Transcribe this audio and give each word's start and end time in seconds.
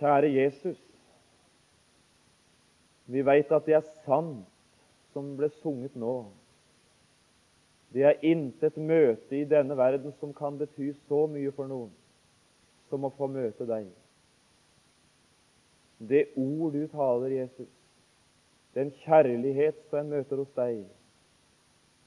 Kjære 0.00 0.30
Jesus, 0.32 0.78
vi 3.10 3.20
veit 3.26 3.50
at 3.52 3.66
det 3.68 3.74
er 3.76 3.88
sant 4.06 4.46
som 5.12 5.34
ble 5.36 5.50
sunget 5.60 5.96
nå. 5.98 6.14
Det 7.92 8.06
er 8.08 8.22
intet 8.24 8.78
møte 8.80 9.36
i 9.36 9.44
denne 9.50 9.76
verden 9.76 10.14
som 10.20 10.32
kan 10.32 10.56
bety 10.56 10.92
så 11.08 11.26
mye 11.28 11.52
for 11.52 11.68
noen 11.68 11.92
som 12.88 13.04
å 13.04 13.12
få 13.18 13.28
møte 13.28 13.66
deg. 13.68 13.90
Det 16.00 16.30
ord 16.40 16.72
du 16.72 16.86
taler, 16.88 17.36
Jesus, 17.42 17.68
den 18.72 18.94
kjærlighet 19.04 19.84
som 19.90 20.00
en 20.00 20.12
møter 20.16 20.40
hos 20.40 20.52
deg, 20.56 20.84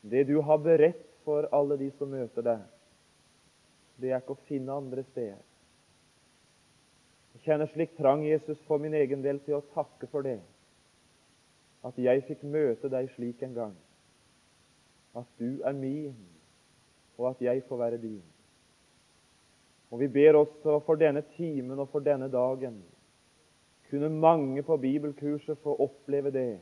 det 0.01 0.25
du 0.31 0.39
har 0.41 0.65
beredt 0.65 1.05
for 1.27 1.45
alle 1.53 1.77
de 1.77 1.93
som 1.99 2.09
møter 2.09 2.49
deg, 2.49 2.63
det 4.01 4.09
er 4.09 4.23
ikke 4.23 4.33
å 4.33 4.45
finne 4.49 4.81
andre 4.81 5.05
steder. 5.11 5.43
Kjenner 7.43 7.67
slik 7.67 7.97
trang, 7.97 8.23
Jesus, 8.25 8.59
for 8.67 8.79
min 8.79 8.93
egen 8.95 9.23
del 9.23 9.41
til 9.43 9.57
å 9.57 9.65
takke 9.73 10.07
for 10.11 10.23
det, 10.23 10.39
at 11.83 11.97
jeg 11.99 12.23
fikk 12.27 12.45
møte 12.47 12.91
deg 12.91 13.09
slik 13.15 13.41
en 13.43 13.57
gang, 13.57 13.73
at 15.19 15.27
du 15.39 15.59
er 15.67 15.75
min, 15.75 16.15
og 17.19 17.33
at 17.33 17.43
jeg 17.43 17.65
får 17.67 17.81
være 17.81 17.99
din. 18.01 18.23
Og 19.91 19.99
Vi 19.99 20.07
ber 20.07 20.39
også 20.39 20.79
for 20.87 20.97
denne 20.97 21.21
timen 21.35 21.79
og 21.79 21.91
for 21.91 22.01
denne 22.01 22.31
dagen 22.31 22.79
kunne 23.89 24.09
mange 24.09 24.63
på 24.65 24.77
bibelkurset 24.81 25.59
få 25.61 25.75
oppleve 25.85 26.31
det, 26.33 26.59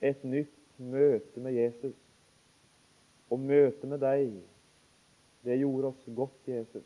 et 0.00 0.24
nytt 0.24 0.58
møte 0.76 1.40
med 1.40 1.52
Jesus. 1.56 1.96
Og 3.30 3.40
møte 3.40 3.86
med 3.86 4.02
deg, 4.02 4.34
det 5.44 5.56
gjorde 5.56 5.88
oss 5.94 6.02
godt, 6.16 6.36
Jesus. 6.44 6.84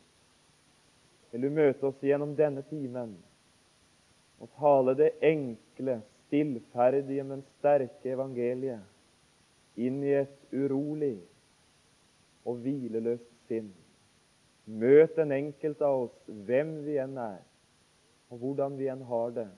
Vil 1.31 1.41
du 1.41 1.49
møte 1.51 1.89
oss 1.89 1.99
gjennom 1.99 2.37
denne 2.37 2.63
timen 2.69 3.17
og 4.39 4.49
tale 4.59 4.95
det 4.97 5.11
enkle, 5.23 6.01
stillferdige, 6.25 7.23
men 7.23 7.43
sterke 7.57 8.13
evangeliet 8.15 8.83
inn 9.79 10.01
i 10.03 10.13
et 10.15 10.55
urolig 10.55 11.17
og 12.45 12.61
hvileløst 12.63 13.29
sinn? 13.49 13.69
Møt 14.65 15.15
den 15.19 15.31
enkelte 15.35 15.85
av 15.85 16.07
oss, 16.07 16.17
hvem 16.25 16.79
vi 16.87 16.97
enn 17.01 17.19
er, 17.21 17.39
og 18.33 18.41
hvordan 18.41 18.79
vi 18.79 18.89
enn 18.89 19.05
har 19.05 19.31
det, 19.35 19.49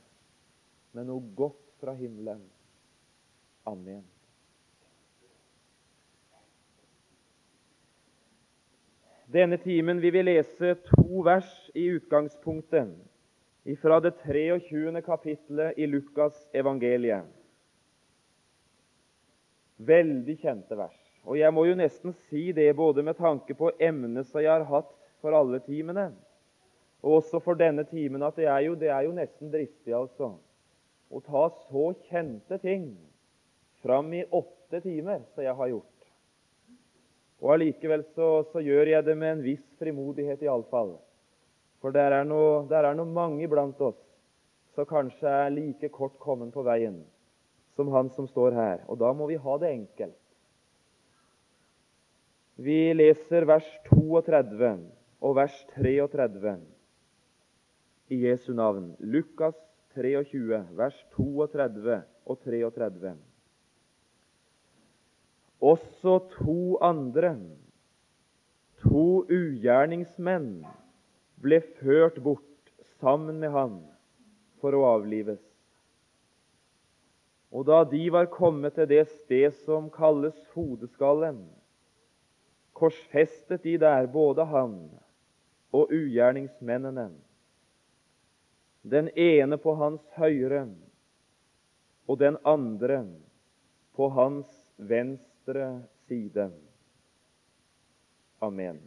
med 0.94 1.08
noe 1.08 1.24
godt 1.38 1.64
fra 1.80 1.94
himmelen. 1.96 2.44
Amen. 3.68 4.04
Denne 9.28 9.58
timen 9.60 10.00
vil 10.02 10.14
vi 10.16 10.24
lese 10.24 10.76
to 10.88 11.24
vers 11.28 11.50
i 11.76 11.90
utgangspunktet 11.98 12.94
fra 13.76 14.00
det 14.00 14.14
23. 14.22 15.02
kapittelet 15.02 15.78
i 15.78 15.88
Lukas 15.88 16.48
evangeliet. 16.56 17.26
Veldig 19.78 20.38
kjente 20.40 20.78
vers. 20.80 20.96
Og 21.28 21.36
jeg 21.36 21.52
må 21.54 21.66
jo 21.68 21.76
nesten 21.76 22.16
si 22.30 22.54
det 22.56 22.70
både 22.78 23.04
med 23.04 23.18
tanke 23.20 23.58
på 23.58 23.74
emnet 23.84 24.30
som 24.30 24.40
jeg 24.40 24.54
har 24.54 24.66
hatt 24.70 24.94
for 25.20 25.36
alle 25.36 25.60
timene, 25.66 26.14
og 27.04 27.20
også 27.20 27.42
for 27.44 27.60
denne 27.60 27.84
timen, 27.90 28.24
at 28.24 28.38
det 28.40 28.48
er 28.48 28.64
jo, 28.66 28.78
det 28.80 28.90
er 28.94 29.04
jo 29.06 29.14
nesten 29.16 29.52
dristig, 29.54 29.94
altså, 29.94 30.32
å 31.12 31.22
ta 31.24 31.44
så 31.68 31.92
kjente 32.08 32.58
ting 32.64 32.90
fram 33.84 34.10
i 34.16 34.24
åtte 34.24 34.82
timer 34.84 35.22
som 35.34 35.44
jeg 35.46 35.56
har 35.60 35.72
gjort. 35.72 35.94
Og 37.44 37.54
Allikevel 37.54 38.04
så, 38.16 38.30
så, 38.52 38.64
gjør 38.64 38.90
jeg 38.96 39.06
det 39.06 39.14
med 39.18 39.36
en 39.36 39.44
viss 39.46 39.66
frimodighet, 39.78 40.42
iallfall. 40.42 40.96
For 41.88 41.96
der 41.96 42.12
er, 42.12 42.26
noe 42.28 43.06
mange 43.08 43.46
iblant 43.46 43.80
oss 43.80 44.00
som 44.76 44.84
kanskje 44.90 45.32
er 45.32 45.54
like 45.54 45.88
kort 45.96 46.18
kommet 46.20 46.50
på 46.52 46.60
veien 46.68 46.98
som 47.78 47.88
han 47.94 48.10
som 48.12 48.26
står 48.28 48.58
her. 48.58 48.82
Og 48.92 48.98
da 49.00 49.14
må 49.16 49.30
vi 49.30 49.38
ha 49.40 49.54
det 49.62 49.70
enkelt. 49.72 50.18
Vi 52.60 52.92
leser 52.92 53.48
vers 53.48 53.70
32 53.88 54.72
og 55.24 55.38
vers 55.38 55.56
33 55.78 56.58
i 58.12 58.20
Jesu 58.26 58.50
navn. 58.52 58.90
Lukas 59.00 59.56
23, 59.96 60.60
vers 60.76 60.98
32 61.16 62.02
og 62.28 62.42
33. 62.44 63.14
Også 65.72 66.18
to 66.36 66.58
andre, 66.84 67.32
to 68.84 69.24
ugjerningsmenn, 69.24 70.68
ble 71.42 71.60
ført 71.80 72.18
bort 72.24 72.72
sammen 73.00 73.40
med 73.40 73.54
han 73.54 73.78
for 74.62 74.74
å 74.74 74.86
avlives. 74.96 75.42
Og 77.54 77.68
da 77.70 77.84
de 77.88 78.02
var 78.12 78.30
kommet 78.34 78.76
til 78.76 78.90
det 78.90 79.06
sted 79.10 79.54
som 79.64 79.92
kalles 79.94 80.36
hodeskallen, 80.56 81.40
korsfestet 82.78 83.64
de 83.64 83.78
der 83.82 84.10
både 84.12 84.46
han 84.52 84.76
og 85.74 85.94
ugjerningsmennene. 85.94 87.10
Den 88.88 89.10
ene 89.20 89.58
på 89.60 89.74
hans 89.80 90.04
høyre 90.16 90.68
og 92.08 92.20
den 92.22 92.38
andre 92.48 93.02
på 93.98 94.10
hans 94.14 94.48
venstre 94.78 95.72
side. 96.08 96.52
Amen. 98.40 98.80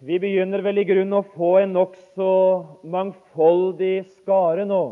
Vi 0.00 0.14
begynner 0.22 0.62
vel 0.62 0.78
i 0.78 0.84
grunnen 0.86 1.16
å 1.18 1.24
få 1.26 1.56
en 1.58 1.72
nokså 1.74 2.32
mangfoldig 2.86 4.04
skare 4.20 4.62
nå 4.62 4.82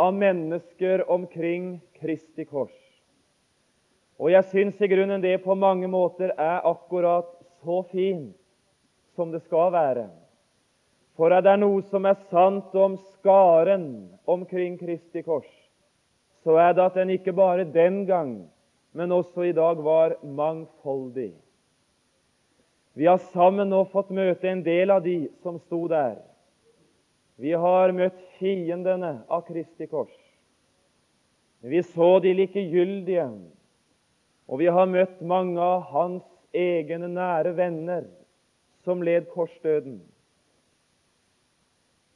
av 0.00 0.14
mennesker 0.16 1.02
omkring 1.12 1.74
Kristi 2.00 2.46
kors. 2.48 2.72
Og 4.16 4.30
jeg 4.32 4.46
syns 4.48 4.78
i 4.80 4.88
grunnen 4.88 5.20
det 5.20 5.34
på 5.42 5.52
mange 5.60 5.90
måter 5.92 6.32
er 6.40 6.64
akkurat 6.64 7.28
så 7.60 7.82
fint 7.90 8.32
som 9.12 9.28
det 9.34 9.42
skal 9.44 9.74
være. 9.74 10.06
For 11.18 11.34
er 11.34 11.44
det 11.44 11.58
noe 11.60 11.82
som 11.90 12.08
er 12.08 12.16
sant 12.30 12.72
om 12.72 12.94
skaren 13.18 13.84
omkring 14.24 14.78
Kristi 14.80 15.20
kors, 15.26 15.50
så 16.46 16.56
er 16.56 16.72
det 16.72 16.86
at 16.86 16.96
den 16.96 17.12
ikke 17.18 17.36
bare 17.36 17.68
den 17.68 18.06
gang, 18.08 18.32
men 18.96 19.12
også 19.12 19.50
i 19.50 19.52
dag 19.52 19.84
var 19.84 20.16
mangfoldig. 20.24 21.34
Vi 22.98 23.06
har 23.06 23.20
sammen 23.30 23.68
nå 23.70 23.84
fått 23.92 24.08
møte 24.10 24.48
en 24.50 24.64
del 24.66 24.90
av 24.90 25.04
de 25.04 25.28
som 25.44 25.60
sto 25.62 25.84
der. 25.86 26.16
Vi 27.38 27.52
har 27.54 27.92
møtt 27.94 28.18
fiendene 28.40 29.20
av 29.30 29.44
Kristi 29.46 29.86
kors. 29.86 30.14
Vi 31.62 31.78
så 31.86 32.16
de 32.22 32.32
likegyldige 32.34 33.28
og 34.48 34.58
vi 34.58 34.66
har 34.72 34.88
møtt 34.90 35.20
mange 35.20 35.60
av 35.62 35.84
hans 35.92 36.26
egne 36.56 37.10
nære 37.12 37.52
venner 37.54 38.06
som 38.82 39.02
led 39.04 39.28
korsdøden. 39.30 40.00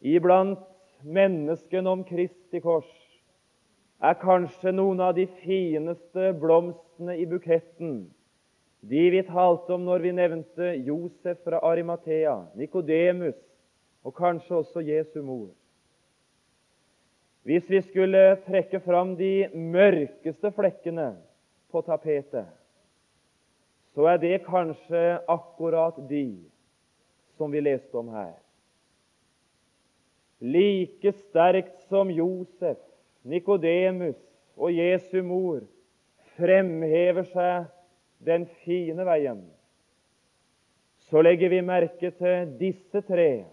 Iblant 0.02 0.64
menneskene 1.04 1.92
om 1.92 2.02
Kristi 2.08 2.62
kors 2.64 2.90
er 4.02 4.18
kanskje 4.18 4.72
noen 4.74 5.02
av 5.04 5.14
de 5.14 5.28
fineste 5.44 6.32
blomstene 6.40 7.18
i 7.20 7.28
buketten, 7.28 8.08
de 8.82 9.02
vi 9.10 9.22
talte 9.22 9.74
om 9.76 9.84
når 9.86 10.02
vi 10.02 10.12
nevnte 10.16 10.72
Josef 10.82 11.38
fra 11.44 11.60
Arimathea, 11.62 12.34
Nikodemus 12.58 13.38
og 14.02 14.14
kanskje 14.16 14.58
også 14.58 14.82
Jesu 14.82 15.20
mor. 15.22 15.52
Hvis 17.46 17.68
vi 17.70 17.80
skulle 17.82 18.36
trekke 18.46 18.80
fram 18.82 19.14
de 19.18 19.48
mørkeste 19.54 20.50
flekkene 20.54 21.12
på 21.70 21.82
tapetet, 21.86 22.50
så 23.94 24.06
er 24.10 24.18
det 24.18 24.44
kanskje 24.46 25.18
akkurat 25.30 25.98
de 26.08 26.42
som 27.38 27.52
vi 27.52 27.62
leste 27.62 27.94
om 27.98 28.10
her. 28.14 28.34
Like 30.42 31.12
sterkt 31.14 31.84
som 31.86 32.10
Josef, 32.10 32.78
Nikodemus 33.22 34.18
og 34.56 34.74
Jesu 34.74 35.20
mor 35.22 35.62
fremhever 36.34 37.26
seg 37.30 37.70
den 38.24 38.46
fine 38.62 39.06
veien, 39.06 39.42
så 41.10 41.22
legger 41.22 41.50
vi 41.52 41.60
merke 41.66 42.12
til 42.16 42.54
disse 42.60 43.02
tre 43.08 43.44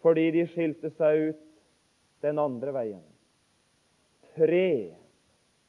fordi 0.00 0.30
de 0.32 0.46
skilte 0.48 0.88
seg 0.96 1.30
ut 1.30 1.40
den 2.24 2.38
andre 2.40 2.72
veien. 2.72 3.02
Tre 4.32 4.96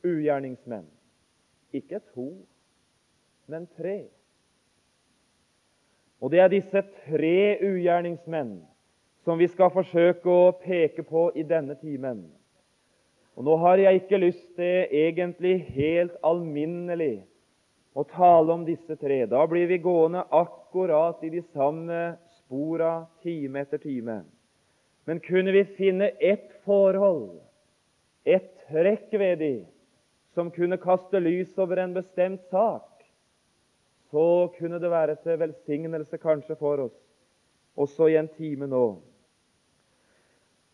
ugjerningsmenn. 0.07 0.88
Ikke 1.75 2.00
to, 2.13 2.30
men 3.51 3.68
tre. 3.75 4.06
Og 6.21 6.31
det 6.31 6.39
er 6.39 6.51
disse 6.51 6.83
tre 7.07 7.57
ugjerningsmenn 7.59 8.59
som 9.25 9.39
vi 9.39 9.48
skal 9.51 9.71
forsøke 9.74 10.31
å 10.31 10.53
peke 10.63 11.03
på 11.06 11.30
i 11.36 11.44
denne 11.48 11.75
timen. 11.81 12.24
Og 13.36 13.45
Nå 13.48 13.57
har 13.63 13.81
jeg 13.81 14.01
ikke 14.01 14.21
lyst 14.21 14.48
til 14.57 14.88
egentlig 14.92 15.57
helt 15.75 16.15
alminnelig 16.24 17.24
å 17.94 18.04
tale 18.08 18.54
om 18.54 18.64
disse 18.66 18.96
tre. 18.96 19.26
Da 19.26 19.44
blir 19.48 19.68
vi 19.68 19.82
gående 19.84 20.24
akkurat 20.30 21.24
i 21.24 21.32
de 21.34 21.42
samme 21.52 22.16
spora 22.40 23.06
time 23.24 23.66
etter 23.66 23.82
time. 23.82 24.22
Men 25.06 25.20
kunne 25.20 25.52
vi 25.52 25.66
finne 25.78 26.12
ett 26.20 26.52
forhold, 26.66 27.42
et 28.24 28.52
trekk 28.70 29.14
ved 29.18 29.40
de, 29.42 29.54
som 30.36 30.52
kunne 30.54 30.80
kaste 30.80 31.20
lys 31.20 31.58
over 31.60 31.82
en 31.82 31.96
bestemt 31.98 32.44
sak, 32.54 32.88
så 34.12 34.52
kunne 34.58 34.80
det 34.80 34.92
være 34.92 35.16
til 35.24 35.40
velsignelse 35.40 36.20
kanskje 36.22 36.56
for 36.60 36.86
oss, 36.86 36.98
også 37.76 38.12
i 38.12 38.20
en 38.20 38.30
time 38.38 38.68
nå. 38.70 38.86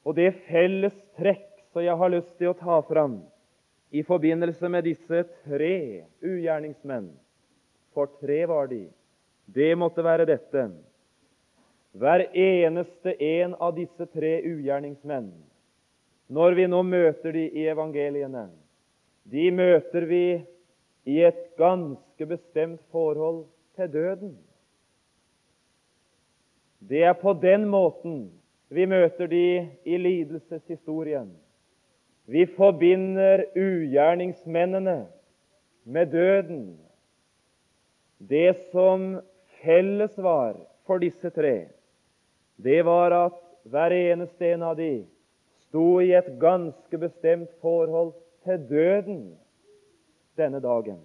Og 0.08 0.16
det 0.18 0.32
felles 0.48 0.96
trekk 1.18 1.48
som 1.72 1.86
jeg 1.86 1.98
har 1.98 2.14
lyst 2.14 2.34
til 2.40 2.52
å 2.52 2.58
ta 2.58 2.82
fram 2.88 3.20
i 3.90 4.04
forbindelse 4.04 4.70
med 4.70 4.84
disse 4.84 5.24
tre 5.46 6.04
ugjerningsmenn, 6.22 7.10
for 7.94 8.12
tre 8.20 8.44
var 8.50 8.68
de, 8.68 8.88
det 9.46 9.72
måtte 9.80 10.04
være 10.04 10.28
dette. 10.28 10.68
Hver 11.98 12.28
eneste 12.36 13.16
en 13.24 13.56
av 13.56 13.74
disse 13.78 14.06
tre 14.12 14.38
ugjerningsmenn, 14.46 15.32
når 16.28 16.58
vi 16.60 16.68
nå 16.68 16.82
møter 16.84 17.32
de 17.34 17.46
i 17.48 17.64
evangeliene, 17.72 18.50
de 19.28 19.48
møter 19.56 20.06
vi 20.08 20.26
i 21.08 21.22
et 21.24 21.40
ganske 21.60 22.28
bestemt 22.28 22.84
forhold 22.92 23.46
til 23.80 23.92
døden. 23.92 24.36
Det 26.80 27.04
er 27.08 27.16
på 27.18 27.34
den 27.34 27.66
måten 27.72 28.28
vi 28.70 28.86
møter 28.86 29.28
de 29.32 29.68
i 29.88 29.98
lidelseshistorien. 29.98 31.32
Vi 32.28 32.44
forbinder 32.58 33.46
ugjerningsmennene 33.56 35.08
med 35.84 36.12
døden. 36.12 36.80
Det 38.20 38.58
som 38.72 39.22
felles 39.62 40.18
var 40.18 40.58
for 40.88 41.00
disse 41.00 41.30
tre, 41.32 41.70
det 42.58 42.82
var 42.86 43.16
at 43.16 43.38
hver 43.64 43.96
eneste 43.96 44.52
en 44.52 44.66
av 44.68 44.76
de 44.80 45.06
sto 45.68 46.00
i 46.04 46.12
et 46.18 46.28
ganske 46.42 47.00
bestemt 47.00 47.54
forhold 47.64 48.12
til 48.44 48.60
døden 48.70 49.22
denne 50.40 50.60
dagen. 50.64 51.00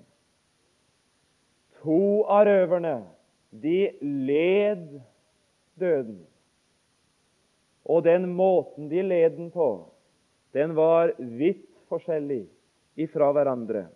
To 1.83 2.25
av 2.27 2.47
røverne 2.47 2.97
de 3.63 3.91
led 4.03 5.01
døden. 5.79 6.21
Og 7.85 8.05
den 8.05 8.27
måten 8.35 8.91
de 8.91 9.03
led 9.03 9.37
den 9.37 9.51
på, 9.51 9.92
den 10.53 10.75
var 10.75 11.15
vidt 11.19 11.69
forskjellig 11.89 12.45
ifra 13.01 13.31
hverandre. 13.33 13.87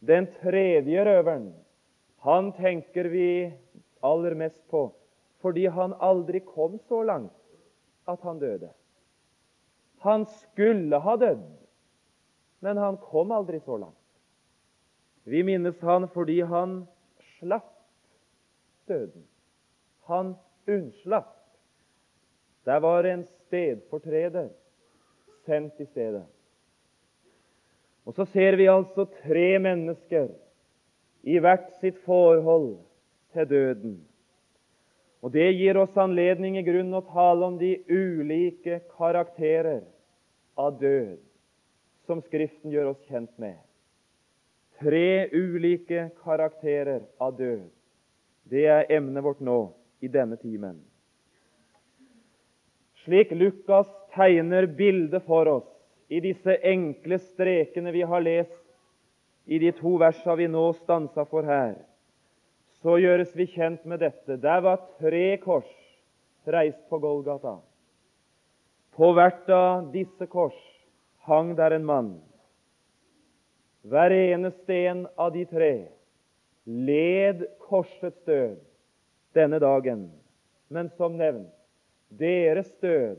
Den 0.00 0.28
tredje 0.40 1.04
røveren 1.04 1.50
han 2.24 2.52
tenker 2.56 3.08
vi 3.12 3.52
aller 4.00 4.36
mest 4.36 4.60
på 4.72 4.88
fordi 5.40 5.66
han 5.72 5.94
aldri 6.04 6.42
kom 6.44 6.78
så 6.88 7.02
langt 7.04 7.36
at 8.08 8.20
han 8.24 8.40
døde. 8.40 8.68
Han 10.04 10.26
skulle 10.26 11.00
ha 11.00 11.16
dødd, 11.16 11.46
men 12.64 12.76
han 12.76 12.96
kom 13.00 13.32
aldri 13.32 13.60
så 13.64 13.76
langt. 13.80 13.96
Vi 15.24 15.42
minnes 15.44 15.80
han 15.84 16.08
fordi 16.12 16.40
han 16.40 16.82
slapp 17.38 17.72
døden. 18.88 19.24
Han 20.08 20.34
unnslapp. 20.68 21.36
Der 22.64 22.80
var 22.80 23.04
en 23.04 23.24
stedfortreder 23.24 24.50
sendt 25.50 25.80
i 25.82 25.88
stedet. 25.90 26.26
Og 28.06 28.14
så 28.14 28.26
ser 28.32 28.56
vi 28.58 28.70
altså 28.70 29.06
tre 29.20 29.58
mennesker 29.62 30.30
i 31.22 31.36
hvert 31.42 31.68
sitt 31.82 31.98
forhold 32.06 32.78
til 33.34 33.48
døden. 33.50 33.98
Og 35.20 35.32
Det 35.32 35.50
gir 35.52 35.76
oss 35.76 35.96
anledning 36.00 36.56
i 36.56 36.64
grunn 36.64 36.94
å 36.96 37.04
tale 37.04 37.44
om 37.50 37.58
de 37.60 37.74
ulike 37.90 38.80
karakterer 38.96 39.82
av 40.56 40.78
død 40.80 41.18
som 42.08 42.22
Skriften 42.24 42.72
gjør 42.72 42.94
oss 42.94 43.02
kjent 43.10 43.32
med. 43.38 43.58
Tre 44.80 45.28
ulike 45.36 46.08
karakterer 46.24 47.04
av 47.20 47.36
død. 47.36 47.68
Det 48.50 48.64
er 48.66 48.88
emnet 48.96 49.22
vårt 49.22 49.44
nå 49.44 49.58
i 50.00 50.08
denne 50.08 50.40
timen. 50.40 50.80
Slik 53.04 53.30
Lukas 53.36 53.92
tegner 54.14 54.66
bildet 54.66 55.24
for 55.26 55.48
oss 55.48 55.68
i 56.08 56.20
disse 56.20 56.56
enkle 56.66 57.18
strekene 57.22 57.92
vi 57.94 58.02
har 58.02 58.22
lest 58.24 58.58
i 59.46 59.58
de 59.58 59.70
to 59.74 59.96
versene 59.98 60.36
vi 60.38 60.48
nå 60.50 60.64
stansa 60.78 61.24
for 61.26 61.46
her, 61.46 61.76
så 62.80 62.96
gjøres 63.00 63.32
vi 63.36 63.46
kjent 63.50 63.84
med 63.88 64.02
dette. 64.02 64.36
Der 64.40 64.62
var 64.64 64.82
tre 65.00 65.36
kors 65.42 65.70
reist 66.46 66.82
på 66.88 66.98
Golgata. 67.02 67.58
På 68.96 69.12
hvert 69.16 69.48
av 69.54 69.90
disse 69.94 70.26
kors 70.30 70.58
hang 71.28 71.54
der 71.58 71.76
en 71.76 71.86
mann. 71.86 72.12
Hver 73.86 74.12
eneste 74.12 74.76
en 74.90 75.06
av 75.16 75.32
de 75.34 75.44
tre 75.48 75.74
led 76.66 77.46
korsets 77.64 78.18
død 78.26 78.58
denne 79.34 79.58
dagen. 79.62 80.08
Men 80.70 80.90
som 80.98 81.16
nevnt, 81.18 81.50
deres 82.10 82.70
død 82.82 83.18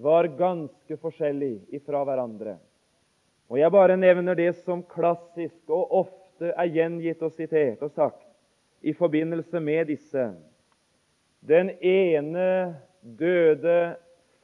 var 0.00 0.24
ganske 0.24 0.96
forskjellig 0.96 1.60
ifra 1.76 2.00
hverandre. 2.08 2.56
Og 3.50 3.58
Jeg 3.58 3.72
bare 3.72 3.96
nevner 3.98 4.34
det 4.38 4.52
som 4.64 4.82
klassisk 4.86 5.68
og 5.68 5.92
ofte 6.04 6.52
er 6.54 6.70
gjengitt 6.72 7.22
og 7.22 7.34
sitert 7.36 7.82
og 7.82 7.90
sagt 7.92 8.28
i 8.80 8.94
forbindelse 8.96 9.60
med 9.60 9.90
disse. 9.90 10.30
Den 11.40 11.72
ene 11.82 12.76
døde 13.02 13.96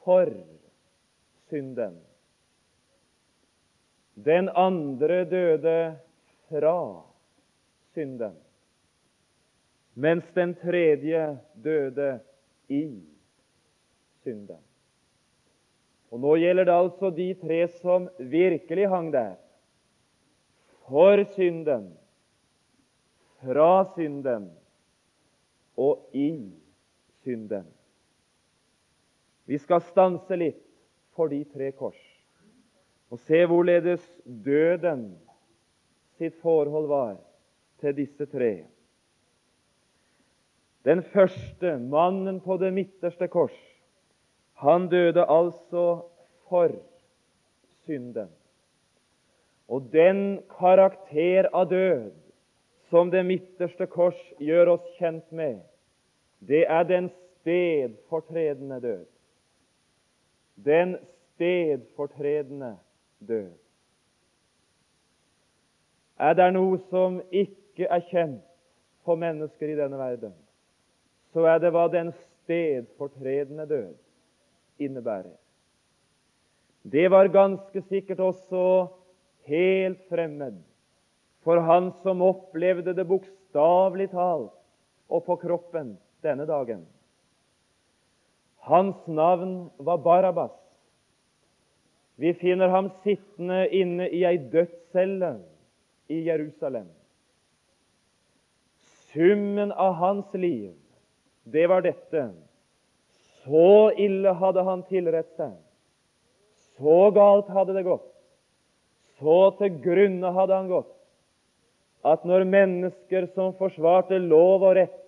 for 0.03 0.29
synden. 1.49 1.97
Den 4.13 4.49
andre 4.49 5.23
døde 5.25 5.79
fra 6.49 6.77
synden, 7.93 8.37
mens 9.93 10.25
den 10.35 10.55
tredje 10.57 11.37
døde 11.53 12.19
i 12.69 12.85
synden. 14.23 14.66
Og 16.17 16.23
Nå 16.23 16.31
gjelder 16.41 16.65
det 16.65 16.73
altså 16.73 17.11
de 17.13 17.27
tre 17.37 17.59
som 17.77 18.07
virkelig 18.17 18.87
hang 18.89 19.11
der. 19.13 19.35
For 20.87 21.21
synden, 21.35 21.91
fra 23.37 23.83
synden 23.93 24.47
og 25.77 26.09
i 26.17 26.31
synden. 27.21 27.67
Vi 29.45 29.61
skal 29.61 29.85
stanse 29.91 30.41
litt 30.41 30.65
for 31.13 31.29
de 31.29 31.43
tre 31.53 31.69
kors 31.77 32.01
og 33.13 33.21
se 33.29 33.45
hvorledes 33.45 34.01
døden 34.25 35.05
sitt 36.17 36.41
forhold 36.41 36.89
var 36.89 37.15
til 37.77 37.93
disse 38.01 38.25
tre. 38.25 38.65
Den 40.81 41.05
første, 41.13 41.77
mannen 41.77 42.41
på 42.41 42.57
det 42.57 42.73
midterste 42.73 43.29
kors, 43.29 43.53
han 44.57 44.87
døde 44.89 45.25
altså 45.29 46.01
for 46.49 46.71
synden. 47.85 48.29
Og 49.67 49.89
den 49.91 50.39
karakter 50.59 51.49
av 51.53 51.67
død 51.69 52.11
som 52.89 53.11
det 53.11 53.25
midterste 53.27 53.85
kors 53.91 54.17
gjør 54.39 54.73
oss 54.77 54.87
kjent 54.97 55.27
med, 55.35 55.59
det 56.39 56.63
er 56.65 56.87
den 56.87 57.09
stedfortredende 57.11 58.79
død. 58.81 59.05
Den 60.65 60.97
stedfortredende 61.35 62.77
død. 63.19 63.51
Er 66.17 66.33
det 66.33 66.49
noe 66.55 66.79
som 66.89 67.21
ikke 67.29 67.85
er 67.85 68.01
kjent 68.09 68.41
for 69.05 69.19
mennesker 69.21 69.69
i 69.69 69.77
denne 69.77 69.99
verden, 70.01 70.33
så 71.33 71.45
er 71.45 71.61
det 71.61 71.69
hva 71.75 71.85
den 71.93 72.09
stedfortredende 72.23 73.69
død 73.69 73.93
innebærer. 74.79 75.35
Det 76.87 77.07
var 77.11 77.27
ganske 77.33 77.81
sikkert 77.89 78.19
også 78.23 78.63
helt 79.47 80.03
fremmed 80.09 80.61
for 81.47 81.61
han 81.63 81.93
som 82.03 82.21
opplevde 82.27 82.91
det 82.91 83.07
bokstavelig 83.07 84.09
talt 84.11 84.51
og 85.07 85.21
på 85.23 85.37
kroppen 85.39 85.93
denne 86.25 86.43
dagen. 86.49 86.81
Hans 88.67 89.05
navn 89.07 89.69
var 89.79 90.01
Barabas. 90.03 90.51
Vi 92.19 92.33
finner 92.35 92.67
ham 92.73 92.89
sittende 93.05 93.61
inne 93.71 94.09
i 94.11 94.25
ei 94.27 94.35
dødscelle 94.51 95.37
i 96.11 96.19
Jerusalem. 96.25 96.89
Summen 99.13 99.71
av 99.71 99.95
hans 100.01 100.33
liv, 100.35 100.73
det 101.47 101.63
var 101.71 101.85
dette. 101.85 102.25
Så 103.47 103.91
ille 103.95 104.33
hadde 104.41 104.63
han 104.67 104.83
tilrett 104.89 105.29
seg. 105.39 105.55
Så 106.77 106.99
galt 107.15 107.49
hadde 107.49 107.73
det 107.77 107.87
gått. 107.87 108.11
Så 109.17 109.37
til 109.57 109.79
grunne 109.81 110.31
hadde 110.35 110.55
han 110.59 110.69
gått 110.69 110.93
at 112.05 112.23
når 112.27 112.45
mennesker 112.47 113.25
som 113.33 113.55
forsvarte 113.57 114.19
lov 114.21 114.63
og 114.63 114.75
rett, 114.77 114.99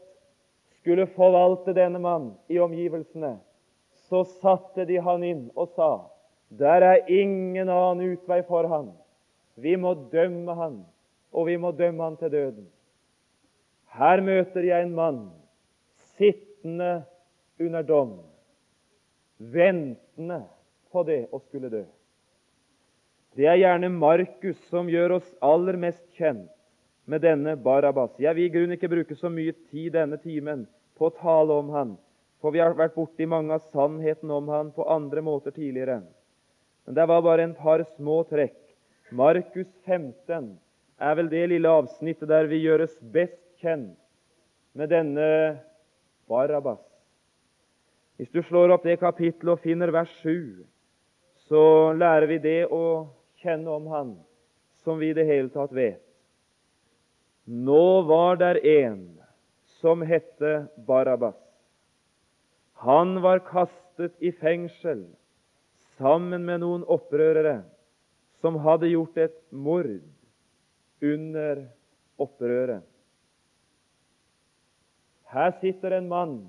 skulle 0.80 1.06
forvalte 1.14 1.76
denne 1.76 2.00
mann 2.02 2.32
i 2.50 2.58
omgivelsene, 2.60 3.36
så 4.10 4.24
satte 4.40 4.88
de 4.90 4.98
han 5.04 5.24
inn 5.28 5.44
og 5.54 5.76
sa 5.76 5.92
der 6.50 6.82
er 6.82 7.12
ingen 7.14 7.70
annen 7.70 8.16
utvei 8.16 8.40
for 8.48 8.66
han. 8.72 8.88
Vi 9.60 9.76
må 9.78 9.92
dømme 10.10 10.56
han, 10.58 10.80
og 11.30 11.46
vi 11.46 11.58
må 11.62 11.70
dømme 11.78 12.08
han 12.08 12.16
til 12.18 12.32
døden. 12.34 12.66
Her 13.94 14.24
møter 14.26 14.66
jeg 14.66 14.88
en 14.88 14.96
mann 14.98 15.20
sittende 16.18 17.04
under 17.60 17.84
dom, 17.84 18.20
ventende 19.38 20.44
på 20.92 21.04
det 21.08 21.26
å 21.32 21.40
skulle 21.44 21.72
dø. 21.72 21.84
Det 23.38 23.46
er 23.48 23.60
gjerne 23.62 23.92
Markus 23.94 24.58
som 24.72 24.90
gjør 24.90 25.20
oss 25.20 25.28
aller 25.46 25.78
mest 25.80 26.04
kjent 26.18 26.50
med 27.10 27.24
denne 27.24 27.56
Barabas. 27.58 28.12
Jeg 28.20 28.36
vil 28.36 28.48
i 28.48 28.54
grunnen 28.54 28.78
ikke 28.78 28.92
bruke 28.92 29.18
så 29.18 29.32
mye 29.34 29.54
tid 29.70 29.94
denne 29.96 30.18
timen 30.22 30.66
på 30.98 31.10
å 31.10 31.16
tale 31.20 31.60
om 31.62 31.70
han, 31.74 31.94
for 32.42 32.56
vi 32.56 32.62
har 32.64 32.76
vært 32.78 32.98
borti 32.98 33.28
mange 33.30 33.56
av 33.56 33.70
sannheten 33.74 34.32
om 34.34 34.50
han 34.52 34.74
på 34.76 34.88
andre 34.90 35.24
måter 35.26 35.56
tidligere. 35.56 36.02
Men 36.86 36.98
det 36.98 37.06
var 37.12 37.24
bare 37.26 37.46
en 37.46 37.56
par 37.58 37.84
små 37.96 38.24
trekk. 38.30 38.58
Markus 39.12 39.70
15 39.86 40.52
er 41.00 41.16
vel 41.18 41.32
det 41.32 41.46
lille 41.54 41.72
avsnittet 41.82 42.30
der 42.30 42.50
vi 42.50 42.64
gjøres 42.64 42.98
best 43.14 43.40
kjent 43.62 43.98
med 44.78 44.92
denne 44.94 45.30
Barabas. 46.30 46.89
Hvis 48.20 48.34
du 48.36 48.42
slår 48.44 48.74
opp 48.76 48.84
det 48.84 48.98
kapittelet 49.00 49.54
og 49.54 49.62
finner 49.64 49.94
vers 49.96 50.12
7, 50.20 50.66
så 51.48 51.62
lærer 51.96 52.28
vi 52.28 52.40
det 52.44 52.60
å 52.68 53.08
kjenne 53.40 53.72
om 53.72 53.88
han 53.88 54.10
som 54.84 55.00
vi 55.00 55.14
i 55.14 55.16
det 55.16 55.24
hele 55.24 55.48
tatt 55.54 55.72
vet. 55.72 56.04
Nå 57.48 58.02
var 58.12 58.36
der 58.44 58.60
en 58.60 59.00
som 59.80 60.04
hette 60.04 60.68
Barabas. 60.84 61.40
Han 62.84 63.22
var 63.24 63.40
kastet 63.48 64.20
i 64.20 64.34
fengsel 64.36 65.08
sammen 65.96 66.44
med 66.44 66.60
noen 66.60 66.84
opprørere 66.92 67.62
som 68.44 68.60
hadde 68.68 68.92
gjort 68.92 69.18
et 69.20 69.40
mord 69.56 69.96
under 71.00 71.66
opprøret. 72.20 72.84
Her 75.32 75.52
sitter 75.64 75.96
en 75.96 76.12
mann 76.12 76.40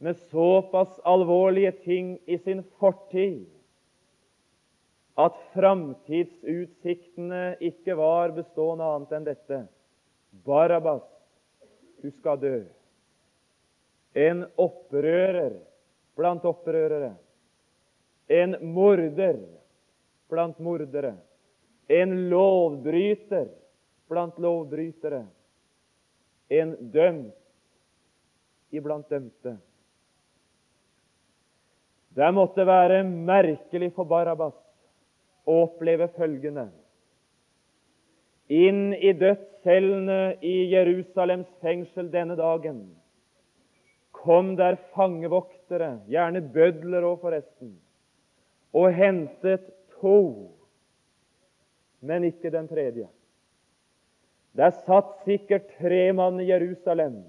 med 0.00 0.16
såpass 0.16 1.00
alvorlige 1.04 1.72
ting 1.72 2.18
i 2.24 2.38
sin 2.38 2.62
fortid 2.62 3.46
at 5.20 5.36
framtidsutsiktene 5.52 7.56
ikke 7.60 7.94
var 7.98 8.30
bestående 8.32 8.84
annet 8.88 9.12
enn 9.12 9.24
dette. 9.26 9.58
Barabas, 10.46 11.02
du 12.00 12.10
skal 12.14 12.38
dø. 12.40 12.64
En 14.16 14.46
opprører 14.56 15.58
blant 16.16 16.44
opprørere. 16.48 17.12
En 18.30 18.56
morder 18.72 19.42
blant 20.32 20.58
mordere. 20.64 21.16
En 21.90 22.30
lovbryter 22.30 23.48
blant 24.08 24.38
lovbrytere. 24.40 25.26
En 26.48 26.76
dømt 26.80 27.36
iblant 28.72 29.10
dømte. 29.10 29.58
Det 32.20 32.28
måtte 32.36 32.66
være 32.68 33.00
merkelig 33.08 33.94
for 33.96 34.08
Barabas 34.08 34.56
å 35.48 35.62
oppleve 35.64 36.10
følgende 36.18 36.66
Inn 38.50 38.90
i 38.92 39.12
dødscellene 39.14 40.40
i 40.44 40.56
Jerusalems 40.72 41.48
fengsel 41.62 42.10
denne 42.12 42.34
dagen 42.36 42.82
kom 44.20 44.56
der 44.58 44.76
fangevoktere, 44.92 46.00
gjerne 46.10 46.42
bødler 46.52 47.06
òg 47.08 47.22
forresten, 47.22 47.72
og 48.76 48.92
hentet 48.92 49.64
to, 49.96 50.50
men 52.04 52.26
ikke 52.28 52.52
den 52.52 52.68
tredje. 52.68 53.06
Der 54.56 54.74
satt 54.84 55.22
sikkert 55.24 55.70
tre 55.78 56.10
mann 56.16 56.40
i 56.42 56.50
Jerusalem 56.50 57.22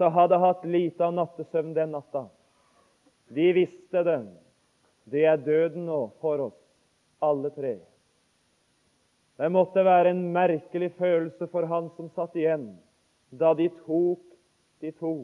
som 0.00 0.12
hadde 0.16 0.40
hatt 0.40 0.64
lite 0.64 1.04
av 1.04 1.14
nattesøvn 1.14 1.74
den 1.76 1.92
natta. 1.94 2.26
De 3.30 3.52
visste 3.52 4.02
det. 4.02 4.20
Det 5.10 5.22
er 5.26 5.38
døden 5.42 5.86
nå 5.86 6.00
for 6.22 6.50
oss 6.50 6.58
alle 7.22 7.50
tre. 7.54 7.76
Det 9.40 9.48
måtte 9.52 9.84
være 9.84 10.12
en 10.12 10.24
merkelig 10.34 10.90
følelse 10.98 11.46
for 11.52 11.68
han 11.70 11.88
som 11.96 12.10
satt 12.16 12.34
igjen, 12.36 12.66
da 13.30 13.54
de 13.56 13.70
tok 13.86 14.20
de 14.82 14.90
to, 14.98 15.14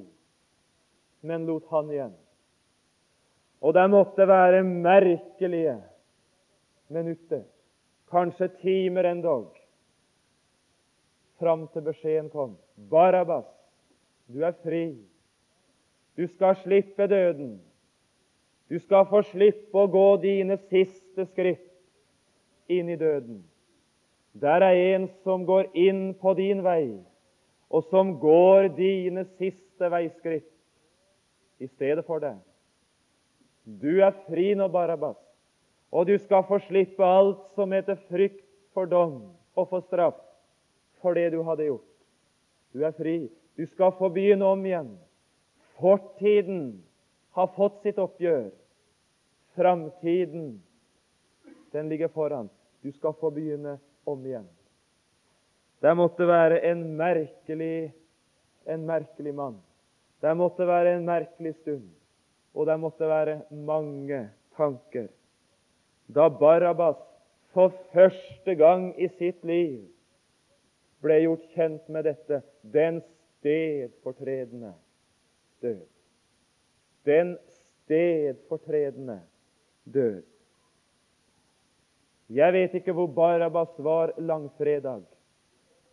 men 1.26 1.44
lot 1.48 1.66
han 1.72 1.90
igjen. 1.92 2.14
Og 3.60 3.74
det 3.76 3.84
måtte 3.92 4.24
være 4.28 4.62
merkelige 4.64 5.76
minutter, 6.92 7.42
kanskje 8.08 8.48
timer 8.62 9.10
endog, 9.10 9.50
fram 11.42 11.66
til 11.74 11.84
beskjeden 11.90 12.30
kom. 12.32 12.56
Barabas, 12.88 13.48
du 14.32 14.40
er 14.44 14.56
fri. 14.62 14.86
Du 16.16 16.24
skal 16.32 16.56
slippe 16.62 17.04
døden. 17.10 17.58
Du 18.68 18.78
skal 18.82 19.06
få 19.06 19.22
slippe 19.28 19.78
å 19.78 19.90
gå 19.90 20.06
dine 20.22 20.56
siste 20.66 21.26
skritt 21.30 21.68
inn 22.72 22.88
i 22.90 22.98
døden. 22.98 23.44
Der 24.36 24.64
er 24.66 24.78
en 24.96 25.06
som 25.24 25.46
går 25.48 25.70
inn 25.78 26.10
på 26.18 26.34
din 26.36 26.64
vei, 26.66 26.98
og 27.70 27.86
som 27.90 28.16
går 28.20 28.72
dine 28.76 29.24
siste 29.38 29.90
veiskritt 29.90 30.50
i 31.62 31.68
stedet 31.70 32.04
for 32.06 32.20
deg. 32.20 32.36
Du 33.64 34.02
er 34.04 34.14
fri 34.26 34.52
nå, 34.58 34.68
Barabas, 34.70 35.18
og 35.90 36.06
du 36.10 36.16
skal 36.22 36.44
få 36.46 36.58
slippe 36.66 37.06
alt 37.06 37.46
som 37.54 37.72
heter 37.72 37.98
frykt 38.10 38.44
for 38.74 38.90
dom 38.90 39.22
og 39.56 39.70
for 39.70 39.86
straff 39.86 40.18
for 41.00 41.16
det 41.16 41.30
du 41.32 41.40
hadde 41.46 41.70
gjort. 41.70 41.88
Du 42.74 42.84
er 42.84 42.94
fri. 42.98 43.16
Du 43.56 43.64
skal 43.70 43.94
få 43.96 44.10
begynne 44.12 44.44
om 44.44 44.64
igjen. 44.66 44.90
Fortiden 45.80 46.82
har 47.36 47.46
fått 47.52 47.82
sitt 47.84 47.98
oppgjør. 48.00 48.48
Framtiden, 49.56 50.62
den 51.72 51.88
ligger 51.88 52.08
foran. 52.08 52.48
Du 52.80 52.92
skal 52.92 53.12
få 53.20 53.30
begynne 53.30 53.76
om 54.08 54.22
igjen. 54.24 54.46
Det 55.84 55.92
måtte 55.96 56.24
være 56.28 56.62
en 56.70 56.80
merkelig, 56.96 57.92
en 58.64 58.86
merkelig 58.88 59.34
mann. 59.36 59.58
Det 60.24 60.32
måtte 60.36 60.64
være 60.64 60.94
en 60.96 61.04
merkelig 61.04 61.52
stund, 61.58 61.90
og 62.56 62.70
det 62.70 62.78
måtte 62.80 63.08
være 63.08 63.34
mange 63.52 64.22
tanker. 64.56 65.10
Da 66.08 66.30
Barabas 66.32 67.02
for 67.52 67.74
første 67.92 68.54
gang 68.56 68.94
i 68.96 69.10
sitt 69.18 69.44
liv 69.44 69.82
ble 71.04 71.20
gjort 71.26 71.44
kjent 71.52 71.92
med 71.92 72.08
dette 72.08 72.40
den 72.72 73.02
stedfortredende 73.36 74.72
død. 75.60 75.95
Den 77.06 77.36
stedfortredende 77.48 79.20
død. 79.84 80.22
Jeg 82.28 82.52
vet 82.52 82.74
ikke 82.74 82.92
hvor 82.92 83.06
Barabas 83.06 83.76
var 83.78 84.10
langfredag. 84.18 85.04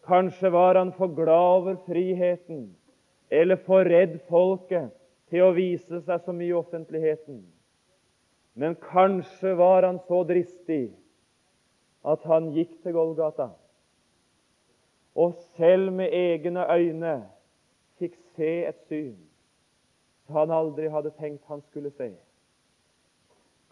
Kanskje 0.07 0.49
var 0.51 0.75
han 0.75 0.91
for 0.97 1.13
glad 1.15 1.59
over 1.59 1.75
friheten 1.85 2.75
eller 3.31 3.55
for 3.65 3.85
redd 3.85 4.17
folket 4.29 4.89
til 5.29 5.45
å 5.45 5.53
vise 5.55 6.01
seg 6.01 6.25
så 6.25 6.33
mye 6.33 6.49
i 6.49 6.57
offentligheten. 6.57 7.43
Men 8.57 8.75
kanskje 8.81 9.53
var 9.57 9.85
han 9.85 10.01
så 10.07 10.23
dristig 10.27 10.91
at 12.03 12.25
han 12.29 12.51
gikk 12.57 12.75
til 12.83 12.97
Golgata 12.97 13.53
og 15.13 15.37
selv 15.57 15.93
med 15.93 16.13
egne 16.13 16.65
øyne 16.73 17.13
fikk 18.01 18.17
se 18.35 18.51
et 18.65 18.81
syn 18.89 19.15
han 20.33 20.51
aldri 20.51 20.89
hadde 20.91 21.13
tenkt 21.19 21.45
han 21.49 21.61
skulle 21.69 21.91
se. 21.97 22.11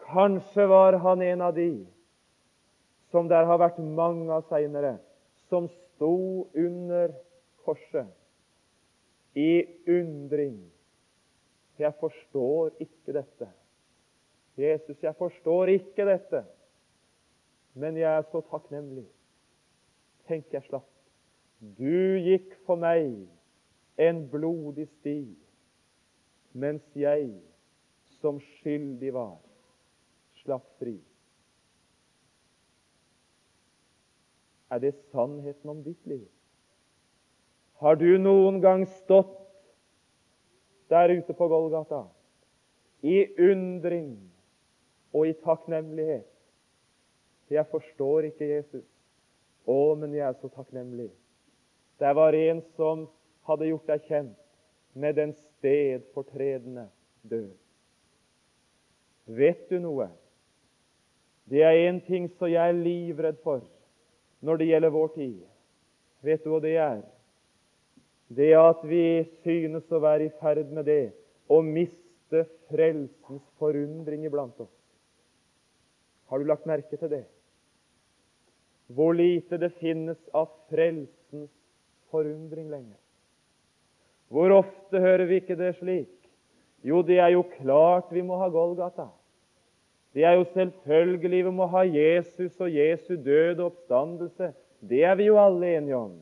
Kanskje 0.02 0.66
var 0.66 0.98
han 1.04 1.22
en 1.22 1.40
av 1.40 1.54
de 1.54 1.86
som 3.12 3.28
der 3.28 3.44
har 3.44 3.60
vært 3.60 3.78
mange 3.78 4.32
av 4.32 4.46
seinere, 4.48 4.96
som 5.50 5.68
sto 5.68 6.48
under 6.56 7.12
korset 7.66 8.08
i 9.36 9.64
undring. 9.88 10.58
Jeg 11.78 11.94
forstår 12.00 12.72
ikke 12.80 13.14
dette. 13.16 13.48
Jesus, 14.56 14.98
jeg 15.02 15.16
forstår 15.16 15.72
ikke 15.72 16.04
dette, 16.08 16.42
men 17.74 17.96
jeg 17.96 18.10
er 18.10 18.24
så 18.32 18.42
takknemlig. 18.50 19.06
Tenk, 20.28 20.48
jeg 20.52 20.64
slapp. 20.66 20.88
Du 21.78 22.18
gikk 22.20 22.56
for 22.66 22.80
meg 22.80 23.06
en 24.00 24.24
blodig 24.28 24.88
sti, 24.98 25.20
mens 26.52 26.84
jeg, 26.96 27.28
som 28.20 28.40
skyldig 28.40 29.12
var, 29.14 29.38
slapp 30.42 30.66
fri. 30.78 30.96
Er 34.72 34.80
det 34.80 34.94
sannheten 35.12 35.70
om 35.70 35.82
ditt 35.84 36.06
liv? 36.08 36.28
Har 37.82 37.98
du 37.98 38.08
noen 38.18 38.60
gang 38.62 38.86
stått 39.02 39.38
der 40.92 41.08
ute 41.08 41.32
på 41.32 41.48
Golgata, 41.48 42.04
i 43.02 43.24
undring 43.50 44.32
og 45.12 45.26
i 45.26 45.32
takknemlighet. 45.44 46.28
Jeg 47.50 47.66
forstår 47.68 48.28
ikke 48.28 48.48
Jesus. 48.48 48.84
Å, 49.68 49.94
men 49.96 50.14
jeg 50.16 50.26
er 50.26 50.36
så 50.40 50.50
takknemlig. 50.52 51.08
Det 52.00 52.12
var 52.16 52.36
en 52.36 52.62
som 52.76 53.06
hadde 53.48 53.68
gjort 53.70 53.88
deg 53.88 54.06
kjent 54.08 54.38
med 54.92 55.16
den 55.16 55.34
stedfortredende 55.62 56.88
død. 57.22 57.52
Vet 59.26 59.70
du 59.70 59.78
noe? 59.78 60.08
Det 61.46 61.62
er 61.62 61.86
én 61.86 62.00
ting 62.06 62.26
som 62.34 62.50
jeg 62.50 62.68
er 62.68 62.78
livredd 62.78 63.38
for 63.44 63.62
når 64.42 64.58
det 64.58 64.70
gjelder 64.72 64.94
vår 64.94 65.10
tid. 65.14 65.42
Vet 66.22 66.42
du 66.42 66.50
hva 66.50 66.60
det 66.62 66.76
er? 66.82 67.02
Det 68.32 68.48
er 68.50 68.70
at 68.72 68.82
vi 68.88 69.22
synes 69.42 69.90
å 69.92 70.00
være 70.02 70.26
i 70.26 70.34
ferd 70.40 70.70
med 70.74 70.88
det 70.88 71.12
å 71.52 71.60
miste 71.62 72.46
frelsens 72.70 73.44
forundring 73.60 74.24
iblant 74.26 74.58
oss. 74.62 74.72
Har 76.30 76.40
du 76.40 76.48
lagt 76.48 76.66
merke 76.66 76.96
til 76.96 77.10
det? 77.12 77.26
Hvor 78.88 79.14
lite 79.14 79.60
det 79.60 79.74
finnes 79.78 80.18
av 80.34 80.48
frelsens 80.72 81.52
forundring 82.10 82.70
lenger. 82.72 83.01
Hvor 84.32 84.52
ofte 84.56 85.00
hører 85.00 85.26
vi 85.28 85.42
ikke 85.42 85.58
det 85.60 85.74
slik? 85.76 86.12
Jo, 86.82 87.02
det 87.04 87.18
er 87.20 87.34
jo 87.34 87.42
klart 87.58 88.08
vi 88.10 88.22
må 88.24 88.38
ha 88.40 88.48
Golgata. 88.48 89.10
Det 90.14 90.24
er 90.24 90.38
jo 90.38 90.44
selvfølgelig 90.54 91.44
vi 91.44 91.50
må 91.52 91.66
ha 91.68 91.82
Jesus 91.84 92.60
og 92.60 92.70
Jesu 92.72 93.14
død 93.24 93.60
og 93.60 93.66
oppstandelse. 93.66 94.52
Det 94.80 95.02
er 95.04 95.14
vi 95.20 95.26
jo 95.28 95.36
alle 95.38 95.76
enige 95.76 95.96
om. 95.96 96.14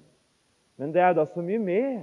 Men 0.77 0.95
det 0.95 1.03
er 1.03 1.15
da 1.15 1.25
så 1.25 1.43
mye 1.43 1.59
mer. 1.63 2.01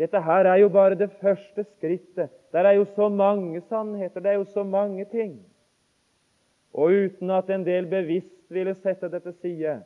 Dette 0.00 0.22
her 0.24 0.48
er 0.48 0.56
jo 0.62 0.70
bare 0.72 0.96
det 0.96 1.10
første 1.20 1.64
skrittet. 1.64 2.30
Der 2.52 2.64
er 2.64 2.78
jo 2.78 2.84
så 2.84 3.08
mange 3.08 3.60
sannheter, 3.68 4.20
det 4.20 4.30
er 4.30 4.38
jo 4.40 4.44
så 4.44 4.64
mange 4.64 5.04
ting. 5.04 5.34
Og 6.72 6.94
uten 6.96 7.30
at 7.30 7.50
en 7.50 7.66
del 7.66 7.86
bevisst 7.90 8.48
ville 8.48 8.74
sette 8.74 9.10
det 9.12 9.22
til 9.22 9.36
side, 9.42 9.76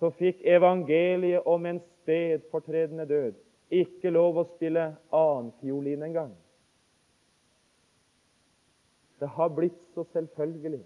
så 0.00 0.10
fikk 0.10 0.42
evangeliet 0.44 1.46
om 1.46 1.66
en 1.66 1.80
stedfortredende 2.02 3.06
død 3.06 3.38
ikke 3.70 4.10
lov 4.10 4.40
å 4.40 4.46
spille 4.56 4.90
annenfiolin 5.14 6.02
engang. 6.02 6.32
Det 9.20 9.28
har 9.36 9.50
blitt 9.54 9.78
så 9.94 10.04
selvfølgelig. 10.12 10.84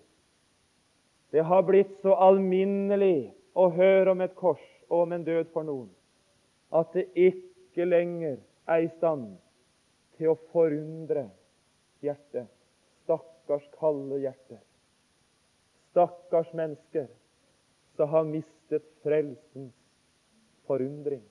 Det 1.31 1.43
har 1.43 1.63
blitt 1.67 1.95
så 2.03 2.15
alminnelig 2.29 3.33
å 3.55 3.69
høre 3.75 4.13
om 4.13 4.23
et 4.25 4.35
kors 4.39 4.63
og 4.89 5.07
om 5.07 5.15
en 5.15 5.27
død 5.27 5.51
for 5.55 5.67
noen 5.67 5.91
at 6.75 6.91
det 6.97 7.05
ikke 7.15 7.87
lenger 7.87 8.39
er 8.67 8.83
i 8.83 8.91
stand 8.97 9.37
til 10.19 10.33
å 10.33 10.39
forundre 10.51 11.29
hjertet. 12.03 12.49
Stakkars 13.05 13.67
kalde 13.79 14.19
hjerter. 14.23 14.59
Stakkars 15.93 16.51
mennesker 16.57 17.07
som 17.95 18.11
har 18.11 18.27
mistet 18.27 18.87
frelsens 19.05 19.75
forundring. 20.67 21.23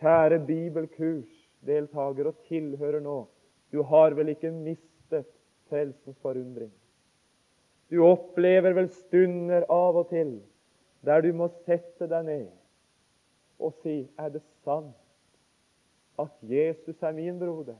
Kjære 0.00 0.42
bibelkursdeltaker 0.46 2.28
og 2.28 2.42
tilhører 2.48 3.00
nå, 3.00 3.22
du 3.72 3.82
har 3.82 4.14
vel 4.16 4.34
ikke 4.34 4.52
mistet 4.52 5.24
frelsens 5.70 6.18
forundring. 6.22 6.72
Du 7.90 8.02
opplever 8.04 8.74
vel 8.76 8.90
stunder 8.92 9.64
av 9.72 9.96
og 10.02 10.10
til 10.10 10.38
der 11.06 11.22
du 11.22 11.30
må 11.38 11.48
sette 11.64 12.08
deg 12.10 12.24
ned 12.26 12.46
og 13.62 13.76
si 13.82 14.02
er 14.18 14.32
det 14.34 14.42
sant 14.64 14.96
at 16.20 16.32
Jesus 16.48 17.02
er 17.04 17.12
min 17.12 17.38
broder, 17.38 17.76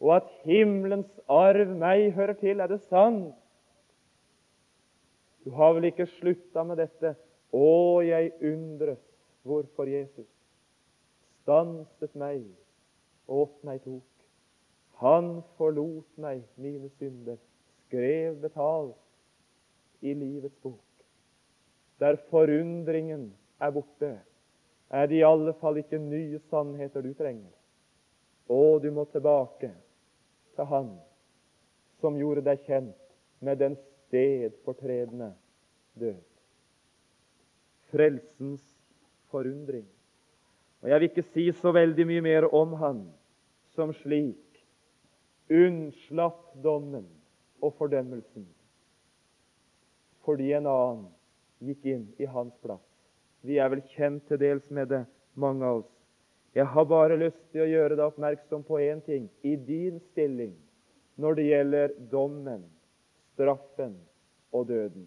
og 0.00 0.16
at 0.16 0.28
himmelens 0.42 1.12
arv 1.30 1.70
meg 1.78 2.10
hører 2.16 2.34
til? 2.40 2.60
Er 2.60 2.66
det 2.66 2.80
sant? 2.88 3.34
Du 5.44 5.52
har 5.54 5.76
vel 5.76 5.86
ikke 5.90 6.08
slutta 6.18 6.64
med 6.66 6.80
dette? 6.82 7.14
Å, 7.54 8.00
jeg 8.02 8.32
undres 8.50 9.02
hvorfor 9.46 9.88
Jesus 9.90 10.28
stanset 11.40 12.14
meg 12.18 12.44
åt 13.30 13.60
meg 13.66 13.82
tok. 13.84 14.06
Han 15.00 15.40
forlot 15.56 16.08
meg 16.20 16.42
mine 16.60 16.90
synder, 16.98 17.38
skrev 17.86 18.40
betalt 18.42 20.04
i 20.04 20.14
livets 20.14 20.56
bok. 20.62 20.84
Der 22.00 22.16
forundringen 22.30 23.30
er 23.60 23.72
borte, 23.72 24.18
er 24.90 25.06
det 25.06 25.20
i 25.20 25.24
alle 25.24 25.54
fall 25.60 25.78
ikke 25.80 26.00
nye 26.02 26.40
sannheter 26.50 27.04
du 27.04 27.12
trenger. 27.14 27.52
Og 28.50 28.82
du 28.82 28.90
må 28.90 29.04
tilbake 29.12 29.70
til 30.56 30.64
Han 30.64 30.90
som 32.00 32.16
gjorde 32.18 32.42
deg 32.44 32.64
kjent 32.66 33.14
med 33.44 33.60
den 33.60 33.76
stedfortredende 33.76 35.34
død. 36.00 36.20
Frelsens 37.90 38.64
forundring. 39.30 39.86
Og 40.82 40.88
Jeg 40.88 41.00
vil 41.00 41.10
ikke 41.10 41.26
si 41.32 41.46
så 41.52 41.72
veldig 41.76 42.06
mye 42.08 42.24
mer 42.24 42.46
om 42.56 42.72
han 42.80 43.02
som 43.74 43.92
slik 44.00 44.62
unnslapp 45.50 46.54
dommen 46.62 47.06
og 47.60 47.74
fordømmelsen 47.78 48.46
fordi 50.24 50.50
en 50.52 50.68
annen 50.68 51.06
gikk 51.64 51.86
inn 51.88 52.02
i 52.20 52.26
hans 52.28 52.52
plass. 52.62 52.84
Vi 53.40 53.56
er 53.58 53.70
vel 53.72 53.80
kjent 53.94 54.26
til 54.28 54.38
dels 54.40 54.66
med 54.70 54.90
det, 54.92 55.00
mange 55.34 55.64
av 55.64 55.80
oss. 55.80 55.92
Jeg 56.54 56.66
har 56.66 56.86
bare 56.90 57.16
lyst 57.18 57.40
til 57.52 57.64
å 57.64 57.70
gjøre 57.70 57.96
deg 57.96 58.04
oppmerksom 58.04 58.64
på 58.66 58.80
én 58.84 59.00
ting 59.06 59.28
i 59.46 59.54
din 59.56 60.00
stilling 60.10 60.52
når 61.20 61.36
det 61.38 61.46
gjelder 61.46 61.94
dommen, 62.12 62.62
straffen 63.32 63.96
og 64.52 64.68
døden. 64.70 65.06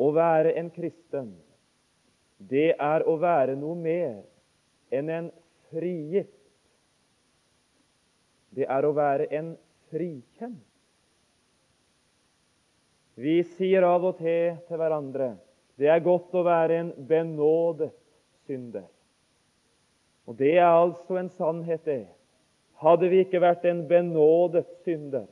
Å 0.00 0.10
være 0.14 0.54
en 0.58 0.70
kristen, 0.74 1.34
det 2.50 2.74
er 2.78 3.04
å 3.08 3.16
være 3.20 3.56
noe 3.58 3.76
mer 3.78 4.22
enn 4.94 5.10
en 5.10 5.30
frigitt 5.72 6.32
det 8.54 8.66
er 8.70 8.86
å 8.86 8.92
være 8.94 9.26
en 9.34 9.54
frikjent. 9.90 10.62
Vi 13.18 13.40
sier 13.56 13.86
av 13.86 14.04
og 14.06 14.18
til 14.18 14.54
til 14.68 14.78
hverandre 14.78 15.34
det 15.78 15.88
er 15.90 16.02
godt 16.02 16.34
å 16.38 16.44
være 16.46 16.76
en 16.78 16.90
benådet 17.08 17.90
synder. 18.46 18.86
Og 20.24 20.36
det 20.38 20.52
er 20.54 20.68
altså 20.68 21.18
en 21.18 21.30
sannhet, 21.34 21.82
det. 21.84 22.06
Hadde 22.78 23.08
vi 23.10 23.24
ikke 23.24 23.42
vært 23.42 23.66
en 23.66 23.82
benådet 23.90 24.64
synder 24.86 25.26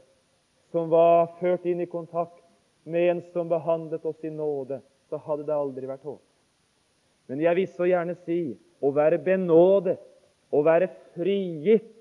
som 0.74 0.90
var 0.90 1.30
ført 1.38 1.66
inn 1.68 1.84
i 1.84 1.90
kontakt 1.90 2.42
med 2.82 3.08
en 3.10 3.22
som 3.30 3.50
behandlet 3.50 4.04
oss 4.08 4.18
i 4.26 4.32
nåde, 4.34 4.80
så 5.06 5.20
hadde 5.22 5.46
det 5.46 5.54
aldri 5.54 5.86
vært 5.86 6.06
håp. 6.08 6.22
Men 7.30 7.40
jeg 7.40 7.56
vil 7.56 7.68
så 7.70 7.86
gjerne 7.88 8.16
si 8.26 8.40
å 8.82 8.90
være 8.94 9.20
benådet, 9.22 9.98
å 10.52 10.60
være 10.66 10.90
frigitt 11.14 11.92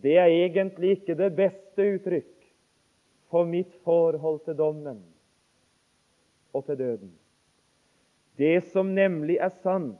det 0.00 0.16
er 0.16 0.32
egentlig 0.32 0.94
ikke 0.96 1.16
det 1.18 1.30
beste 1.36 1.84
uttrykk 1.96 2.46
for 3.30 3.48
mitt 3.48 3.72
forhold 3.84 4.40
til 4.46 4.56
dommen 4.56 5.02
og 6.56 6.64
til 6.66 6.78
døden. 6.80 7.10
Det 8.40 8.62
som 8.72 8.94
nemlig 8.96 9.36
er 9.42 9.52
sant, 9.60 9.98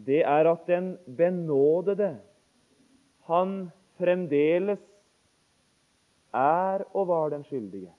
det 0.00 0.22
er 0.26 0.48
at 0.50 0.66
den 0.66 0.94
benådede, 1.04 2.16
han 3.28 3.70
fremdeles 4.00 4.82
er 6.34 6.82
og 6.90 7.06
var 7.12 7.30
den 7.30 7.44
skyldige. 7.46 7.92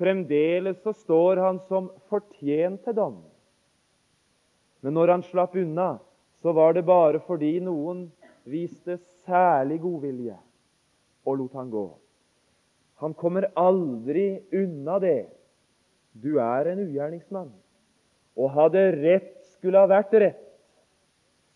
Fremdeles 0.00 0.80
så 0.82 0.94
står 0.96 1.40
han 1.42 1.60
som 1.68 1.90
fortjent 2.10 2.82
til 2.84 2.96
dom. 2.96 3.18
Men 4.82 4.96
når 4.96 5.14
han 5.16 5.26
slapp 5.26 5.54
unna, 5.58 5.96
så 6.42 6.52
var 6.56 6.74
det 6.74 6.86
bare 6.88 7.20
fordi 7.26 7.54
noen 7.62 8.06
viste 8.48 8.98
særlig 9.26 9.78
godvilje 9.82 10.38
og 11.22 11.38
lot 11.38 11.58
han 11.58 11.70
gå. 11.70 11.86
Han 13.02 13.14
kommer 13.18 13.48
aldri 13.58 14.42
unna 14.54 14.98
det. 15.02 15.26
Du 16.12 16.38
er 16.42 16.70
en 16.70 16.82
ugjerningsmann. 16.82 17.50
Og 18.38 18.50
hadde 18.54 18.82
rett 18.96 19.32
skulle 19.56 19.78
ha 19.78 19.86
vært 19.90 20.14
rett, 20.18 20.40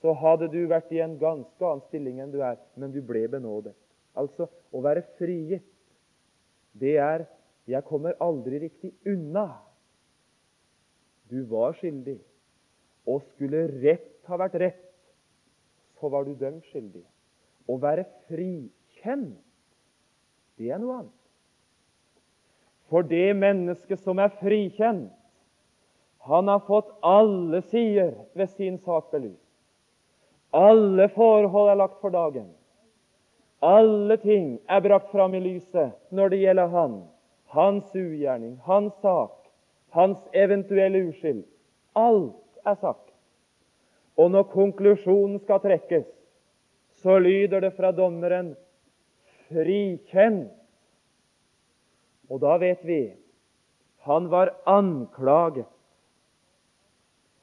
så 0.03 0.13
hadde 0.15 0.47
du 0.53 0.61
vært 0.71 0.93
i 0.95 1.01
en 1.03 1.17
ganske 1.19 1.65
annen 1.65 1.83
stilling 1.89 2.21
enn 2.23 2.31
du 2.31 2.39
er, 2.45 2.59
men 2.79 2.93
du 2.95 3.01
ble 3.03 3.25
benådet. 3.33 3.75
Altså, 4.17 4.47
å 4.71 4.83
være 4.85 5.03
frigitt, 5.19 5.67
det 6.77 6.95
er 7.03 7.25
jeg 7.67 7.85
kommer 7.87 8.19
aldri 8.23 8.61
riktig 8.63 8.93
unna. 9.07 9.49
Du 11.31 11.43
var 11.51 11.75
skyldig, 11.75 12.21
og 13.07 13.23
skulle 13.33 13.67
rett 13.83 14.27
ha 14.31 14.39
vært 14.39 14.59
rett, 14.63 14.83
så 15.99 16.11
var 16.13 16.27
du 16.27 16.35
dømt 16.39 16.67
skyldig. 16.71 17.03
Å 17.67 17.79
være 17.83 18.07
frikjent, 18.31 19.39
det 20.57 20.71
er 20.71 20.83
noe 20.83 21.01
annet. 21.01 21.13
For 22.87 23.03
det 23.03 23.35
mennesket 23.35 23.99
som 24.05 24.21
er 24.23 24.35
frikjent, 24.39 25.11
han 26.27 26.49
har 26.51 26.63
fått 26.67 26.89
alle 27.07 27.61
sider 27.71 28.15
ved 28.35 28.51
sin 28.55 28.79
sak 28.83 29.11
belyst. 29.13 29.43
Alle 30.55 31.09
forhold 31.15 31.71
er 31.71 31.79
lagt 31.79 32.01
for 32.03 32.15
dagen. 32.15 32.49
Alle 33.63 34.17
ting 34.23 34.57
er 34.71 34.83
brakt 34.83 35.11
fram 35.11 35.35
i 35.35 35.43
lyset 35.43 35.95
når 36.15 36.33
det 36.33 36.41
gjelder 36.43 36.73
han, 36.73 36.97
hans 37.55 37.95
ugjerning, 37.95 38.57
hans 38.65 38.95
sak, 39.03 39.35
hans 39.95 40.19
eventuelle 40.33 41.07
uskyld. 41.09 41.45
Alt 41.97 42.67
er 42.67 42.75
sagt. 42.81 43.13
Og 44.17 44.31
når 44.31 44.49
konklusjonen 44.53 45.39
skal 45.45 45.61
trekkes, 45.61 46.07
så 47.03 47.19
lyder 47.19 47.61
det 47.61 47.75
fra 47.77 47.93
dommeren 47.93 48.57
'frikjent'. 49.47 50.53
Og 52.31 52.41
da 52.41 52.57
vet 52.57 52.83
vi 52.85 53.15
han 54.07 54.31
var 54.31 54.55
anklaget. 54.67 55.67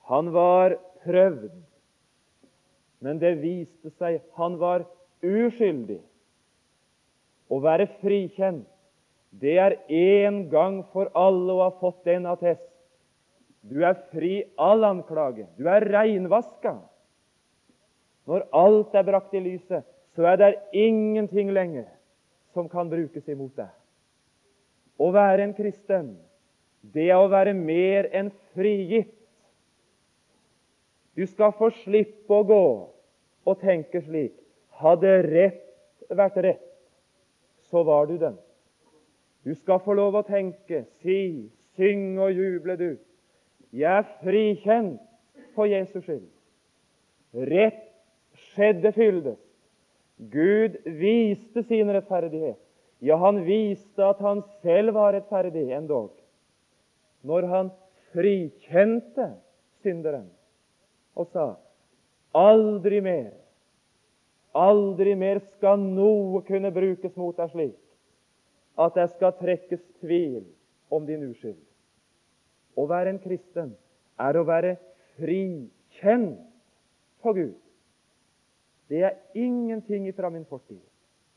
Han 0.08 0.34
var 0.34 0.78
prøvd. 1.04 1.52
Men 3.00 3.20
det 3.20 3.42
viste 3.42 3.92
seg 4.00 4.22
han 4.40 4.56
var 4.60 4.86
uskyldig. 5.24 6.00
Å 7.52 7.60
være 7.60 7.90
frikjent, 8.00 8.68
det 9.42 9.56
er 9.60 9.76
én 9.90 10.44
gang 10.52 10.84
for 10.94 11.10
alle 11.18 11.54
å 11.54 11.64
ha 11.66 11.72
fått 11.80 12.04
den 12.06 12.28
attest. 12.30 12.66
Du 13.64 13.82
er 13.86 13.96
fri 14.12 14.44
all 14.60 14.84
anklage. 14.86 15.48
Du 15.58 15.68
er 15.72 15.86
reinvaska. 15.88 16.76
Når 18.30 18.46
alt 18.56 18.94
er 18.96 19.08
brakt 19.08 19.34
i 19.36 19.42
lyset, 19.44 19.88
så 20.16 20.28
er 20.30 20.38
det 20.40 20.52
ingenting 20.78 21.52
lenger 21.56 21.88
som 22.54 22.70
kan 22.70 22.92
brukes 22.92 23.26
imot 23.28 23.56
deg. 23.58 23.72
Å 25.02 25.10
være 25.12 25.48
en 25.48 25.56
kristen, 25.58 26.14
det 26.94 27.10
er 27.10 27.18
å 27.18 27.32
være 27.32 27.56
mer 27.58 28.12
enn 28.14 28.30
frigitt. 28.54 29.16
Du 31.18 31.26
skal 31.30 31.54
få 31.58 31.72
slippe 31.82 32.34
å 32.34 32.46
gå 32.48 32.64
og 33.44 33.60
tenke 33.62 34.02
slik 34.06 34.38
hadde 34.82 35.12
rett 35.28 35.64
vært 36.10 36.38
rett, 36.44 36.64
så 37.70 37.84
var 37.86 38.08
du 38.10 38.18
den. 38.22 38.36
Du 39.44 39.56
skal 39.56 39.82
få 39.84 39.96
lov 39.98 40.16
å 40.16 40.26
tenke, 40.28 40.86
si, 41.04 41.50
synge 41.76 42.22
og 42.24 42.38
juble, 42.38 42.78
du. 42.80 42.92
Jeg 43.74 43.90
er 44.00 44.12
frikjent 44.24 45.02
for 45.56 45.68
Jesus 45.68 46.06
skyld. 46.06 46.30
Rett 47.34 47.82
skjedde 48.54 48.94
fyldes. 48.96 49.40
Gud 50.32 50.78
viste 50.86 51.64
sin 51.68 51.90
rettferdighet. 51.92 52.60
Ja, 53.04 53.18
han 53.20 53.42
viste 53.44 54.06
at 54.06 54.22
han 54.24 54.44
selv 54.62 54.96
var 54.96 55.12
rettferdig 55.12 55.66
endog, 55.76 56.14
når 57.28 57.48
han 57.52 57.72
frikjente 58.14 59.34
synderen 59.84 60.30
og 61.18 61.28
sa 61.34 61.54
aldri 62.38 63.02
mer 63.04 63.32
Aldri 64.54 65.16
mer 65.18 65.40
skal 65.56 65.82
noe 65.82 66.44
kunne 66.46 66.70
brukes 66.74 67.16
mot 67.18 67.34
deg 67.40 67.50
slik 67.50 67.78
at 68.80 68.96
det 68.98 69.10
skal 69.14 69.36
trekkes 69.38 69.82
tvil 70.02 70.44
om 70.94 71.06
din 71.06 71.26
uskyld. 71.30 71.60
Å 72.78 72.86
være 72.90 73.14
en 73.14 73.22
kristen 73.22 73.76
er 74.22 74.38
å 74.38 74.46
være 74.48 74.78
frikjent 75.18 76.40
for 77.22 77.38
Gud. 77.38 77.54
Det 78.90 79.04
er 79.08 79.20
ingenting 79.38 80.08
ifra 80.10 80.30
min 80.30 80.46
fortid, 80.46 80.82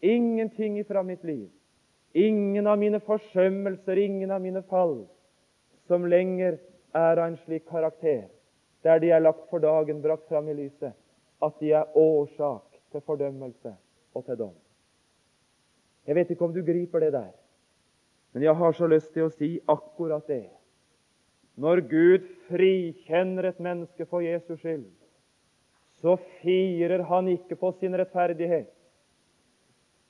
ingenting 0.01 0.79
ifra 0.81 1.03
mitt 1.07 1.25
liv, 1.25 1.49
ingen 2.13 2.67
av 2.67 2.79
mine 2.81 3.01
forsømmelser, 3.05 4.01
ingen 4.01 4.33
av 4.35 4.43
mine 4.43 4.63
fall, 4.69 5.05
som 5.87 6.09
lenger 6.09 6.59
er 6.97 7.21
av 7.21 7.27
en 7.29 7.39
slik 7.45 7.69
karakter, 7.71 8.27
der 8.85 9.01
de 9.01 9.13
er 9.15 9.23
lagt 9.23 9.49
for 9.51 9.63
dagen, 9.63 10.03
brakt 10.03 10.29
fram 10.29 10.49
i 10.49 10.57
lyset, 10.57 10.97
at 11.43 11.59
de 11.61 11.73
er 11.77 11.97
årsak 11.97 12.81
til 12.93 13.05
fordømmelse 13.07 13.73
og 14.17 14.25
til 14.27 14.41
dom. 14.41 14.55
Jeg 16.07 16.15
vet 16.15 16.31
ikke 16.31 16.47
om 16.47 16.55
du 16.55 16.63
griper 16.65 17.03
det 17.03 17.13
der, 17.13 17.33
men 18.33 18.43
jeg 18.43 18.55
har 18.55 18.73
så 18.77 18.87
lyst 18.87 19.13
til 19.15 19.27
å 19.27 19.33
si 19.35 19.57
akkurat 19.69 20.27
det. 20.29 20.47
Når 21.57 21.81
Gud 21.89 22.27
frikjenner 22.51 23.49
et 23.49 23.61
menneske 23.65 24.07
for 24.07 24.21
Jesus 24.21 24.61
skyld, 24.61 24.85
så 26.03 26.19
firer 26.43 27.07
han 27.09 27.31
ikke 27.33 27.57
på 27.57 27.73
sin 27.81 27.97
rettferdighet. 27.97 28.69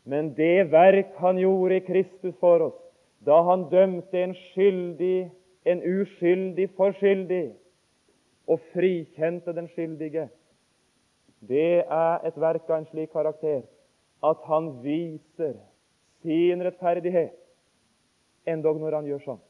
Men 0.04 0.32
det 0.34 0.68
verk 0.72 1.14
han 1.22 1.38
gjorde 1.38 1.78
i 1.78 1.84
Kristus 1.86 2.34
for 2.42 2.66
oss, 2.68 2.80
da 3.26 3.38
han 3.46 3.68
dømte 3.70 4.18
en 4.20 4.34
skyldig, 4.50 5.30
en 5.66 5.82
uskyldig 5.82 6.68
for 6.76 6.94
skyldig, 6.98 7.54
og 8.46 8.60
frikjente 8.74 9.54
den 9.54 9.66
skyldige, 9.72 10.28
det 11.46 11.82
er 11.82 12.26
et 12.26 12.36
verk 12.40 12.68
av 12.70 12.80
en 12.80 12.90
slik 12.90 13.10
karakter 13.12 13.64
at 14.24 14.44
han 14.48 14.70
viser 14.82 15.56
sin 16.26 16.62
rettferdighet, 16.66 17.34
endog 18.50 18.80
når 18.82 18.98
han 18.98 19.10
gjør 19.10 19.22
sånn. 19.22 19.42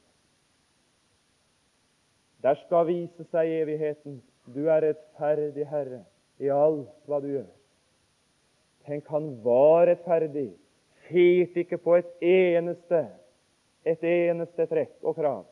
Der 2.45 2.59
skal 2.67 2.85
vise 2.91 3.25
seg 3.33 3.51
evigheten 3.63 4.21
du 4.53 4.69
er 4.71 4.85
rettferdig, 4.85 5.65
Herre, 5.67 6.05
i 6.39 6.51
alt 6.53 6.93
hva 7.09 7.19
du 7.25 7.31
gjør. 7.33 7.49
Tenk, 8.87 9.09
han 9.11 9.33
var 9.43 9.89
rettferdig, 9.89 10.53
firte 11.09 11.65
ikke 11.65 11.81
på 11.83 11.97
et 11.99 12.13
eneste, 12.23 13.01
et 13.87 14.05
eneste 14.07 14.69
trekk 14.71 15.01
og 15.03 15.17
krav. 15.19 15.43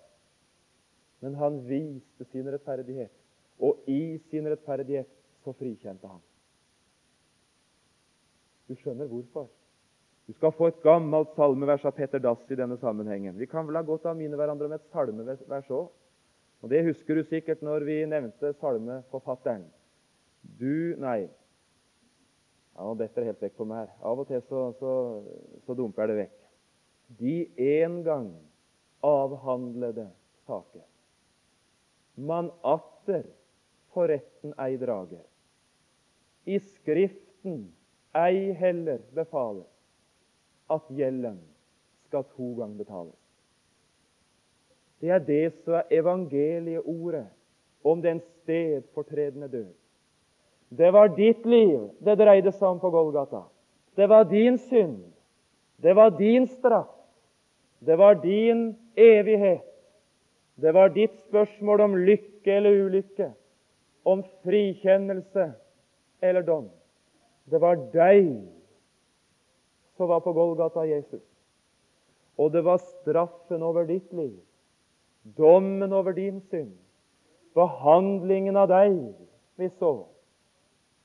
Men 1.25 1.35
han 1.41 1.59
viste 1.67 2.29
sin 2.31 2.47
rettferdighet, 2.53 3.11
og 3.59 3.83
i 3.91 4.21
sin 4.29 4.47
rettferdighet 4.51 5.11
så 5.43 5.57
frikjente 5.57 6.07
han. 6.07 6.23
Du 8.69 8.77
skjønner 8.79 9.09
hvorfor. 9.11 9.49
Du 10.25 10.33
skal 10.33 10.55
få 10.57 10.71
et 10.71 10.81
gammelt 10.85 11.35
salmevers 11.37 11.85
av 11.85 11.93
Petter 11.99 12.23
Dass 12.23 12.41
i 12.49 12.57
denne 12.57 12.79
sammenhengen. 12.81 13.37
Vi 13.37 13.47
kan 13.47 13.67
vel 13.69 13.77
ha 13.77 13.83
godt 13.85 14.07
av 14.09 14.17
minne 14.17 14.39
hverandre 14.41 14.71
om 14.71 14.77
et 14.77 14.87
salmevers 14.93 15.71
òg. 15.71 15.91
Og 16.65 16.71
Det 16.73 16.85
husker 16.87 17.19
du 17.19 17.27
sikkert 17.29 17.61
når 17.61 17.85
vi 17.85 17.99
nevnte 18.09 18.55
salmeforfatteren. 18.57 19.67
Du 20.41 20.97
Nei. 21.01 21.29
Ja, 22.75 22.87
Nå 22.89 22.95
detter 22.99 23.21
det 23.21 23.35
helt 23.35 23.45
vekk 23.45 23.59
på 23.59 23.67
meg 23.69 23.85
her. 23.85 23.93
Av 24.01 24.19
og 24.19 24.27
til 24.31 24.41
så, 24.49 24.65
så, 24.81 24.95
så 25.67 25.77
dumper 25.77 26.09
det 26.09 26.17
vekk. 26.23 26.41
De 27.21 27.37
en 27.83 28.01
gang 28.07 28.33
avhandlede 29.05 30.09
saker. 30.49 30.83
Man 32.17 32.49
atter 32.65 33.29
for 33.93 34.09
retten 34.11 34.57
ei 34.59 34.75
drager 34.81 35.23
i 36.49 36.59
Skriften 36.61 37.69
ei 38.17 38.53
heller 38.59 39.05
befales 39.15 39.74
at 40.75 40.91
gjelden 40.91 41.39
skal 42.09 42.27
to 42.37 42.53
ganger 42.59 42.79
betales. 42.85 43.21
Det 45.01 45.11
er 45.11 45.25
det 45.25 45.53
som 45.65 45.81
er 45.81 45.91
evangelieordet 45.93 47.27
om 47.85 48.03
den 48.03 48.21
stedfortredende 48.21 49.49
død. 49.49 49.73
Det 50.69 50.93
var 50.93 51.13
ditt 51.17 51.45
liv 51.47 51.91
det 52.05 52.17
dreide 52.19 52.53
seg 52.53 52.69
om 52.69 52.81
på 52.81 52.91
Golgata. 52.91 53.45
Det 53.95 54.09
var 54.11 54.25
din 54.31 54.59
synd. 54.59 55.03
Det 55.77 55.95
var 55.95 56.15
din 56.19 56.47
straff. 56.47 56.91
Det 57.79 57.99
var 57.99 58.15
din 58.15 58.73
evighet. 58.97 59.67
Det 60.57 60.73
var 60.75 60.89
ditt 60.89 61.15
spørsmål 61.29 61.81
om 61.81 61.97
lykke 61.97 62.53
eller 62.53 62.85
ulykke, 62.87 63.33
om 64.05 64.23
frikjennelse 64.45 65.51
eller 66.23 66.43
dom. 66.47 66.69
Det 67.51 67.61
var 67.61 67.81
deg 67.93 68.29
som 69.97 70.09
var 70.09 70.21
på 70.21 70.33
Golgata, 70.33 70.87
Jesus. 70.87 71.23
Og 72.37 72.53
det 72.53 72.65
var 72.67 72.83
straffen 72.83 73.63
over 73.63 73.87
ditt 73.87 74.13
liv, 74.13 74.41
dommen 75.39 75.93
over 75.93 76.17
din 76.17 76.41
synd, 76.51 76.75
behandlingen 77.55 78.59
av 78.59 78.69
deg 78.73 78.97
vi 79.61 79.69
så, 79.79 79.93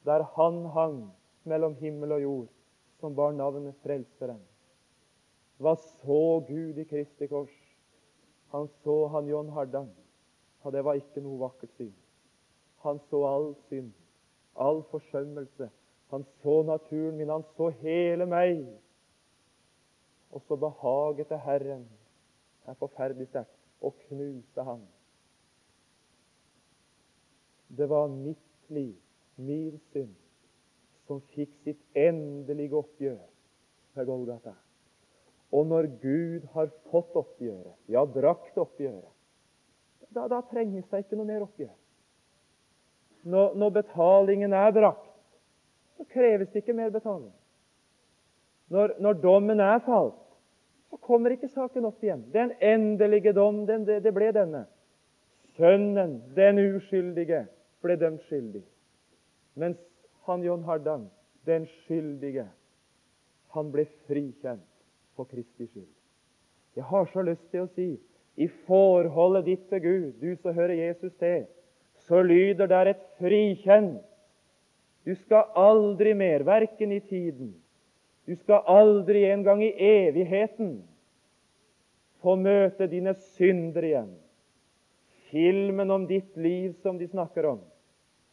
der 0.10 0.26
han 0.36 0.64
hang 0.74 1.00
mellom 1.46 1.78
himmel 1.78 2.18
og 2.18 2.26
jord, 2.26 2.50
som 3.00 3.14
bar 3.16 3.36
navnet 3.38 3.78
Frelseren. 3.86 4.42
Hva 5.60 5.76
så 5.78 6.40
Gud 6.48 6.80
i 6.80 6.88
Kristi 6.90 7.28
kors? 7.30 7.54
Han 8.56 8.66
så 8.82 9.06
han 9.14 9.30
John 9.30 9.52
Hardang, 9.54 9.92
og 10.66 10.74
det 10.74 10.82
var 10.84 10.98
ikke 10.98 11.22
noe 11.22 11.38
vakkert 11.46 11.76
syn. 11.78 11.94
Han 12.82 12.98
så 13.12 13.22
all 13.28 13.52
synd 13.68 13.94
all 14.60 14.84
forsømmelse. 14.92 15.70
Han 16.10 16.26
så 16.42 16.64
naturen 16.64 17.18
min, 17.18 17.30
han 17.30 17.44
så 17.58 17.70
hele 17.82 18.26
meg. 18.30 18.64
Og 20.32 20.42
så 20.48 20.58
behaget 20.58 21.30
det 21.30 21.42
Herren, 21.46 21.86
er 22.70 22.78
forferdelig 22.78 23.30
sterkt, 23.32 23.56
å 23.82 23.92
knuse 24.06 24.66
ham. 24.66 24.82
Det 27.70 27.88
var 27.90 28.10
mitt 28.12 28.72
liv, 28.74 28.96
min 29.38 29.78
synd, 29.94 30.16
som 31.08 31.22
fikk 31.34 31.54
sitt 31.66 31.82
endelige 31.98 32.78
oppgjør 32.78 33.22
ved 33.98 34.10
Golgata. 34.10 34.54
Og 35.54 35.66
når 35.66 35.90
Gud 36.02 36.46
har 36.54 36.70
fått 36.92 37.16
oppgjøret, 37.18 37.78
ja, 37.90 38.04
brakt 38.06 38.58
oppgjøret, 38.62 39.14
da, 40.14 40.26
da 40.30 40.42
trenges 40.50 40.90
det 40.90 41.06
ikke 41.06 41.18
noe 41.18 41.30
mer 41.30 41.46
oppgjør 41.46 41.74
når, 43.24 43.56
når 43.56 43.70
betalingen 43.70 44.54
er 44.54 44.72
brakt, 44.72 45.09
så 46.00 46.08
kreves 46.08 46.48
det 46.54 46.64
ikke 46.64 46.74
mer 46.74 46.94
betaling. 46.96 47.34
Når, 48.72 48.96
når 49.04 49.20
dommen 49.20 49.60
er 49.60 49.82
falt, 49.84 50.16
så 50.90 50.98
kommer 51.04 51.34
ikke 51.36 51.52
saken 51.52 51.86
opp 51.90 52.04
igjen. 52.04 52.24
Den 52.32 52.54
endelige 52.64 53.34
dom, 53.36 53.66
den, 53.68 53.84
det, 53.86 54.00
det 54.06 54.14
ble 54.16 54.32
denne. 54.34 54.64
Sønnen, 55.58 56.22
den 56.38 56.62
uskyldige, 56.64 57.44
ble 57.84 58.00
dømt 58.00 58.24
skyldig. 58.30 58.64
Mens 59.60 59.82
han 60.30 60.46
John 60.46 60.64
Hardang, 60.64 61.10
den 61.46 61.68
skyldige, 61.84 62.48
han 63.54 63.72
ble 63.74 63.86
frikjent 64.08 64.68
for 65.18 65.28
Kristi 65.28 65.68
skyld. 65.68 65.90
Jeg 66.78 66.88
har 66.88 67.10
så 67.12 67.26
lyst 67.28 67.50
til 67.52 67.66
å 67.66 67.72
si 67.76 67.90
i 68.40 68.48
forholdet 68.70 69.50
ditt 69.50 69.66
til 69.68 69.82
Gud, 69.84 70.12
du 70.22 70.36
som 70.40 70.56
hører 70.56 70.78
Jesus 70.80 71.12
til, 71.20 71.44
så 72.08 72.22
lyder 72.24 72.70
der 72.72 72.94
et 72.94 73.02
frikjent. 73.20 74.06
Du 75.08 75.16
skal 75.16 75.50
aldri 75.58 76.14
mer, 76.14 76.44
verken 76.48 76.92
i 76.92 77.00
tiden 77.00 77.54
Du 78.28 78.36
skal 78.36 78.66
aldri 78.68 79.24
en 79.26 79.44
gang 79.44 79.64
i 79.64 79.72
evigheten 79.74 80.82
få 82.20 82.36
møte 82.36 82.86
dine 82.92 83.14
synder 83.38 83.86
igjen. 83.88 84.10
Filmen 85.32 85.92
om 85.92 86.06
ditt 86.10 86.36
liv 86.38 86.74
som 86.84 86.98
de 87.00 87.08
snakker 87.08 87.48
om, 87.48 87.62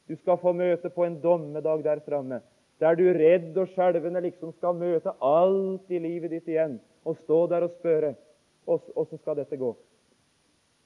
du 0.06 0.16
skal 0.16 0.38
få 0.42 0.52
møte 0.56 0.90
på 0.90 1.04
en 1.06 1.18
dommedag 1.22 1.82
der 1.84 2.02
framme, 2.04 2.40
der 2.80 2.96
du 2.98 3.04
redd 3.14 3.56
og 3.58 3.70
skjelvende 3.72 4.22
liksom 4.26 4.52
skal 4.56 4.76
møte 4.78 5.14
alt 5.24 5.90
i 5.90 6.00
livet 6.02 6.34
ditt 6.34 6.48
igjen 6.50 6.78
og 7.06 7.18
stå 7.22 7.44
der 7.50 7.66
og 7.66 7.74
spørre 7.78 8.14
åssen 8.66 9.20
skal 9.20 9.38
dette 9.38 9.58
gå. 9.58 9.72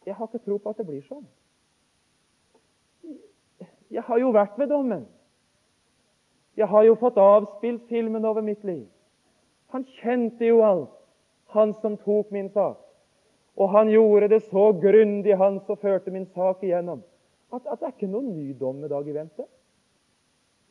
Jeg 0.07 0.17
har 0.17 0.29
ikke 0.29 0.45
tro 0.45 0.59
på 0.59 0.73
at 0.73 0.81
det 0.81 0.87
blir 0.89 1.05
sånn. 1.09 1.27
Jeg 3.91 4.05
har 4.07 4.21
jo 4.21 4.31
vært 4.33 4.59
ved 4.61 4.71
dommen. 4.71 5.07
Jeg 6.61 6.69
har 6.69 6.85
jo 6.85 6.97
fått 7.01 7.17
avspilt 7.17 7.87
filmen 7.89 8.25
over 8.29 8.45
mitt 8.45 8.65
liv. 8.69 8.85
Han 9.73 9.87
kjente 10.03 10.45
jo 10.45 10.61
alt, 10.67 10.93
han 11.55 11.73
som 11.81 11.97
tok 11.97 12.31
min 12.35 12.51
sak. 12.53 12.77
Og 13.57 13.73
han 13.73 13.89
gjorde 13.89 14.29
det 14.29 14.43
så 14.51 14.67
grundig, 14.73 15.37
han 15.41 15.61
som 15.65 15.79
førte 15.81 16.13
min 16.13 16.27
sak 16.35 16.63
igjennom, 16.65 17.01
at, 17.53 17.65
at 17.65 17.81
det 17.81 17.89
er 17.89 17.97
ikke 17.97 18.13
noen 18.13 18.31
ny 18.37 18.53
dommedag 18.61 19.09
i 19.09 19.17
vente. 19.17 19.47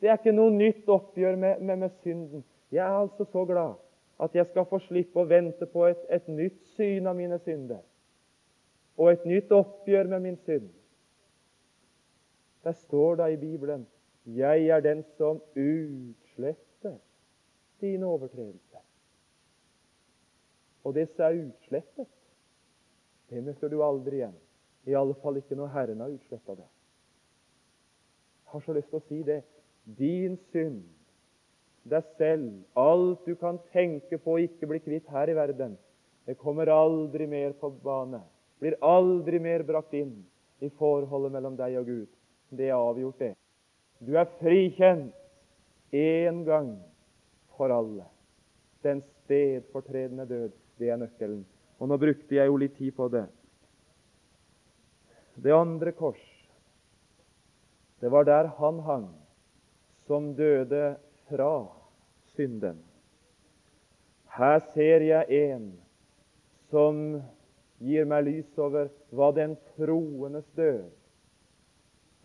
Det 0.00 0.08
er 0.08 0.16
ikke 0.16 0.32
noe 0.32 0.52
nytt 0.54 0.88
oppgjør 0.88 1.36
med, 1.36 1.60
med, 1.60 1.82
med, 1.82 1.98
synden. 2.04 2.44
Jeg 2.72 2.86
er 2.86 2.96
altså 3.02 3.26
så 3.28 3.44
glad 3.44 3.74
at 4.20 4.34
jeg 4.36 4.46
skal 4.46 4.68
få 4.70 4.78
slippe 4.86 5.20
å 5.20 5.28
vente 5.28 5.66
på 5.68 5.84
et, 5.90 6.00
et 6.08 6.28
nytt 6.28 6.60
syn 6.76 7.08
av 7.10 7.18
mine 7.18 7.38
synder 7.44 7.82
og 9.00 9.08
et 9.10 9.22
nytt 9.24 9.52
oppgjør 9.56 10.10
med 10.12 10.20
min 10.20 10.36
synd. 10.44 10.68
Der 12.64 12.76
står 12.76 13.16
det 13.16 13.30
i 13.32 13.40
Bibelen 13.40 13.86
'Jeg 14.26 14.68
er 14.68 14.80
den 14.80 15.04
som 15.16 15.40
utsletter 15.56 16.98
dine 17.80 18.06
overtredelser'. 18.06 18.84
Og 20.84 20.94
det 20.94 21.08
som 21.08 21.24
er 21.24 21.46
utslettet, 21.46 22.08
det 23.30 23.44
møter 23.44 23.68
du 23.68 23.82
aldri 23.82 24.16
igjen. 24.16 24.36
I 24.86 24.96
alle 24.96 25.14
fall 25.22 25.36
ikke 25.36 25.56
når 25.56 25.66
Herren 25.66 26.00
har 26.00 26.08
utsletta 26.08 26.54
det. 26.54 26.68
Jeg 28.44 28.52
har 28.52 28.60
så 28.60 28.72
lyst 28.72 28.88
til 28.88 28.98
å 28.98 29.08
si 29.08 29.22
det. 29.22 29.42
Din 29.98 30.36
synd, 30.52 30.82
deg 31.84 32.04
selv, 32.16 32.64
alt 32.76 33.26
du 33.26 33.34
kan 33.34 33.58
tenke 33.72 34.18
på 34.18 34.34
å 34.34 34.42
ikke 34.42 34.66
bli 34.66 34.80
kvitt 34.80 35.08
her 35.08 35.30
i 35.30 35.36
verden, 35.36 35.78
det 36.26 36.38
kommer 36.38 36.68
aldri 36.68 37.26
mer 37.26 37.52
på 37.52 37.70
bane 37.70 38.20
blir 38.60 38.76
aldri 38.84 39.40
mer 39.40 39.62
brakt 39.64 39.94
inn 39.96 40.12
i 40.60 40.68
forholdet 40.76 41.32
mellom 41.32 41.56
deg 41.56 41.78
og 41.80 41.86
Gud. 41.88 42.08
Det 42.52 42.68
er 42.68 42.76
avgjort, 42.76 43.18
det. 43.18 43.32
Du 44.00 44.16
er 44.16 44.28
frikjent 44.40 45.14
én 45.92 46.44
gang 46.44 46.72
for 47.56 47.72
alle. 47.74 48.06
Den 48.82 49.02
stedfortredende 49.02 50.24
død, 50.28 50.52
det 50.78 50.88
er 50.88 50.96
nøkkelen. 50.96 51.44
Og 51.78 51.88
nå 51.88 51.98
brukte 52.00 52.36
jeg 52.36 52.48
jo 52.48 52.56
litt 52.60 52.76
tid 52.78 52.94
på 52.96 53.08
det. 53.12 53.26
Det 55.40 55.52
andre 55.52 55.92
kors, 55.96 56.20
det 58.00 58.08
var 58.12 58.24
der 58.24 58.48
han 58.56 58.80
hang, 58.84 59.08
som 60.06 60.32
døde 60.36 60.96
fra 61.28 61.68
synden. 62.34 62.80
Her 64.36 64.58
ser 64.72 65.04
jeg 65.04 65.28
en 65.44 65.72
som 66.70 67.20
gir 67.80 68.08
meg 68.08 68.24
lys 68.28 68.58
over 68.60 68.88
hva 69.12 69.30
den 69.36 69.56
troendes 69.74 70.48
død 70.56 70.88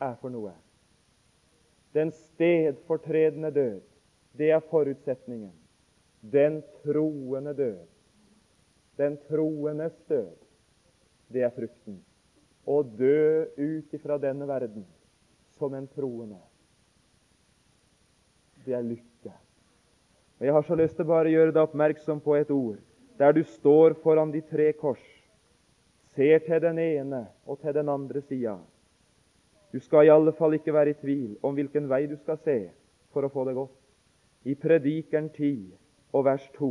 er 0.04 0.16
for 0.22 0.32
noe. 0.32 0.54
Den 1.96 2.12
stedfortredende 2.12 3.52
død, 3.56 3.82
det 4.38 4.50
er 4.52 4.64
forutsetningen. 4.70 5.54
Den 6.32 6.64
troende 6.84 7.54
død, 7.56 7.86
den 8.98 9.18
troendes 9.30 9.96
død, 10.10 10.36
det 11.34 11.46
er 11.46 11.54
frukten. 11.56 12.02
Å 12.66 12.82
dø 12.84 13.46
ut 13.56 13.94
ifra 13.94 14.18
denne 14.20 14.48
verden 14.50 14.86
som 15.56 15.74
en 15.78 15.88
troende, 15.88 16.40
det 18.66 18.74
er 18.74 18.84
lykke. 18.84 19.34
Og 20.40 20.46
Jeg 20.46 20.54
har 20.54 20.64
så 20.68 20.76
lyst 20.76 20.98
til 20.98 21.08
bare 21.08 21.30
å 21.30 21.36
gjøre 21.36 21.54
deg 21.54 21.64
oppmerksom 21.64 22.20
på 22.20 22.36
et 22.36 22.52
ord 22.52 22.82
der 23.16 23.32
du 23.32 23.44
står 23.48 23.94
foran 24.04 24.34
de 24.34 24.42
tre 24.44 24.74
kors 24.76 25.04
ser 26.16 26.42
til 26.44 26.60
den 26.64 26.80
ene 26.80 27.22
og 27.46 27.62
til 27.62 27.76
den 27.76 27.90
andre 27.90 28.22
sida. 28.22 28.58
Du 29.76 29.82
skal 29.84 30.06
i 30.08 30.10
alle 30.10 30.32
fall 30.32 30.54
ikke 30.56 30.72
være 30.72 30.94
i 30.94 31.00
tvil 31.02 31.32
om 31.44 31.58
hvilken 31.58 31.90
vei 31.92 32.06
du 32.08 32.16
skal 32.16 32.38
se 32.40 32.54
for 33.12 33.28
å 33.28 33.30
få 33.34 33.44
det 33.44 33.58
godt. 33.58 33.74
I 34.48 34.54
Predikeren 34.56 35.28
10 35.36 35.50
og 36.16 36.24
vers 36.30 36.46
2 36.56 36.70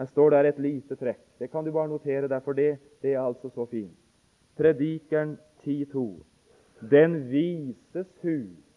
her 0.00 0.08
står 0.10 0.32
der 0.34 0.48
et 0.48 0.58
lite 0.58 0.96
trekk. 0.98 1.20
Det 1.38 1.52
kan 1.52 1.62
du 1.62 1.70
bare 1.70 1.92
notere 1.92 2.26
deg, 2.26 2.42
for 2.42 2.58
det, 2.58 2.80
det 2.98 3.12
er 3.14 3.22
altså 3.22 3.52
så 3.54 3.68
fint. 3.70 3.94
Predikeren 4.58 5.36
10.2. 5.62 6.02
Den 6.90 7.14
vises 7.30 8.10
hus 8.24 8.74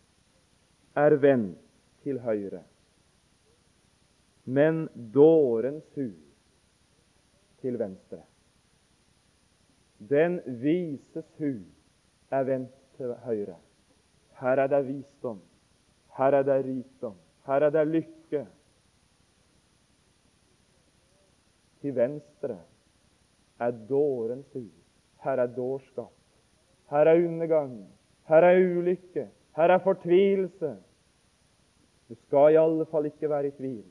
er 0.94 1.18
vendt 1.18 1.58
til 2.06 2.22
høyre, 2.22 2.62
men 4.46 4.86
dårens 4.94 5.90
hus 5.98 6.38
til 7.66 7.82
venstre. 7.82 8.22
Den 9.98 10.38
vises 10.62 11.26
hus 11.42 11.66
er 12.30 12.46
vendt 12.46 12.85
til 12.98 13.14
høyre. 13.26 13.56
Her 14.40 14.62
er 14.64 14.68
det 14.68 14.82
visdom. 14.88 15.42
Her 16.18 16.40
er 16.40 16.44
det 16.44 16.66
rikdom. 16.66 17.16
Her 17.46 17.68
er 17.68 17.70
det 17.70 17.88
lykke. 17.88 18.48
Til 21.82 21.96
venstre 21.96 22.58
er 23.60 23.72
dårens 23.90 24.48
hus. 24.54 24.86
Her 25.24 25.32
er 25.44 25.48
dårskap. 25.48 26.14
Her 26.90 26.98
er 27.12 27.28
undergang. 27.28 27.88
Her 28.28 28.44
er 28.50 28.78
ulykke. 28.78 29.30
Her 29.56 29.64
er 29.64 29.78
fortvilelse. 29.78 30.76
Du 32.10 32.16
skal 32.16 32.54
i 32.54 32.60
alle 32.62 32.86
fall 32.86 33.06
ikke 33.06 33.30
være 33.30 33.48
i 33.48 33.52
tvil 33.58 33.84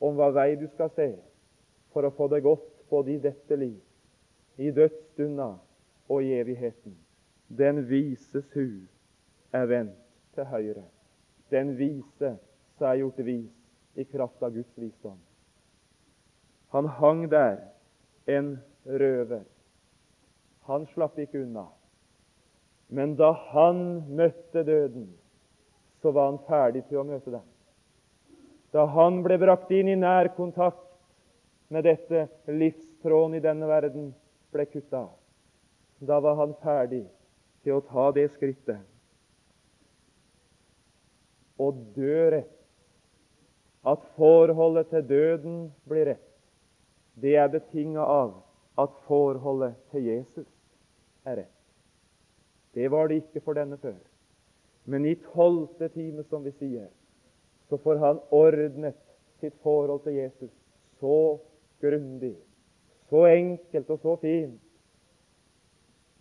om 0.00 0.16
hva 0.16 0.30
vei 0.34 0.54
du 0.58 0.66
skal 0.72 0.90
se 0.96 1.12
for 1.92 2.06
å 2.06 2.14
få 2.16 2.26
det 2.32 2.42
godt 2.42 2.66
både 2.90 3.14
i 3.14 3.20
dette 3.22 3.56
liv 3.56 3.78
i 4.60 4.70
dødsstunda 4.74 5.52
og 6.08 6.24
i 6.24 6.32
evigheten. 6.40 6.96
Den 7.50 7.82
vises 7.88 8.46
hu 8.54 8.86
er 9.52 9.66
vendt 9.66 9.98
til 10.34 10.46
høyre. 10.46 10.84
Den 11.50 11.74
vise 11.78 12.36
seg 12.78 13.00
gjort 13.02 13.18
vis 13.26 13.98
i 13.98 14.06
kraft 14.06 14.42
av 14.46 14.54
Guds 14.54 14.78
visdom. 14.78 15.18
Han 16.70 16.86
hang 17.00 17.24
der, 17.32 17.58
en 18.30 18.54
røver. 18.86 19.42
Han 20.70 20.86
slapp 20.94 21.18
ikke 21.18 21.42
unna. 21.42 21.66
Men 22.94 23.16
da 23.18 23.32
han 23.50 24.04
møtte 24.14 24.62
døden, 24.66 25.08
så 26.02 26.14
var 26.14 26.30
han 26.30 26.42
ferdig 26.46 26.84
til 26.86 27.02
å 27.02 27.06
møte 27.06 27.34
den. 27.34 27.46
Da 28.70 28.86
han 28.86 29.24
ble 29.26 29.38
brakt 29.42 29.70
inn 29.74 29.90
i 29.90 29.98
nær 29.98 30.30
kontakt 30.36 30.86
med 31.70 31.86
dette 31.86 32.28
livstråden 32.46 33.34
i 33.38 33.42
denne 33.42 33.66
verden, 33.66 34.12
ble 34.54 34.66
kutta. 34.70 35.08
Da 35.98 36.18
var 36.22 36.38
han 36.38 36.54
ferdig 36.62 37.08
til 37.64 37.76
å 37.76 37.84
ta 37.84 38.08
det 38.16 38.28
skrittet. 38.34 38.80
Å 41.60 41.68
dø 41.96 42.20
rett, 42.36 42.56
at 43.84 44.04
forholdet 44.16 44.90
til 44.92 45.04
døden 45.08 45.58
blir 45.88 46.10
rett, 46.12 46.26
det 47.20 47.34
er 47.40 47.48
betinga 47.52 48.04
av 48.04 48.34
at 48.80 48.92
forholdet 49.06 49.76
til 49.92 50.04
Jesus 50.08 50.48
er 51.28 51.42
rett. 51.42 51.56
Det 52.76 52.88
var 52.92 53.08
det 53.08 53.22
ikke 53.22 53.42
for 53.44 53.56
denne 53.56 53.76
før. 53.80 53.98
Men 54.88 55.04
i 55.08 55.16
tolvte 55.32 55.90
time, 55.92 56.24
som 56.28 56.44
vi 56.44 56.52
sier, 56.60 56.88
så 57.68 57.76
får 57.80 58.00
han 58.00 58.20
ordnet 58.34 59.00
sitt 59.40 59.56
forhold 59.64 60.04
til 60.04 60.16
Jesus 60.16 60.52
så 61.00 61.40
grundig 61.80 62.36
så 63.10 63.26
enkelt 63.26 63.90
og 63.90 63.98
så 64.02 64.16
fint 64.22 64.60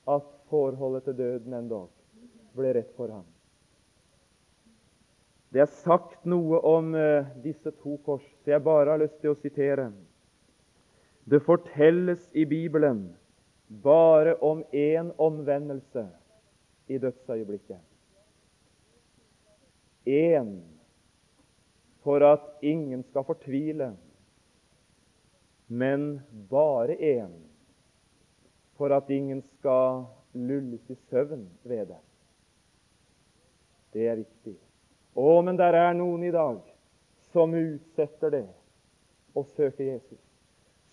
at 0.10 0.30
forholdet 0.50 1.08
til 1.08 1.18
døden 1.18 1.54
endog 1.54 1.90
ble 2.58 2.74
rett 2.76 2.90
for 2.98 3.12
ham. 3.14 3.26
Det 5.50 5.64
er 5.64 5.72
sagt 5.82 6.26
noe 6.30 6.60
om 6.66 6.92
uh, 6.94 7.26
disse 7.42 7.72
to 7.82 7.98
kors, 8.06 8.26
så 8.44 8.54
jeg 8.54 8.66
bare 8.66 8.94
har 8.94 9.02
lyst 9.02 9.18
til 9.22 9.34
å 9.34 9.40
sitere. 9.42 9.90
Det 11.30 11.42
fortelles 11.46 12.28
i 12.38 12.46
Bibelen 12.50 13.08
bare 13.84 14.36
om 14.46 14.62
én 14.74 15.10
omvendelse 15.18 16.06
i 16.90 16.98
dødsøyeblikket. 17.02 17.82
Én 20.10 20.54
for 22.06 22.24
at 22.26 22.46
ingen 22.66 23.04
skal 23.10 23.26
fortvile, 23.28 23.92
men 25.68 26.22
bare 26.50 26.96
én 26.98 27.34
for 28.78 28.94
at 28.96 29.10
ingen 29.14 29.42
skal 29.58 30.08
lulles 30.48 30.90
i 30.90 30.98
søvn 31.10 31.48
ved 31.68 31.90
det. 31.92 32.00
Det 33.94 34.08
er 34.08 34.20
viktig. 34.22 34.56
Å, 35.18 35.40
men 35.46 35.58
der 35.60 35.76
er 35.76 35.96
noen 35.98 36.24
i 36.24 36.34
dag 36.34 36.62
som 37.34 37.54
utsetter 37.58 38.34
det 38.34 38.46
å 39.38 39.44
søke 39.56 39.86
Jesus. 39.86 40.22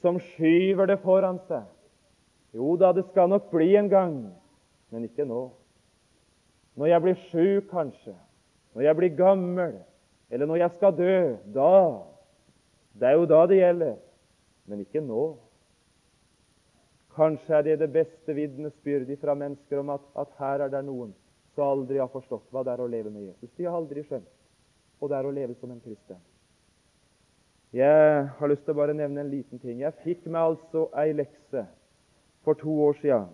Som 0.03 0.21
skyver 0.33 0.89
det 0.91 0.99
foran 1.05 1.39
seg. 1.49 1.65
Jo 2.57 2.77
da, 2.81 2.93
det 2.97 3.07
skal 3.11 3.31
nok 3.33 3.51
bli 3.53 3.75
en 3.77 3.89
gang, 3.93 4.17
men 4.93 5.07
ikke 5.09 5.27
nå. 5.29 5.49
Når 6.77 6.93
jeg 6.93 7.05
blir 7.05 7.21
sjuk, 7.31 7.69
kanskje. 7.71 8.15
Når 8.77 8.85
jeg 8.85 8.99
blir 8.99 9.17
gammel. 9.17 9.79
Eller 10.31 10.49
når 10.49 10.61
jeg 10.61 10.75
skal 10.77 10.97
dø. 10.97 11.17
Da. 11.55 11.73
Det 12.97 13.09
er 13.09 13.17
jo 13.17 13.29
da 13.29 13.43
det 13.49 13.61
gjelder. 13.61 13.95
Men 14.69 14.83
ikke 14.85 15.01
nå. 15.05 15.25
Kanskje 17.17 17.55
er 17.57 17.63
det 17.65 17.79
det 17.81 17.93
beste 17.95 18.35
vitnesbyrd 18.37 19.11
fra 19.21 19.35
mennesker 19.35 19.81
om 19.81 19.95
at, 19.95 20.05
at, 20.21 20.33
her 20.39 20.67
er 20.67 20.73
det 20.73 20.83
noen 20.85 21.15
som 21.55 21.65
aldri 21.65 21.99
har 22.03 22.11
forstått 22.13 22.51
hva 22.53 22.65
det 22.67 22.75
er 22.75 22.83
å 22.85 22.89
leve 22.93 23.13
med 23.13 23.31
Jesus. 23.31 23.53
De 23.57 23.65
har 23.65 23.77
aldri 23.79 24.05
skjønt 24.05 24.33
og 25.01 25.11
det 25.11 25.19
er 25.19 25.29
å 25.29 25.35
leve 25.35 25.57
som 25.61 25.73
en 25.73 25.81
kristen. 25.83 26.21
Jeg 27.77 28.29
har 28.39 28.49
lyst 28.49 28.65
til 28.65 28.73
å 28.73 28.79
bare 28.79 28.95
nevne 28.97 29.21
en 29.21 29.33
liten 29.33 29.61
ting. 29.61 29.83
Jeg 29.83 29.97
fikk 30.05 30.25
meg 30.31 30.53
altså 30.53 30.87
ei 30.97 31.13
lekse 31.13 31.67
for 32.47 32.57
to 32.57 32.73
år 32.87 32.97
siden. 33.03 33.27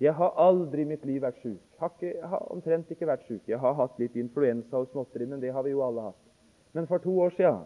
Jeg 0.00 0.12
har 0.16 0.36
aldri 0.40 0.84
i 0.84 0.88
mitt 0.88 1.04
liv 1.08 1.22
vært 1.24 1.40
sjuk. 1.40 1.60
Jeg 2.00 2.28
har 2.28 2.46
omtrent 2.52 2.90
ikke 2.92 3.08
vært 3.08 3.24
sjuk. 3.28 3.42
Jeg 3.48 3.60
har 3.60 3.76
hatt 3.76 4.00
litt 4.00 4.16
influensa 4.20 4.80
og 4.80 4.88
småtteri, 4.92 5.28
men 5.28 5.40
det 5.40 5.52
har 5.52 5.64
vi 5.64 5.72
jo 5.72 5.84
alle 5.84 6.10
hatt. 6.10 6.20
Men 6.76 6.88
for 6.88 7.00
to 7.04 7.14
år 7.24 7.32
siden 7.36 7.64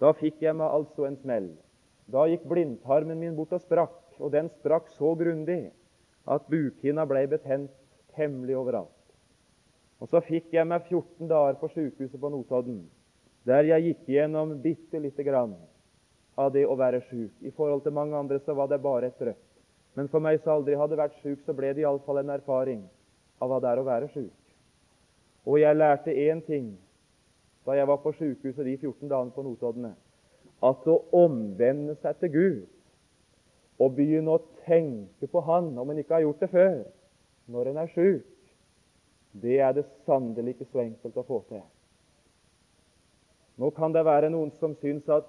da 0.00 0.12
fikk 0.16 0.42
jeg 0.44 0.56
meg 0.56 0.68
altså 0.68 1.06
en 1.08 1.16
smell. 1.22 1.48
Da 2.12 2.26
gikk 2.28 2.44
blindtarmen 2.48 3.20
min 3.20 3.36
bort 3.36 3.54
og 3.56 3.62
sprakk 3.62 4.03
og 4.20 4.32
den 4.32 4.50
sprakk 4.58 4.90
så 4.98 5.14
grundig 5.18 5.70
at 6.30 6.46
bukhinna 6.50 7.04
ble 7.08 7.26
betent 7.28 7.72
temmelig 8.16 8.56
overalt. 8.56 8.90
Og 10.00 10.08
Så 10.08 10.20
fikk 10.20 10.52
jeg 10.52 10.66
meg 10.68 10.84
14 10.90 11.28
dager 11.28 11.56
på 11.60 11.70
sykehuset 11.72 12.20
på 12.20 12.28
Notodden, 12.28 12.82
der 13.46 13.64
jeg 13.64 13.84
gikk 13.88 14.08
gjennom 14.16 14.58
bitte 14.60 15.00
lite 15.00 15.24
grann 15.24 15.54
av 16.36 16.52
det 16.52 16.66
å 16.66 16.76
være 16.76 17.00
sjuk. 17.08 17.32
I 17.40 17.52
forhold 17.54 17.84
til 17.84 17.94
mange 17.94 18.16
andre 18.16 18.40
så 18.44 18.54
var 18.54 18.68
det 18.68 18.82
bare 18.82 19.06
et 19.06 19.18
drøtt. 19.20 19.40
Men 19.94 20.08
for 20.10 20.20
meg 20.20 20.40
som 20.42 20.56
aldri 20.56 20.74
hadde 20.74 20.98
vært 20.98 21.20
sjuk, 21.22 21.40
så 21.46 21.54
ble 21.54 21.70
det 21.72 21.84
iallfall 21.84 22.18
en 22.20 22.34
erfaring 22.34 22.82
av 23.40 23.50
hva 23.50 23.60
det 23.62 23.70
er 23.70 23.80
å 23.80 23.86
være 23.86 24.08
sjuk. 24.12 24.32
Og 25.46 25.60
jeg 25.60 25.76
lærte 25.76 26.10
én 26.10 26.40
ting 26.44 26.72
da 27.64 27.76
jeg 27.78 27.88
var 27.88 28.00
på 28.02 28.12
sykehuset 28.18 28.66
de 28.66 28.76
14 28.76 29.08
dagene 29.08 29.32
på 29.32 29.44
Notodden, 29.44 29.92
at 30.64 30.88
å 30.88 30.96
omvende 31.16 31.94
seg 32.02 32.18
til 32.20 32.32
Gud 32.34 32.73
å 33.84 33.90
begynne 33.92 34.34
å 34.34 34.42
tenke 34.64 35.28
på 35.30 35.42
Han 35.44 35.72
om 35.78 35.90
en 35.90 36.00
ikke 36.00 36.16
har 36.16 36.24
gjort 36.24 36.42
det 36.44 36.50
før, 36.52 36.82
når 37.52 37.70
en 37.70 37.80
er 37.82 37.92
sjuk, 37.92 38.26
det 39.42 39.58
er 39.60 39.72
det 39.76 39.84
sannelig 40.06 40.54
ikke 40.54 40.68
så 40.70 40.84
enkelt 40.84 41.16
å 41.18 41.26
få 41.26 41.40
til. 41.48 41.64
Nå 43.60 43.70
kan 43.74 43.94
det 43.94 44.04
være 44.06 44.30
noen 44.34 44.52
som 44.60 44.74
syns 44.80 45.08
at, 45.10 45.26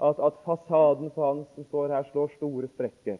at, 0.00 0.20
at 0.20 0.42
fasaden 0.44 1.10
på 1.12 1.24
han 1.24 1.42
som 1.54 1.64
står 1.68 1.94
her, 1.96 2.06
slår 2.12 2.32
store 2.36 2.68
sprekker, 2.72 3.18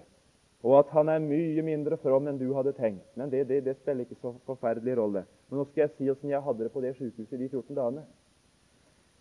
og 0.65 0.79
at 0.81 0.93
han 0.97 1.11
er 1.13 1.25
mye 1.25 1.65
mindre 1.65 1.99
from 2.01 2.29
enn 2.29 2.41
du 2.41 2.49
hadde 2.57 2.75
tenkt. 2.77 3.09
Men 3.17 3.33
det, 3.33 3.45
det, 3.51 3.63
det 3.67 3.77
spiller 3.81 4.07
ikke 4.07 4.21
så 4.21 4.33
forferdelig 4.49 4.97
rolle. 4.99 5.25
Men 5.49 5.61
nå 5.61 5.67
skal 5.69 5.85
jeg 5.85 5.95
si 5.97 6.11
åssen 6.13 6.33
jeg 6.33 6.43
hadde 6.43 6.65
det 6.65 6.73
på 6.75 6.83
det 6.85 6.95
sykehuset 6.97 7.39
de 7.41 7.49
14 7.49 7.77
dagene. 7.77 8.07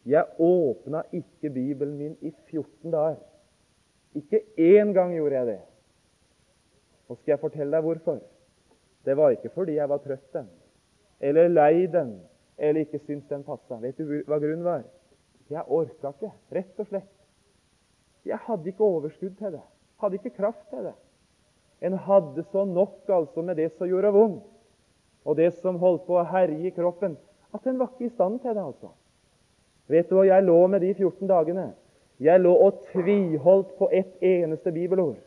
Jeg 0.05 0.25
åpna 0.39 1.01
ikke 1.15 1.49
Bibelen 1.49 1.97
min 1.97 2.15
i 2.21 2.31
14 2.51 2.91
dager. 2.93 3.21
Ikke 4.15 4.41
én 4.57 4.93
gang 4.95 5.13
gjorde 5.15 5.35
jeg 5.35 5.47
det. 5.47 5.59
Og 7.09 7.17
skal 7.17 7.35
jeg 7.35 7.41
fortelle 7.41 7.75
deg 7.75 7.85
hvorfor? 7.85 8.21
Det 9.05 9.17
var 9.17 9.35
ikke 9.35 9.51
fordi 9.53 9.75
jeg 9.77 9.89
var 9.89 10.01
trøtt 10.01 10.33
den, 10.33 10.47
eller 11.21 11.51
lei 11.51 11.85
den, 11.91 12.15
eller 12.57 12.81
ikke 12.81 12.99
syntes 13.03 13.29
den 13.29 13.43
passa. 13.45 13.77
Vet 13.83 13.99
du 13.99 14.23
hva 14.25 14.39
grunnen 14.41 14.65
var? 14.65 14.85
Jeg 15.51 15.61
orka 15.67 16.09
ikke, 16.15 16.31
rett 16.55 16.79
og 16.81 16.89
slett. 16.89 17.11
Jeg 18.25 18.41
hadde 18.47 18.71
ikke 18.71 18.87
overskudd 18.87 19.35
til 19.37 19.53
det. 19.53 19.61
Hadde 20.01 20.17
ikke 20.17 20.33
kraft 20.39 20.65
til 20.71 20.87
det. 20.87 20.95
En 21.85 21.93
hadde 22.07 22.43
så 22.49 22.65
nok 22.65 23.09
altså 23.09 23.43
med 23.45 23.59
det 23.61 23.69
som 23.75 23.87
gjorde 23.87 24.13
vondt, 24.15 24.43
og 25.25 25.37
det 25.37 25.51
som 25.59 25.77
holdt 25.81 26.05
på 26.07 26.17
å 26.17 26.25
herje 26.25 26.69
i 26.69 26.73
kroppen, 26.73 27.17
at 27.53 27.67
en 27.67 27.79
var 27.79 27.91
ikke 27.93 28.09
i 28.09 28.13
stand 28.15 28.39
til 28.41 28.55
det. 28.55 28.63
altså. 28.63 28.89
Vet 29.87 30.09
du 30.09 30.17
hva 30.17 30.25
jeg 30.25 30.45
lå 30.45 30.57
med 30.67 30.81
de 30.81 30.93
14 30.93 31.29
dagene? 31.29 31.67
Jeg 32.19 32.39
lå 32.39 32.53
og 32.53 32.85
tviholdt 32.93 33.75
på 33.77 33.89
ett 33.91 34.23
eneste 34.23 34.71
bibelord. 34.71 35.19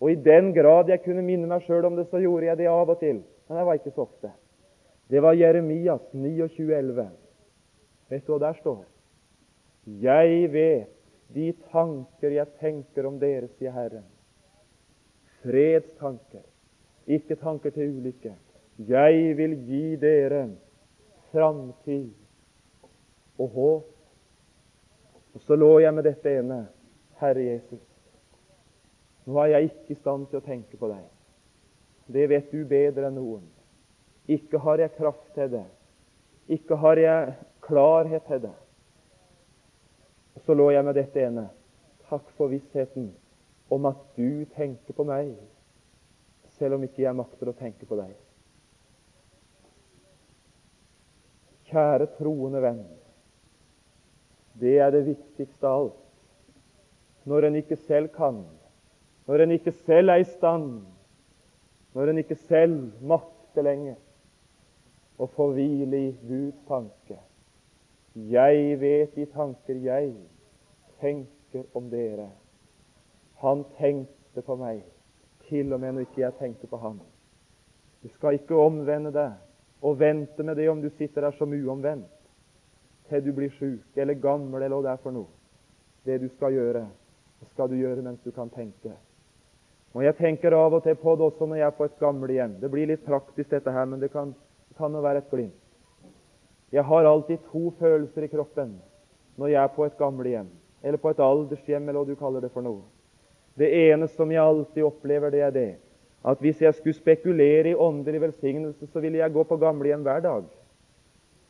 Og 0.00 0.12
i 0.12 0.18
den 0.18 0.52
grad 0.54 0.90
jeg 0.90 1.02
kunne 1.02 1.22
minne 1.26 1.46
meg 1.50 1.64
sjøl 1.66 1.86
om 1.86 1.96
det, 1.98 2.06
så 2.10 2.20
gjorde 2.22 2.46
jeg 2.46 2.58
det 2.60 2.68
av 2.70 2.90
og 2.90 3.00
til. 3.00 3.22
Men 3.48 3.58
det 3.58 3.66
var 3.66 3.78
ikke 3.78 3.94
så 3.94 4.04
ofte. 4.06 4.30
Det 5.10 5.22
var 5.22 5.38
Jeremias 5.38 6.04
29,11. 6.12 7.08
Vet 8.08 8.26
du 8.26 8.32
hva 8.32 8.38
der 8.42 8.60
står? 8.60 8.84
Jeg 10.02 10.52
vet 10.52 10.94
de 11.34 11.52
tanker 11.72 12.32
jeg 12.32 12.56
tenker 12.60 13.06
om 13.08 13.18
dere, 13.20 13.48
sier 13.58 13.72
Herren. 13.72 14.06
Fredstanker, 15.42 16.44
ikke 17.06 17.36
tanker 17.40 17.72
til 17.72 17.98
ulykke. 17.98 18.34
Jeg 18.88 19.36
vil 19.36 19.54
gi 19.66 19.96
dere 20.00 20.48
framtid 21.32 22.10
og 23.38 23.54
håp. 23.54 23.94
Og 25.34 25.44
så 25.44 25.56
lå 25.56 25.70
jeg 25.82 25.94
med 25.94 26.06
dette 26.08 26.32
ene. 26.40 26.64
Herre 27.18 27.42
Jesus, 27.42 27.82
nå 29.26 29.40
er 29.42 29.56
jeg 29.56 29.68
ikke 29.68 29.92
i 29.92 29.98
stand 29.98 30.28
til 30.30 30.38
å 30.38 30.44
tenke 30.44 30.78
på 30.78 30.88
deg. 30.90 31.02
Det 32.08 32.28
vet 32.30 32.52
du 32.54 32.62
bedre 32.68 33.08
enn 33.08 33.18
noen. 33.18 33.42
Ikke 34.30 34.60
har 34.62 34.80
jeg 34.80 34.94
kraft 34.96 35.32
til 35.34 35.50
det. 35.52 35.64
Ikke 36.48 36.78
har 36.80 37.00
jeg 37.00 37.34
klarhet 37.64 38.24
til 38.28 38.42
det. 38.46 38.54
Og 40.38 40.44
så 40.46 40.54
lå 40.54 40.70
jeg 40.72 40.86
med 40.86 40.96
dette 40.96 41.24
ene. 41.26 41.48
Takk 42.08 42.30
for 42.38 42.52
vissheten 42.52 43.10
om 43.68 43.88
at 43.90 44.00
du 44.16 44.46
tenker 44.54 44.96
på 44.96 45.04
meg, 45.04 45.34
selv 46.56 46.78
om 46.78 46.86
ikke 46.86 47.02
jeg 47.02 47.18
makter 47.18 47.50
å 47.50 47.56
tenke 47.58 47.88
på 47.88 47.98
deg. 47.98 48.14
Kjære 51.68 52.08
troende 52.16 52.62
venn. 52.64 52.80
Det 54.60 54.78
er 54.78 54.90
det 54.90 55.06
viktigste 55.06 55.66
av 55.66 55.80
alt. 55.84 56.04
Når 57.28 57.48
en 57.48 57.58
ikke 57.60 57.76
selv 57.84 58.08
kan, 58.14 58.42
når 59.28 59.44
en 59.44 59.54
ikke 59.58 59.74
selv 59.84 60.10
er 60.10 60.22
i 60.22 60.28
stand, 60.28 60.80
når 61.94 62.10
en 62.10 62.20
ikke 62.22 62.38
selv 62.48 63.04
makter 63.04 63.66
lenger 63.66 63.98
å 65.18 65.28
få 65.34 65.50
hvile 65.52 66.00
i 66.08 66.12
Guds 66.24 66.58
tanke. 66.68 67.18
Jeg 68.32 68.78
vet 68.80 69.14
de 69.14 69.26
tanker 69.30 69.78
jeg 69.84 70.12
tenker 71.02 71.66
om 71.76 71.90
dere. 71.90 72.30
Han 73.42 73.64
tenkte 73.78 74.42
på 74.42 74.56
meg, 74.58 74.80
til 75.48 75.72
og 75.72 75.82
med 75.82 75.94
når 75.94 76.06
ikke 76.08 76.24
jeg 76.24 76.38
tenkte 76.40 76.70
på 76.70 76.80
ham. 76.82 76.98
Du 78.02 78.08
skal 78.14 78.38
ikke 78.38 78.58
omvende 78.58 79.12
deg 79.14 79.84
og 79.84 79.98
vente 80.00 80.42
med 80.42 80.58
det 80.58 80.68
om 80.70 80.80
du 80.82 80.88
sitter 80.96 81.28
der 81.28 81.36
som 81.38 81.52
uomvendt 81.54 82.17
til 83.08 83.24
du 83.24 83.32
blir 83.34 83.52
sjuk 83.56 83.96
eller 83.96 84.18
gammel 84.20 84.62
eller 84.62 84.76
hva 84.76 84.84
det 84.86 84.94
er 84.94 85.02
for 85.02 85.14
noe. 85.14 85.28
Det 86.06 86.20
du 86.22 86.28
skal 86.36 86.54
gjøre, 86.54 86.84
skal 87.52 87.70
du 87.70 87.76
gjøre 87.78 88.04
mens 88.04 88.20
du 88.24 88.30
kan 88.32 88.50
tenke. 88.50 88.92
Og 89.96 90.04
Jeg 90.04 90.16
tenker 90.18 90.52
av 90.52 90.74
og 90.76 90.84
til 90.84 90.94
på 91.00 91.16
det 91.16 91.24
også 91.24 91.46
når 91.46 91.56
jeg 91.56 91.66
er 91.66 91.76
på 91.78 91.84
et 91.88 91.98
gamlehjem. 92.00 92.58
Det 92.60 92.70
blir 92.70 92.86
litt 92.86 93.04
praktisk, 93.06 93.50
dette 93.50 93.72
her, 93.72 93.84
men 93.88 94.00
det 94.00 94.12
kan, 94.12 94.34
kan 94.78 94.94
jo 94.94 95.00
være 95.02 95.24
et 95.24 95.30
glimt. 95.30 95.64
Jeg 96.72 96.84
har 96.84 97.08
alltid 97.08 97.38
to 97.50 97.70
følelser 97.80 98.26
i 98.26 98.30
kroppen 98.30 98.76
når 99.38 99.48
jeg 99.48 99.62
er 99.62 99.72
på 99.72 99.84
et 99.86 99.96
gamlehjem, 99.98 100.48
eller 100.82 100.98
på 100.98 101.10
et 101.10 101.20
aldershjem, 101.22 101.88
eller 101.88 102.02
hva 102.02 102.08
du 102.08 102.18
kaller 102.18 102.44
det 102.44 102.50
for 102.52 102.66
noe. 102.66 102.82
Det 103.58 103.68
ene 103.88 104.08
som 104.12 104.30
jeg 104.30 104.42
alltid 104.42 104.84
opplever, 104.84 105.30
det 105.30 105.42
er 105.46 105.54
det 105.54 105.70
at 106.24 106.40
hvis 106.42 106.62
jeg 106.62 106.74
skulle 106.74 106.94
spekulere 106.94 107.70
i 107.70 107.74
åndelig 107.74 108.20
velsignelse, 108.20 108.86
så 108.86 109.00
ville 109.00 109.18
jeg 109.18 109.32
gå 109.32 109.42
på 109.42 109.56
gamlehjem 109.56 110.02
hver 110.02 110.20
dag. 110.20 110.44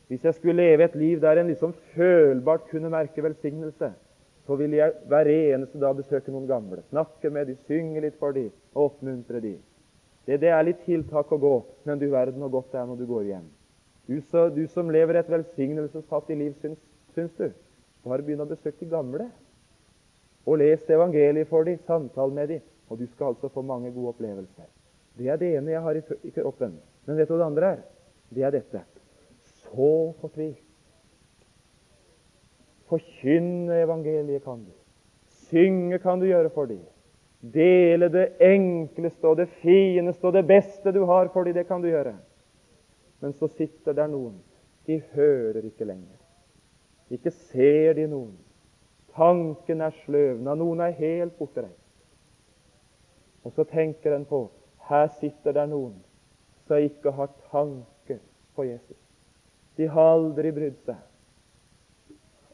Hvis 0.09 0.23
jeg 0.25 0.33
skulle 0.39 0.57
leve 0.57 0.87
et 0.87 0.95
liv 0.97 1.19
der 1.21 1.37
en 1.37 1.51
liksom 1.51 1.73
følbart 1.93 2.65
kunne 2.71 2.89
merke 2.89 3.23
velsignelse, 3.23 3.91
så 4.45 4.55
ville 4.57 4.79
jeg 4.79 4.93
hver 5.05 5.29
eneste 5.29 5.77
dag 5.77 5.93
besøke 5.99 6.33
noen 6.33 6.47
gamle, 6.49 6.81
snakke 6.89 7.29
med 7.29 7.45
dem, 7.45 7.59
synge 7.67 8.01
litt 8.01 8.17
for 8.17 8.33
dem 8.33 8.49
og 8.73 8.87
oppmuntre 8.87 9.41
dem. 9.43 9.59
Det, 10.25 10.39
det 10.41 10.49
er 10.49 10.65
litt 10.65 10.81
tiltak 10.87 11.29
å 11.29 11.37
gå, 11.37 11.53
men 11.85 12.01
du 12.01 12.07
verden 12.09 12.41
hvor 12.41 12.55
godt 12.57 12.73
det 12.73 12.81
er 12.81 12.89
når 12.89 12.97
du 12.97 13.05
går 13.11 13.29
hjem. 13.29 13.45
Du, 14.09 14.17
så, 14.31 14.47
du 14.49 14.63
som 14.73 14.89
lever 14.89 15.21
et 15.21 15.29
velsignelsesfattig 15.29 16.41
liv, 16.41 16.57
syns, 16.63 16.81
syns 17.13 17.37
du, 17.37 17.51
bare 18.09 18.25
begynn 18.25 18.41
å 18.41 18.49
besøke 18.49 18.81
de 18.81 18.89
gamle. 18.89 19.29
Og 20.49 20.57
les 20.57 20.89
evangeliet 20.89 21.49
for 21.53 21.69
dem, 21.69 21.77
samtale 21.85 22.33
med 22.33 22.55
dem, 22.55 22.65
og 22.89 22.97
du 22.97 23.05
skal 23.13 23.35
altså 23.35 23.53
få 23.53 23.61
mange 23.61 23.93
gode 23.93 24.15
opplevelser. 24.15 24.69
Det 25.19 25.29
er 25.29 25.37
det 25.37 25.53
ene 25.59 25.77
jeg 25.77 25.85
har 25.85 26.01
i 26.01 26.33
kroppen. 26.33 26.79
Men 27.05 27.21
vet 27.21 27.29
du 27.29 27.35
hva 27.35 27.43
det 27.43 27.51
andre 27.51 27.75
er? 27.75 27.83
Det 28.33 28.49
er 28.49 28.57
dette. 28.57 28.87
Så 29.69 30.13
fortvilt. 30.21 30.65
Forkynne 32.89 33.81
evangeliet 33.83 34.43
kan 34.43 34.63
du. 34.63 34.71
Synge 35.49 35.99
kan 35.99 36.19
du 36.19 36.25
gjøre 36.25 36.49
for 36.49 36.65
dem. 36.65 36.81
Dele 37.53 38.09
det 38.11 38.25
enkleste 38.43 39.27
og 39.27 39.37
det 39.37 39.47
fineste 39.61 40.27
og 40.27 40.33
det 40.33 40.47
beste 40.47 40.91
du 40.91 41.05
har 41.05 41.29
for 41.33 41.43
dem, 41.43 41.53
det 41.53 41.67
kan 41.67 41.81
du 41.81 41.87
gjøre. 41.87 42.17
Men 43.21 43.33
så 43.33 43.47
sitter 43.47 43.93
der 43.93 44.07
noen. 44.07 44.39
De 44.87 45.01
hører 45.13 45.61
ikke 45.63 45.85
lenger. 45.85 46.17
Ikke 47.09 47.31
ser 47.31 47.93
de 47.93 48.07
noen. 48.07 48.37
Tanken 49.15 49.81
er 49.81 49.93
sløvna. 50.03 50.55
Noen 50.55 50.81
er 50.81 50.97
helt 50.97 51.37
bortreist. 51.37 51.75
Og 53.43 53.53
så 53.55 53.63
tenker 53.63 54.15
en 54.15 54.25
på 54.25 54.47
her 54.89 55.07
sitter 55.19 55.53
der 55.53 55.69
noen 55.69 55.99
som 56.67 56.81
ikke 56.81 57.11
har 57.13 57.29
tanke 57.51 58.19
på 58.55 58.65
Jesus. 58.65 58.97
De 59.79 59.87
har 59.87 60.09
aldri 60.11 60.51
brydd 60.51 60.79
seg. 60.83 60.97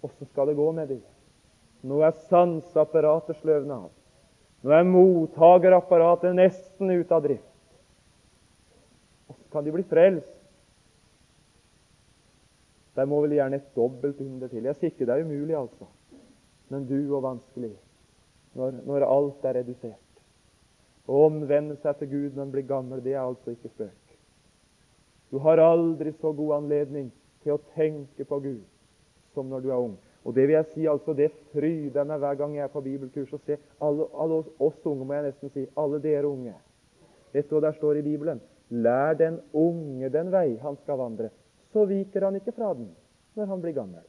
Åssen 0.05 0.27
skal 0.29 0.51
det 0.51 0.53
gå 0.59 0.67
med 0.77 0.91
dem? 0.93 0.99
Nå 1.89 2.03
er 2.05 2.13
sanseapparatet 2.29 3.39
sløvna 3.39 3.79
av. 3.87 3.93
Nå 4.61 4.73
er 4.73 4.85
mottagerapparatet 4.85 6.37
nesten 6.37 6.93
ute 6.93 7.17
av 7.17 7.25
drift. 7.25 7.49
Åssen 9.33 9.49
kan 9.53 9.65
de 9.65 9.73
bli 9.73 9.87
frelst? 9.89 10.37
Det 12.93 13.07
må 13.09 13.23
vel 13.25 13.35
gjerne 13.39 13.57
et 13.57 13.73
dobbelt 13.73 14.21
under 14.21 14.53
til. 14.53 14.69
Jeg 14.69 14.77
sier 14.77 14.93
ikke 14.93 15.09
det 15.09 15.17
er 15.17 15.25
umulig, 15.25 15.57
altså. 15.57 15.89
Men 16.69 16.85
du 16.85 16.99
og 17.09 17.25
vanskelig 17.25 17.73
når, 18.53 18.81
når 18.85 19.09
alt 19.09 19.49
er 19.49 19.63
redusert. 19.63 20.21
Å 21.09 21.25
omvende 21.25 21.81
seg 21.81 21.97
til 21.97 22.13
Gud 22.13 22.37
når 22.37 22.45
en 22.45 22.53
blir 22.53 22.69
gammel, 22.69 23.01
det 23.01 23.17
er 23.17 23.25
altså 23.25 23.57
ikke 23.57 23.73
spøk. 23.73 24.04
Du 25.35 25.39
har 25.39 25.57
aldri 25.57 26.13
så 26.21 26.31
god 26.31 26.53
anledning 26.55 27.09
til 27.43 27.57
å 27.57 27.63
tenke 27.75 28.23
på 28.23 28.37
Gud 28.39 28.61
som 29.35 29.49
når 29.51 29.65
du 29.65 29.67
er 29.73 29.81
ung. 29.83 29.97
Og 30.23 30.31
Det 30.33 30.45
vil 30.47 30.55
jeg 30.55 30.67
si, 30.69 30.85
altså, 30.87 31.11
det 31.13 31.27
fryder 31.51 32.07
meg 32.07 32.21
hver 32.23 32.37
gang 32.39 32.55
jeg 32.55 32.63
er 32.63 32.71
på 32.71 32.81
bibelkurs 32.85 33.33
og 33.35 33.41
ser 33.43 33.59
alle, 33.83 34.07
alle 34.15 34.39
oss 34.63 34.79
unge, 34.87 35.03
må 35.03 35.17
jeg 35.17 35.27
nesten 35.27 35.51
si, 35.51 35.65
alle 35.75 35.99
dere 35.99 36.31
unge. 36.31 36.55
Vet 37.35 37.49
du 37.49 37.57
hva 37.57 37.65
der 37.67 37.75
står 37.75 37.99
i 37.99 38.05
Bibelen? 38.07 38.39
Lær 38.71 39.19
den 39.19 39.41
unge 39.51 40.09
den 40.09 40.31
vei 40.31 40.55
han 40.63 40.79
skal 40.85 41.03
vandre, 41.03 41.29
så 41.75 41.83
viker 41.83 42.29
han 42.29 42.39
ikke 42.39 42.55
fra 42.55 42.71
den 42.73 42.93
når 43.35 43.51
han 43.51 43.61
blir 43.61 43.75
gammel. 43.75 44.07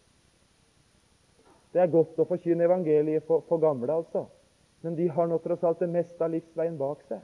Det 1.75 1.83
er 1.83 1.91
godt 1.91 2.23
å 2.23 2.31
forkynne 2.31 2.71
evangeliet 2.71 3.27
for, 3.27 3.43
for 3.51 3.59
gamle, 3.59 3.91
altså. 3.91 4.29
Men 4.87 4.95
de 4.95 5.11
har 5.11 5.27
nå 5.27 5.43
tross 5.43 5.67
alt 5.67 5.83
det 5.83 5.91
meste 5.91 6.23
av 6.23 6.31
livsveien 6.31 6.79
bak 6.79 7.03
seg. 7.11 7.19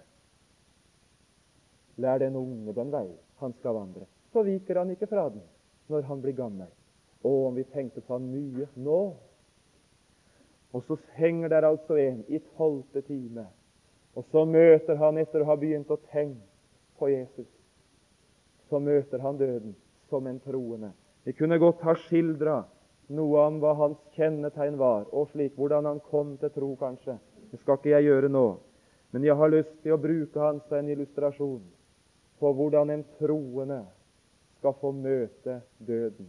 Lær 2.03 2.19
den 2.19 2.35
unge 2.35 2.75
den 2.75 2.91
vei 2.91 3.13
han 3.43 3.53
skal 3.59 3.75
vandre. 3.75 4.07
Så 4.33 4.43
viker 4.47 4.81
han 4.81 4.95
ikke 4.95 5.11
fra 5.11 5.29
den 5.33 5.43
når 5.93 6.07
han 6.09 6.23
blir 6.23 6.37
gammel. 6.37 6.71
Å, 7.23 7.33
om 7.49 7.55
vi 7.55 7.65
tenkte 7.75 8.01
på 8.01 8.17
han 8.17 8.31
mye 8.33 8.69
nå! 8.81 9.01
Og 10.73 10.85
så 10.87 10.97
henger 11.19 11.53
der 11.53 11.67
altså 11.69 11.99
en 12.01 12.23
i 12.33 12.41
tolvte 12.57 13.03
time, 13.05 13.45
og 14.17 14.25
så 14.33 14.47
møter 14.49 14.97
han 14.97 15.19
etter 15.21 15.45
å 15.45 15.51
ha 15.51 15.57
begynt 15.61 15.91
å 15.93 15.99
tenke 16.09 16.47
på 16.97 17.11
Jesus. 17.13 17.49
Så 18.71 18.81
møter 18.81 19.21
han 19.21 19.37
døden 19.37 19.75
som 20.09 20.27
en 20.27 20.41
troende. 20.41 20.95
Vi 21.29 21.35
kunne 21.37 21.61
godt 21.61 21.85
ha 21.85 21.93
skildra 22.07 22.63
noe 23.13 23.45
om 23.45 23.61
hva 23.61 23.75
hans 23.77 24.01
kjennetegn 24.17 24.79
var, 24.81 25.05
og 25.13 25.29
slik 25.35 25.59
hvordan 25.61 25.91
han 25.91 26.01
kom 26.09 26.39
til 26.41 26.55
tro, 26.55 26.73
kanskje. 26.81 27.19
Det 27.53 27.61
skal 27.61 27.77
ikke 27.77 27.93
jeg 27.93 28.09
gjøre 28.09 28.33
nå, 28.33 28.47
men 29.13 29.29
jeg 29.29 29.37
har 29.37 29.53
lyst 29.53 29.77
til 29.85 29.93
å 29.93 30.01
bruke 30.01 30.41
han 30.41 30.63
som 30.65 30.79
en 30.79 30.93
illustrasjon 30.95 31.61
på 32.43 32.51
hvordan 32.59 32.91
en 32.91 33.05
troende 33.21 33.85
skal 34.59 34.75
få 34.81 34.91
møte 34.95 35.61
døden. 35.79 36.27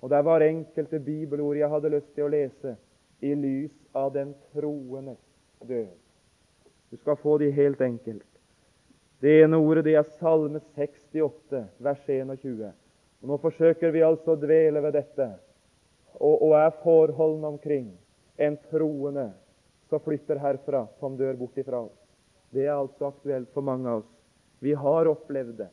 Og 0.00 0.10
Det 0.10 0.20
var 0.24 0.40
enkelte 0.40 1.00
bibelord 1.00 1.56
jeg 1.56 1.68
hadde 1.68 1.90
lyst 1.92 2.14
til 2.14 2.24
å 2.24 2.32
lese 2.32 2.76
i 3.20 3.34
lys 3.36 3.74
av 3.96 4.12
den 4.12 4.32
troendes 4.52 5.20
død. 5.64 5.92
Du 6.90 6.96
skal 6.96 7.16
få 7.20 7.36
de 7.38 7.50
helt 7.52 7.80
enkelt. 7.80 8.26
Det 9.20 9.42
ene 9.42 9.60
ordet 9.60 9.84
det 9.84 9.94
er 9.96 10.08
Salme 10.20 10.60
68, 10.76 11.62
vers 11.78 12.08
21. 12.08 12.72
Og 13.22 13.28
Nå 13.28 13.38
forsøker 13.40 13.92
vi 13.92 14.04
altså 14.04 14.34
å 14.34 14.40
dvele 14.40 14.80
ved 14.84 14.96
dette, 14.96 15.28
og, 16.20 16.34
og 16.40 16.56
er 16.60 16.76
forholdene 16.82 17.52
omkring 17.54 17.86
en 18.36 18.58
troende 18.70 19.30
som 19.88 20.00
flytter 20.04 20.40
herfra, 20.40 20.86
som 21.00 21.16
dør 21.16 21.36
bort 21.40 21.60
ifra 21.60 21.84
oss. 21.84 22.00
Det 22.52 22.68
er 22.68 22.76
altså 22.76 23.08
aktuelt 23.12 23.48
for 23.52 23.64
mange 23.64 23.88
av 23.88 24.04
oss. 24.04 24.13
Vi 24.60 24.72
har 24.72 25.10
opplevd 25.10 25.58
det, 25.58 25.68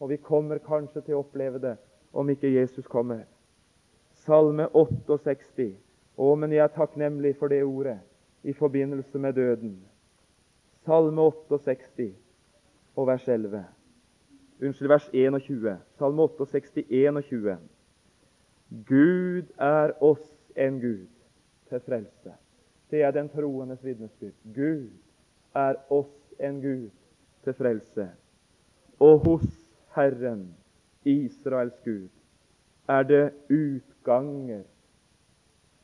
og 0.00 0.10
vi 0.10 0.16
kommer 0.16 0.58
kanskje 0.58 1.02
til 1.06 1.16
å 1.16 1.22
oppleve 1.24 1.60
det 1.62 1.76
om 2.16 2.30
ikke 2.30 2.52
Jesus 2.52 2.86
kommer. 2.86 3.24
Salme 4.26 4.68
68. 4.72 5.72
Å, 6.16 6.34
men 6.40 6.52
jeg 6.52 6.64
er 6.64 6.72
takknemlig 6.72 7.34
for 7.36 7.52
det 7.52 7.60
ordet 7.64 7.98
i 8.46 8.54
forbindelse 8.56 9.18
med 9.20 9.36
døden. 9.36 9.74
Salme 10.86 11.30
68 11.50 12.12
og 12.96 13.08
vers 13.10 13.28
11. 13.28 13.64
Unnskyld, 14.62 14.88
vers 14.88 15.08
21. 15.12 15.76
Salme 15.98 16.28
68, 16.28 16.86
21. 16.88 17.58
Gud 18.88 19.52
er 19.58 19.92
oss 20.00 20.24
en 20.56 20.80
Gud 20.80 21.06
til 21.68 21.80
frelse. 21.80 22.32
Det 22.90 23.02
er 23.02 23.10
den 23.10 23.28
troendes 23.28 23.84
vitnesbyrd. 23.84 24.32
Gud 24.54 24.88
er 25.54 25.74
oss 25.90 26.14
en 26.40 26.60
Gud 26.62 26.90
til 27.44 27.54
frelse. 27.54 28.08
Og 29.00 29.18
hos 29.24 29.46
Herren, 29.96 30.54
Israels 31.04 31.76
Gud, 31.84 32.08
er 32.88 33.02
det 33.02 33.24
utganger 33.50 34.62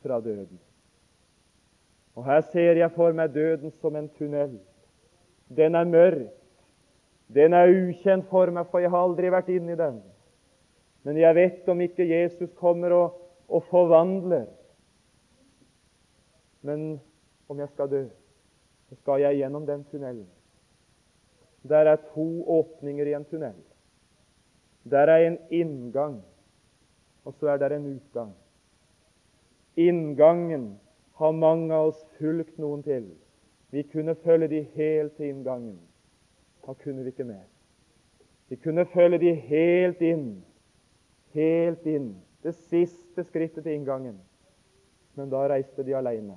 fra 0.01 0.21
døden. 0.21 0.59
Og 2.15 2.25
Her 2.25 2.41
ser 2.41 2.77
jeg 2.77 2.91
for 2.95 3.11
meg 3.11 3.33
døden 3.33 3.71
som 3.81 3.95
en 3.95 4.09
tunnel. 4.17 4.59
Den 5.49 5.75
er 5.75 5.89
mørk. 5.89 6.33
Den 7.33 7.53
er 7.53 7.71
ukjent 7.71 8.27
for 8.29 8.51
meg, 8.53 8.67
for 8.69 8.83
jeg 8.83 8.91
har 8.93 9.05
aldri 9.07 9.31
vært 9.33 9.49
inne 9.49 9.73
i 9.73 9.79
den. 9.79 10.01
Men 11.03 11.17
jeg 11.17 11.35
vet 11.35 11.69
om 11.69 11.81
ikke 11.81 12.05
Jesus 12.05 12.51
kommer 12.59 12.93
og, 12.93 13.15
og 13.49 13.63
forvandler 13.71 14.45
men 16.63 17.01
om 17.49 17.59
jeg 17.59 17.69
skal 17.69 17.89
dø, 17.91 18.03
så 18.89 18.95
skal 18.95 19.21
jeg 19.21 19.41
gjennom 19.41 19.65
den 19.67 19.83
tunnelen. 19.91 20.27
Der 21.69 21.87
er 21.87 21.95
to 22.13 22.43
åpninger 22.49 23.05
i 23.05 23.13
en 23.13 23.25
tunnel. 23.25 23.55
Der 24.89 25.07
er 25.07 25.27
en 25.27 25.37
inngang, 25.49 26.23
og 27.25 27.33
så 27.33 27.47
er 27.47 27.57
der 27.57 27.75
en 27.75 27.85
utgang. 27.95 28.33
Inngangen 29.75 30.79
har 31.15 31.31
mange 31.31 31.73
av 31.73 31.87
oss 31.87 32.05
fulgt 32.17 32.57
noen 32.59 32.83
til. 32.83 33.07
Vi 33.71 33.83
kunne 33.83 34.15
følge 34.15 34.47
de 34.47 34.61
helt 34.75 35.15
til 35.17 35.31
inngangen. 35.31 35.79
Da 36.67 36.73
kunne 36.73 37.03
vi 37.03 37.13
ikke 37.13 37.23
mer. 37.23 37.47
Vi 38.49 38.55
kunne 38.55 38.85
følge 38.85 39.17
de 39.19 39.33
helt 39.33 40.01
inn, 40.01 40.43
helt 41.33 41.85
inn, 41.89 42.11
det 42.43 42.53
siste 42.55 43.23
skrittet 43.23 43.63
til 43.63 43.73
inngangen. 43.73 44.19
Men 45.15 45.31
da 45.31 45.47
reiste 45.47 45.85
de 45.85 45.95
alene. 45.95 46.35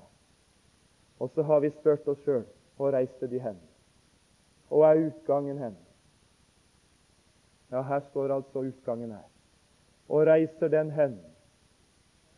Og 1.18 1.30
så 1.34 1.42
har 1.42 1.60
vi 1.60 1.72
spurt 1.74 2.08
oss 2.08 2.22
sjøl 2.24 2.44
hvor 2.76 2.92
reiste 2.92 3.28
de 3.28 3.40
hen? 3.40 3.56
Og 4.70 4.82
er 4.84 5.06
utgangen 5.06 5.58
hen? 5.58 5.76
Ja, 7.70 7.82
her 7.82 8.00
står 8.00 8.34
altså 8.34 8.62
utgangen 8.66 9.10
her. 9.10 9.26
Og 10.08 10.26
reiser 10.26 10.68
den 10.68 10.90
hen? 10.90 11.18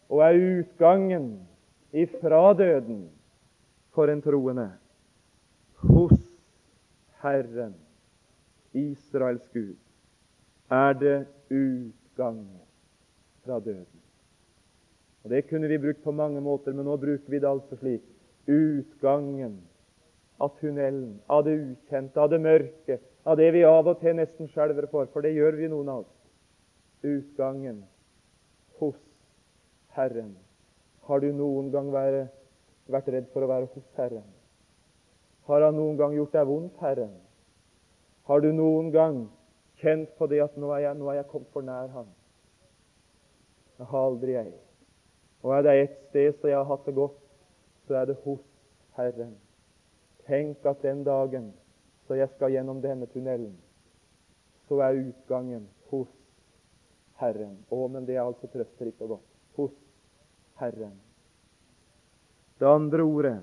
Og 0.08 0.22
er 0.24 0.38
utgangen 0.60 1.48
ifra 1.92 2.54
døden 2.56 3.10
for 3.92 4.08
en 4.08 4.22
troende? 4.22 4.70
Hos 5.84 6.16
Herren, 7.22 7.74
Israels 8.72 9.48
Gud, 9.52 9.76
er 10.70 10.92
det 10.92 11.26
utgangen 11.50 12.60
fra 13.44 13.60
døden. 13.60 14.00
Og 15.24 15.30
Det 15.30 15.48
kunne 15.48 15.68
vi 15.68 15.78
brukt 15.78 16.02
på 16.04 16.12
mange 16.12 16.40
måter, 16.40 16.72
men 16.72 16.84
nå 16.84 16.96
bruker 16.96 17.30
vi 17.30 17.38
det 17.38 17.48
altså 17.48 17.76
slik 17.76 18.04
utgangen 18.48 19.58
av 20.38 20.54
tunnelen, 20.60 21.20
av 21.26 21.44
det 21.44 21.56
ukjente, 21.58 22.20
av 22.20 22.30
det 22.30 22.38
mørke, 22.42 22.98
av 23.26 23.36
det 23.36 23.50
vi 23.54 23.64
av 23.66 23.88
og 23.90 24.00
til 24.00 24.16
nesten 24.18 24.50
skjelver 24.52 24.86
for, 24.90 25.10
for 25.12 25.26
det 25.26 25.34
gjør 25.34 25.58
vi 25.58 25.70
noen 25.70 25.90
av 25.92 26.04
oss. 26.04 26.14
Utgangen 27.02 27.82
hos 28.78 28.98
Herren. 29.94 30.36
Har 31.06 31.22
du 31.22 31.30
noen 31.32 31.70
gang 31.74 31.90
vært, 31.94 32.34
vært 32.90 33.10
redd 33.14 33.30
for 33.32 33.44
å 33.44 33.50
være 33.50 33.70
hos 33.74 33.86
Herren? 33.98 34.26
Har 35.48 35.64
Han 35.64 35.78
noen 35.80 35.96
gang 35.96 36.14
gjort 36.14 36.34
deg 36.36 36.46
vondt, 36.46 36.78
Herren? 36.82 37.14
Har 38.28 38.42
du 38.44 38.50
noen 38.52 38.90
gang 38.92 39.22
kjent 39.80 40.10
på 40.18 40.28
det 40.28 40.42
at 40.44 40.56
nå 40.60 40.70
er 40.76 40.84
jeg, 40.84 40.98
nå 40.98 41.08
er 41.08 41.22
jeg 41.22 41.30
kommet 41.32 41.52
for 41.54 41.64
nær 41.64 41.88
Han? 41.94 42.08
Det 43.78 43.86
har 43.88 44.06
aldri 44.10 44.34
jeg. 44.34 44.52
Og 45.42 45.54
er 45.54 45.62
det 45.64 45.76
ett 45.82 45.98
sted 46.10 46.32
så 46.40 46.50
jeg 46.50 46.58
har 46.58 46.68
hatt 46.68 46.86
det 46.86 46.94
godt, 46.98 47.18
så 47.86 48.00
er 48.00 48.10
det 48.10 48.18
hos 48.24 48.42
Herren. 48.98 49.36
Tenk 50.28 50.66
at 50.68 50.84
den 50.84 51.02
dagen 51.06 51.48
så 52.08 52.16
jeg 52.16 52.28
skal 52.34 52.52
gjennom 52.52 52.80
denne 52.80 53.04
tunnelen, 53.12 53.52
så 54.68 54.80
er 54.84 54.96
utgangen 55.00 55.66
hos 55.90 56.08
Herren. 57.20 57.58
Å, 57.68 57.82
men 57.92 58.06
det 58.08 58.16
er 58.16 58.24
altså 58.24 58.48
trøsterikt 58.48 59.02
og 59.04 59.16
godt. 59.16 59.26
Hos 59.58 59.74
Herren. 60.60 60.94
Det 62.58 62.68
andre 62.68 63.04
ordet, 63.04 63.36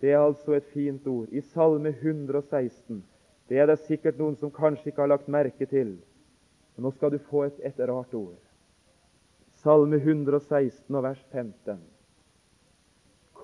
det 0.00 0.14
er 0.14 0.22
altså 0.22 0.56
et 0.56 0.66
fint 0.72 1.04
ord. 1.06 1.28
I 1.28 1.42
Salme 1.52 1.92
116. 1.92 3.02
Det 3.48 3.60
er 3.60 3.68
det 3.68 3.78
sikkert 3.84 4.18
noen 4.20 4.36
som 4.40 4.52
kanskje 4.52 4.90
ikke 4.90 5.04
har 5.04 5.12
lagt 5.12 5.28
merke 5.28 5.68
til. 5.68 5.96
Men 6.74 6.88
nå 6.88 6.94
skal 6.96 7.12
du 7.12 7.20
få 7.28 7.44
et, 7.48 7.60
et 7.60 7.80
rart 7.88 8.16
ord. 8.16 8.40
Salme 9.60 10.00
116 10.00 10.88
og 10.88 11.04
vers 11.04 11.20
15. 11.32 11.80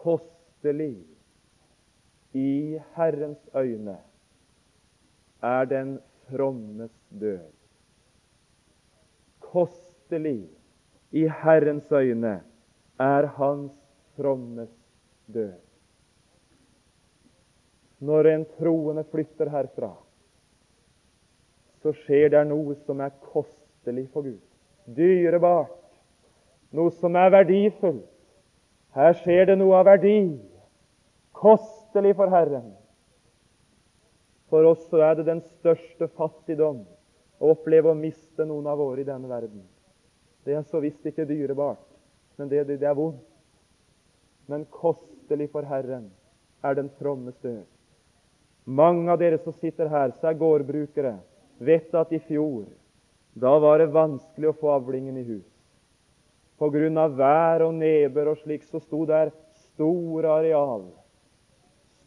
Kostelig 0.00 0.94
i 2.33 2.78
Herrens 2.95 3.49
øyne 3.57 3.97
er 5.43 5.64
den 5.64 5.99
frommes 6.28 6.93
død. 7.20 7.49
Kostelig 9.41 10.49
i 11.11 11.28
Herrens 11.43 11.93
øyne 11.93 12.43
er 12.99 13.26
hans 13.26 13.72
frommes 14.16 14.70
død. 15.35 15.53
Når 17.99 18.26
en 18.26 18.47
troende 18.59 19.05
flytter 19.05 19.49
herfra, 19.49 19.95
så 21.83 21.93
skjer 21.93 22.28
det 22.28 22.47
noe 22.49 22.74
som 22.87 23.01
er 23.01 23.12
kostelig 23.33 24.07
for 24.12 24.22
Gud. 24.22 24.41
Dyrebart. 24.97 25.76
Noe 26.72 26.93
som 26.95 27.16
er 27.16 27.33
verdifullt. 27.35 28.07
Her 28.95 29.12
skjer 29.20 29.51
det 29.51 29.59
noe 29.59 29.76
av 29.81 29.87
verdi. 29.87 30.39
Kostelig 31.91 32.14
for 32.16 32.30
Herren. 32.30 32.68
For 34.47 34.62
oss 34.64 34.84
så 34.91 35.01
er 35.03 35.16
det 35.18 35.24
den 35.26 35.41
største 35.43 36.07
fattigdom 36.14 36.84
å 37.43 37.49
oppleve 37.51 37.91
å 37.91 37.99
miste 37.99 38.47
noen 38.47 38.68
av 38.70 38.78
våre 38.78 39.03
i 39.03 39.07
denne 39.09 39.26
verden. 39.26 39.64
Det 40.47 40.55
er 40.55 40.62
så 40.70 40.78
visst 40.84 41.03
ikke 41.11 41.26
dyrebart, 41.26 41.82
men 42.38 42.47
det, 42.53 42.62
det, 42.68 42.76
det 42.78 42.86
er 42.86 42.95
vondt. 42.95 43.24
Men 44.47 44.68
kostelig 44.70 45.49
for 45.51 45.66
Herren 45.66 46.07
er 46.62 46.78
den 46.78 46.93
frommes 47.01 47.34
død. 47.43 47.66
Mange 48.70 49.11
av 49.11 49.18
dere 49.18 49.43
som 49.43 49.59
sitter 49.59 49.91
her, 49.91 50.14
som 50.14 50.30
er 50.30 50.38
gårdbrukere, 50.38 51.16
vet 51.59 51.91
at 51.99 52.14
i 52.14 52.22
fjor 52.22 52.70
da 53.34 53.57
var 53.59 53.82
det 53.82 53.91
vanskelig 53.91 54.53
å 54.53 54.59
få 54.62 54.76
avlingen 54.76 55.18
i 55.18 55.26
hus. 55.26 55.51
På 56.55 56.70
grunn 56.70 57.03
av 57.03 57.18
vær 57.18 57.66
og 57.66 57.74
nedbør 57.82 58.36
og 58.36 58.43
slik 58.45 58.62
så 58.70 58.78
sto 58.78 59.03
der 59.11 59.34
store 59.72 60.38
areal, 60.38 60.86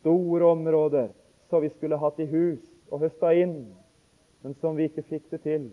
store 0.03 0.51
områder, 0.51 1.09
som 1.49 1.63
vi 1.63 1.71
skulle 1.71 1.97
hatt 1.97 2.19
i 2.19 2.27
hus 2.27 2.59
og 2.91 3.05
høsta 3.07 3.31
inn, 3.39 3.71
men 4.43 4.55
som 4.59 4.75
vi 4.75 4.89
ikke 4.91 5.07
fikk 5.07 5.31
det 5.31 5.43
til 5.47 5.71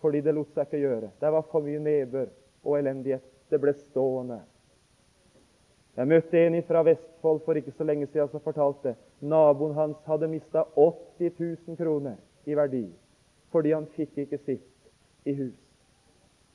fordi 0.00 0.20
det 0.22 0.34
lot 0.36 0.52
seg 0.54 0.68
ikke 0.68 0.78
gjøre. 0.78 1.08
Det 1.18 1.30
var 1.32 1.46
for 1.50 1.64
mye 1.64 1.80
nedbør 1.82 2.28
og 2.62 2.76
elendighet. 2.78 3.24
Det 3.50 3.58
ble 3.58 3.72
stående. 3.78 4.36
Jeg 5.96 6.10
møtte 6.10 6.38
en 6.38 6.58
fra 6.68 6.82
Vestfold 6.84 7.40
for 7.46 7.58
ikke 7.58 7.72
så 7.74 7.86
lenge 7.88 8.06
siden 8.12 8.28
som 8.28 8.42
fortalte 8.44 8.92
naboen 9.24 9.74
hans 9.74 9.96
hadde 10.06 10.28
mista 10.28 10.66
80 10.76 11.32
000 11.40 11.78
kroner 11.80 12.20
i 12.44 12.54
verdi 12.54 12.84
fordi 13.54 13.72
han 13.72 13.86
fikk 13.96 14.18
ikke 14.26 14.38
sitt 14.44 15.24
i 15.24 15.32
hus. 15.34 15.56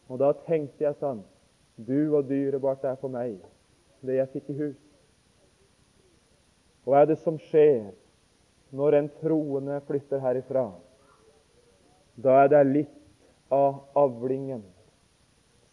Og 0.08 0.20
Da 0.20 0.32
tenkte 0.46 0.84
jeg 0.84 1.00
sånn 1.00 1.24
Du 1.76 2.14
og 2.14 2.30
dyrebart 2.30 2.84
er 2.86 3.00
for 3.02 3.10
meg 3.10 3.40
det 4.06 4.20
jeg 4.20 4.30
fikk 4.36 4.50
i 4.54 4.58
hus. 4.60 4.78
Hva 6.86 7.02
er 7.02 7.12
det 7.12 7.20
som 7.22 7.38
skjer 7.50 7.92
når 8.74 8.98
en 8.98 9.10
troende 9.22 9.78
flytter 9.88 10.22
herifra? 10.24 10.70
Da 12.22 12.44
er 12.44 12.52
det 12.52 12.62
litt 12.70 12.98
av 13.54 13.84
avlingen 13.98 14.64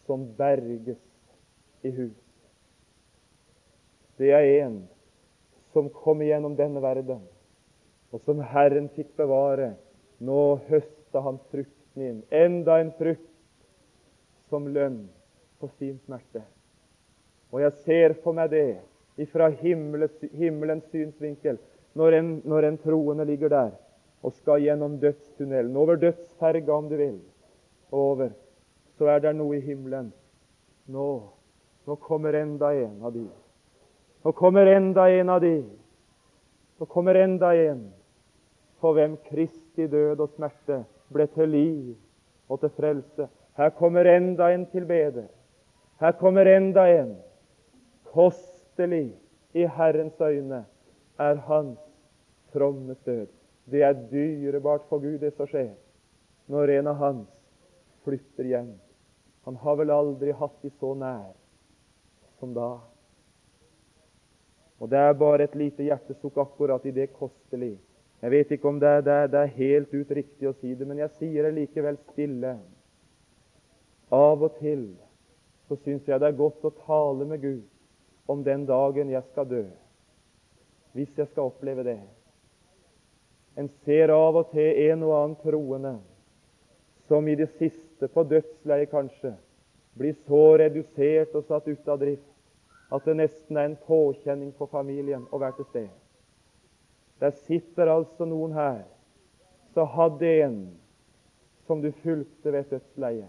som 0.05 0.27
berges 0.37 1.01
i 1.85 1.91
hus. 1.95 2.17
Det 4.19 4.31
er 4.35 4.47
en 4.65 4.81
som 5.73 5.87
kom 5.93 6.21
igjennom 6.25 6.57
denne 6.59 6.81
verden, 6.83 7.21
og 8.11 8.23
som 8.25 8.41
Herren 8.41 8.89
fikk 8.95 9.13
bevare. 9.19 9.75
Nå 10.19 10.59
høsta 10.67 11.21
han 11.23 11.37
frukten 11.53 12.03
inn, 12.03 12.23
enda 12.33 12.79
en 12.81 12.91
frukt 12.97 13.29
som 14.49 14.65
lønn 14.67 15.05
på 15.61 15.69
sin 15.77 15.99
smerte. 16.03 16.41
Og 17.53 17.61
jeg 17.63 17.77
ser 17.85 18.17
for 18.23 18.35
meg 18.35 18.51
det 18.51 18.65
fra 19.25 19.49
himmelens 19.49 20.85
synsvinkel, 20.91 21.57
når 21.93 22.15
en, 22.19 22.29
når 22.45 22.67
en 22.67 22.77
troende 22.77 23.25
ligger 23.25 23.49
der 23.49 23.71
og 24.23 24.33
skal 24.35 24.61
gjennom 24.63 24.97
dødstunnelen, 24.99 25.75
over 25.77 25.95
dødsferga 25.95 26.73
om 26.75 26.89
du 26.89 26.95
vil, 26.99 27.19
over, 27.91 28.29
så 28.97 29.07
er 29.07 29.19
det 29.23 29.35
noe 29.35 29.57
i 29.57 29.63
himmelen. 29.63 30.11
Nå, 30.91 31.07
nå 31.87 31.95
kommer 32.03 32.35
enda 32.35 32.73
en 32.75 33.05
av 33.05 33.13
de. 33.15 33.23
Nå 34.25 34.33
kommer 34.35 34.67
enda 34.67 35.07
en 35.07 35.29
av 35.29 35.39
de. 35.41 35.55
Nå 36.79 36.87
kommer 36.91 37.15
enda 37.15 37.53
en 37.55 37.87
for 38.79 38.95
hvem 38.95 39.17
Kristi 39.27 39.87
død 39.87 40.19
og 40.19 40.35
smerte 40.35 40.83
ble 41.11 41.27
til 41.33 41.51
liv 41.51 41.95
og 42.49 42.61
til 42.61 42.71
frelse. 42.75 43.27
Her 43.59 43.71
kommer 43.75 44.07
enda 44.07 44.51
en 44.53 44.65
tilbeder. 44.71 45.27
Her 45.99 46.11
kommer 46.19 46.47
enda 46.47 46.87
en. 46.87 47.15
Kostelig 48.79 49.11
i 49.53 49.65
Herrens 49.67 50.21
øyne 50.21 50.65
er 51.19 51.35
hans 51.35 51.79
fromme 52.53 52.95
død. 53.05 53.27
Det 53.71 53.81
er 53.83 53.93
dyrebart 54.11 54.81
for 54.89 54.99
Gud, 54.99 55.19
det 55.19 55.33
som 55.35 55.47
skjer 55.47 55.73
når 56.47 56.71
en 56.77 56.87
av 56.87 56.95
hans 56.95 57.33
flytter 58.05 58.47
hjem. 58.47 58.69
Han 59.43 59.57
har 59.59 59.75
vel 59.75 59.91
aldri 59.91 60.31
hatt 60.31 60.55
de 60.63 60.71
så 60.79 60.93
nær 60.95 61.33
som 62.39 62.53
da. 62.55 62.69
Og 64.79 64.89
Det 64.89 64.97
er 64.97 65.13
bare 65.13 65.43
et 65.43 65.57
lite 65.59 65.83
hjertesukk 65.83 66.37
akkurat 66.37 66.85
i 66.85 66.93
det 66.95 67.09
kostelig. 67.17 67.75
Jeg 68.21 68.31
vet 68.31 68.51
ikke 68.51 68.67
om 68.67 68.79
det 68.79 68.87
er, 68.87 69.01
det, 69.01 69.13
er, 69.13 69.27
det 69.27 69.39
er, 69.39 69.57
helt 69.57 69.93
ut 69.93 70.11
riktig 70.11 70.47
å 70.47 70.55
si 70.61 70.71
det, 70.73 70.87
men 70.87 71.03
jeg 71.03 71.11
sier 71.17 71.43
det 71.43 71.51
likevel 71.57 71.99
stille. 72.13 72.55
Av 74.09 74.39
og 74.39 74.55
til 74.63 74.87
så 75.67 75.75
syns 75.83 76.07
jeg 76.07 76.19
det 76.19 76.31
er 76.31 76.39
godt 76.39 76.63
å 76.63 76.73
tale 76.87 77.27
med 77.27 77.43
Gud 77.43 77.67
om 78.29 78.43
den 78.45 78.65
dagen 78.69 79.09
jeg 79.09 79.25
skal 79.31 79.47
dø, 79.49 79.63
hvis 80.93 81.17
jeg 81.17 81.27
skal 81.31 81.49
oppleve 81.49 81.83
det. 81.87 81.99
En 83.57 83.69
ser 83.83 84.13
av 84.13 84.37
og 84.37 84.51
til 84.53 84.77
en 84.89 85.03
og 85.07 85.15
annen 85.17 85.37
troende 85.41 85.95
som 87.09 87.27
i 87.27 87.35
det 87.35 87.49
siste, 87.57 88.07
på 88.07 88.23
dødsleiet 88.23 88.91
kanskje, 88.93 89.33
blir 89.97 90.13
så 90.27 90.43
redusert 90.61 91.33
og 91.35 91.47
satt 91.49 91.65
ut 91.67 91.89
av 91.89 91.97
drift 91.99 92.29
at 92.93 93.05
det 93.05 93.17
nesten 93.17 93.57
er 93.57 93.67
en 93.69 93.79
påkjenning 93.87 94.53
for 94.57 94.69
familien 94.71 95.25
å 95.33 95.41
være 95.41 95.57
til 95.57 95.67
stede. 95.73 95.97
Der 97.19 97.33
sitter 97.45 97.91
altså 97.91 98.25
noen 98.29 98.53
her 98.55 98.85
som 99.73 99.89
hadde 99.97 100.29
en 100.45 100.61
som 101.67 101.81
du 101.83 101.91
fulgte 102.01 102.53
ved 102.53 102.61
et 102.63 102.77
dødsleie. 102.77 103.27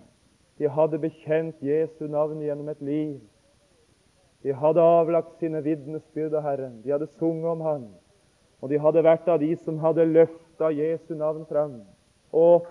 De 0.60 0.68
hadde 0.68 1.00
bekjent 1.00 1.60
Jesu 1.64 2.06
navn 2.08 2.40
gjennom 2.44 2.68
et 2.68 2.80
liv. 2.84 3.18
De 4.42 4.52
hadde 4.56 4.80
avlagt 4.80 5.36
sine 5.40 5.60
vitnesbyrd 5.64 6.34
av 6.38 6.46
Herren. 6.46 6.78
De 6.82 6.92
hadde 6.94 7.10
sunget 7.18 7.50
om 7.50 7.64
Han. 7.64 7.88
Og 8.60 8.72
de 8.72 8.78
hadde 8.80 9.04
vært 9.04 9.28
av 9.28 9.40
de 9.40 9.50
som 9.60 9.80
hadde 9.80 10.08
løfta 10.08 10.70
Jesu 10.72 11.14
navn 11.16 11.44
fram. 11.48 11.80
Og 12.32 12.68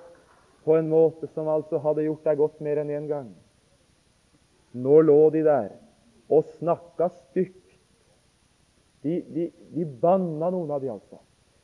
på 0.66 0.78
en 0.78 0.90
måte 0.90 1.30
som 1.34 1.50
altså 1.50 1.80
hadde 1.82 2.06
gjort 2.06 2.26
deg 2.26 2.42
godt 2.42 2.60
mer 2.62 2.82
enn 2.82 2.92
én 2.94 3.04
en 3.04 3.08
gang. 3.10 3.30
Nå 4.74 5.00
lå 5.02 5.22
de 5.34 5.42
der 5.46 5.72
og 6.30 6.46
snakka 6.60 7.10
stygt. 7.10 7.56
De, 9.02 9.22
de, 9.34 9.48
de 9.74 9.86
banna 10.02 10.52
noen 10.52 10.70
av 10.76 10.82
de 10.84 10.92
altså. 10.92 11.22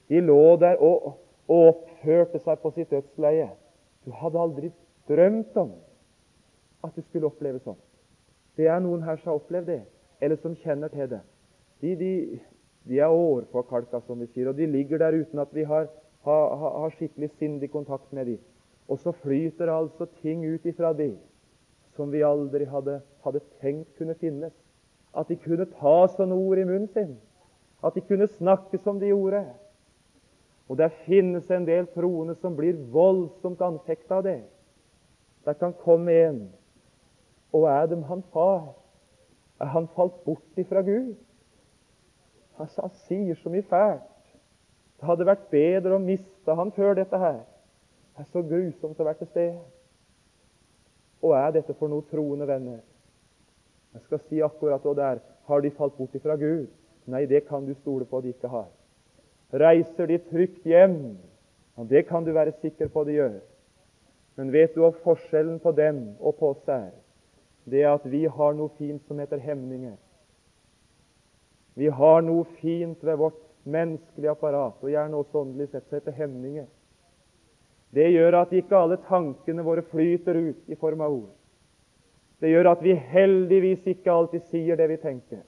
De 0.10 0.22
lå 0.24 0.56
der 0.62 0.80
og, 0.82 1.18
og 1.50 1.70
oppførte 1.74 2.40
seg 2.42 2.62
på 2.62 2.72
sitt 2.78 2.94
dødsleie. 2.94 3.50
Du 4.06 4.14
hadde 4.16 4.42
aldri 4.42 4.72
drømt 5.10 5.58
om 5.60 5.76
at 6.86 6.96
du 6.96 7.02
skulle 7.06 7.30
oppleve 7.30 7.62
sånt. 7.62 7.82
Det 8.56 8.70
er 8.72 8.80
noen 8.82 9.04
her 9.04 9.20
som 9.20 9.34
har 9.34 9.42
opplevd 9.42 9.70
det, 9.70 9.82
eller 10.22 10.40
som 10.42 10.56
kjenner 10.56 10.92
til 10.94 11.10
det. 11.10 11.22
De, 11.82 11.96
de, 12.00 12.40
de 12.88 13.00
er 13.00 13.12
årforkalka, 13.12 14.02
som 14.06 14.20
vi 14.20 14.28
sier, 14.32 14.50
og 14.50 14.58
de 14.58 14.68
ligger 14.70 15.02
der 15.02 15.18
uten 15.20 15.40
at 15.44 15.54
vi 15.54 15.66
har, 15.68 15.88
har, 16.26 16.56
har 16.80 16.96
skikkelig 16.96 17.30
sindig 17.40 17.72
kontakt 17.72 18.14
med 18.14 18.26
dem. 18.26 18.40
Og 18.88 19.00
så 19.02 19.12
flyter 19.12 19.72
altså 19.74 20.06
ting 20.22 20.46
ut 20.46 20.66
ifra 20.66 20.94
dem 20.94 21.18
som 21.96 22.12
vi 22.12 22.22
aldri 22.28 22.66
hadde, 22.68 23.00
hadde 23.24 23.42
tenkt 23.62 23.98
kunne 23.98 24.16
finnes. 24.20 24.54
At 25.16 25.30
de 25.32 25.38
kunne 25.40 25.68
ta 25.80 25.96
sånne 26.12 26.36
ord 26.36 26.60
i 26.60 26.66
munnen 26.68 26.90
sin. 26.92 27.16
At 27.84 27.96
de 27.96 28.04
kunne 28.04 28.28
snakke 28.28 28.78
som 28.84 29.00
de 29.00 29.14
gjorde. 29.14 29.46
Og 30.68 30.78
der 30.78 30.92
finnes 31.06 31.50
en 31.52 31.68
del 31.68 31.88
troende 31.94 32.36
som 32.42 32.56
blir 32.58 32.78
voldsomt 32.92 33.62
anfekta 33.64 34.20
av 34.20 34.26
det. 34.28 34.42
Der 35.46 35.54
kan 35.54 35.74
komme 35.84 36.12
en 36.12 36.46
Og 37.54 37.70
er 37.72 37.86
dem 37.88 38.04
han 38.04 38.24
far? 38.34 38.74
Han 39.60 39.88
falt 39.96 40.24
bort 40.26 40.60
ifra 40.60 40.82
Gud? 40.82 41.16
Altså, 42.60 42.82
han 42.82 42.92
sier 43.08 43.36
så 43.40 43.52
mye 43.52 43.64
fælt. 43.70 44.12
Det 45.00 45.08
hadde 45.08 45.28
vært 45.28 45.48
bedre 45.52 45.96
å 45.96 46.04
miste 46.04 46.56
han 46.56 46.72
før 46.76 46.96
dette 47.00 47.20
her. 47.20 47.42
Det 48.16 48.24
er 48.24 48.32
så 48.32 48.44
grusomt 48.48 49.00
å 49.00 49.08
være 49.08 49.22
til 49.24 49.32
stede. 49.32 49.64
Og 51.24 51.36
er 51.36 51.56
dette 51.58 51.76
for 51.76 51.92
noe 51.92 52.06
troende 52.12 52.48
venner? 52.48 52.80
Jeg 53.96 54.04
skal 54.08 54.22
si 54.28 54.42
akkurat 54.44 54.84
hva 54.84 54.96
det 54.96 55.06
er. 55.08 55.22
Har 55.48 55.62
de 55.62 55.72
falt 55.76 55.96
bort 55.98 56.16
ifra 56.16 56.36
Gud? 56.40 56.68
Nei, 57.12 57.26
det 57.30 57.46
kan 57.48 57.66
du 57.68 57.74
stole 57.80 58.08
på 58.08 58.20
at 58.20 58.26
de 58.26 58.34
ikke 58.34 58.52
har. 58.52 58.70
Reiser 59.56 60.10
de 60.10 60.20
trygt 60.32 60.66
hjem? 60.68 60.98
Ja, 61.76 61.84
det 61.84 62.06
kan 62.08 62.26
du 62.26 62.32
være 62.36 62.56
sikker 62.62 62.90
på 62.92 63.04
de 63.08 63.20
gjør. 63.20 63.36
Men 64.36 64.52
vet 64.52 64.76
du 64.76 64.82
hva 64.84 64.92
forskjellen 65.04 65.60
på 65.64 65.72
dem 65.76 66.02
og 66.20 66.36
på 66.40 66.52
oss 66.56 66.72
er? 66.72 66.92
Det 67.66 67.84
at 67.90 68.06
vi 68.06 68.26
har 68.30 68.54
noe 68.54 68.70
fint 68.78 69.02
som 69.08 69.20
heter 69.20 69.42
hemninger. 69.42 69.96
Vi 71.76 71.90
har 71.92 72.22
noe 72.24 72.46
fint 72.62 73.02
ved 73.04 73.18
vårt 73.20 73.42
menneskelige 73.66 74.32
apparat, 74.32 74.78
og 74.82 74.92
gjerne 74.92 75.18
også 75.18 75.42
åndelig 75.42 75.72
sett, 75.72 75.88
som 75.90 75.98
heter 75.98 76.16
hemninger. 76.16 76.68
Det 77.96 78.06
gjør 78.12 78.38
at 78.42 78.54
ikke 78.54 78.78
alle 78.78 79.00
tankene 79.08 79.64
våre 79.66 79.84
flyter 79.90 80.38
ut 80.38 80.72
i 80.72 80.78
form 80.80 81.02
av 81.02 81.16
ord. 81.16 81.34
Det 82.44 82.52
gjør 82.52 82.70
at 82.74 82.82
vi 82.84 82.94
heldigvis 82.94 83.86
ikke 83.88 84.12
alltid 84.12 84.48
sier 84.52 84.78
det 84.78 84.88
vi 84.92 84.98
tenker. 85.02 85.44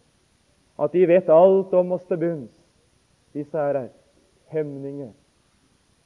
At 0.80 0.94
de 0.94 1.04
vet 1.10 1.30
alt 1.34 1.74
om 1.76 1.92
oss 1.96 2.06
til 2.08 2.22
bunns. 2.22 2.54
Disse 3.36 3.58
her 3.58 3.82
er 3.84 3.90
hemninger. 4.54 5.12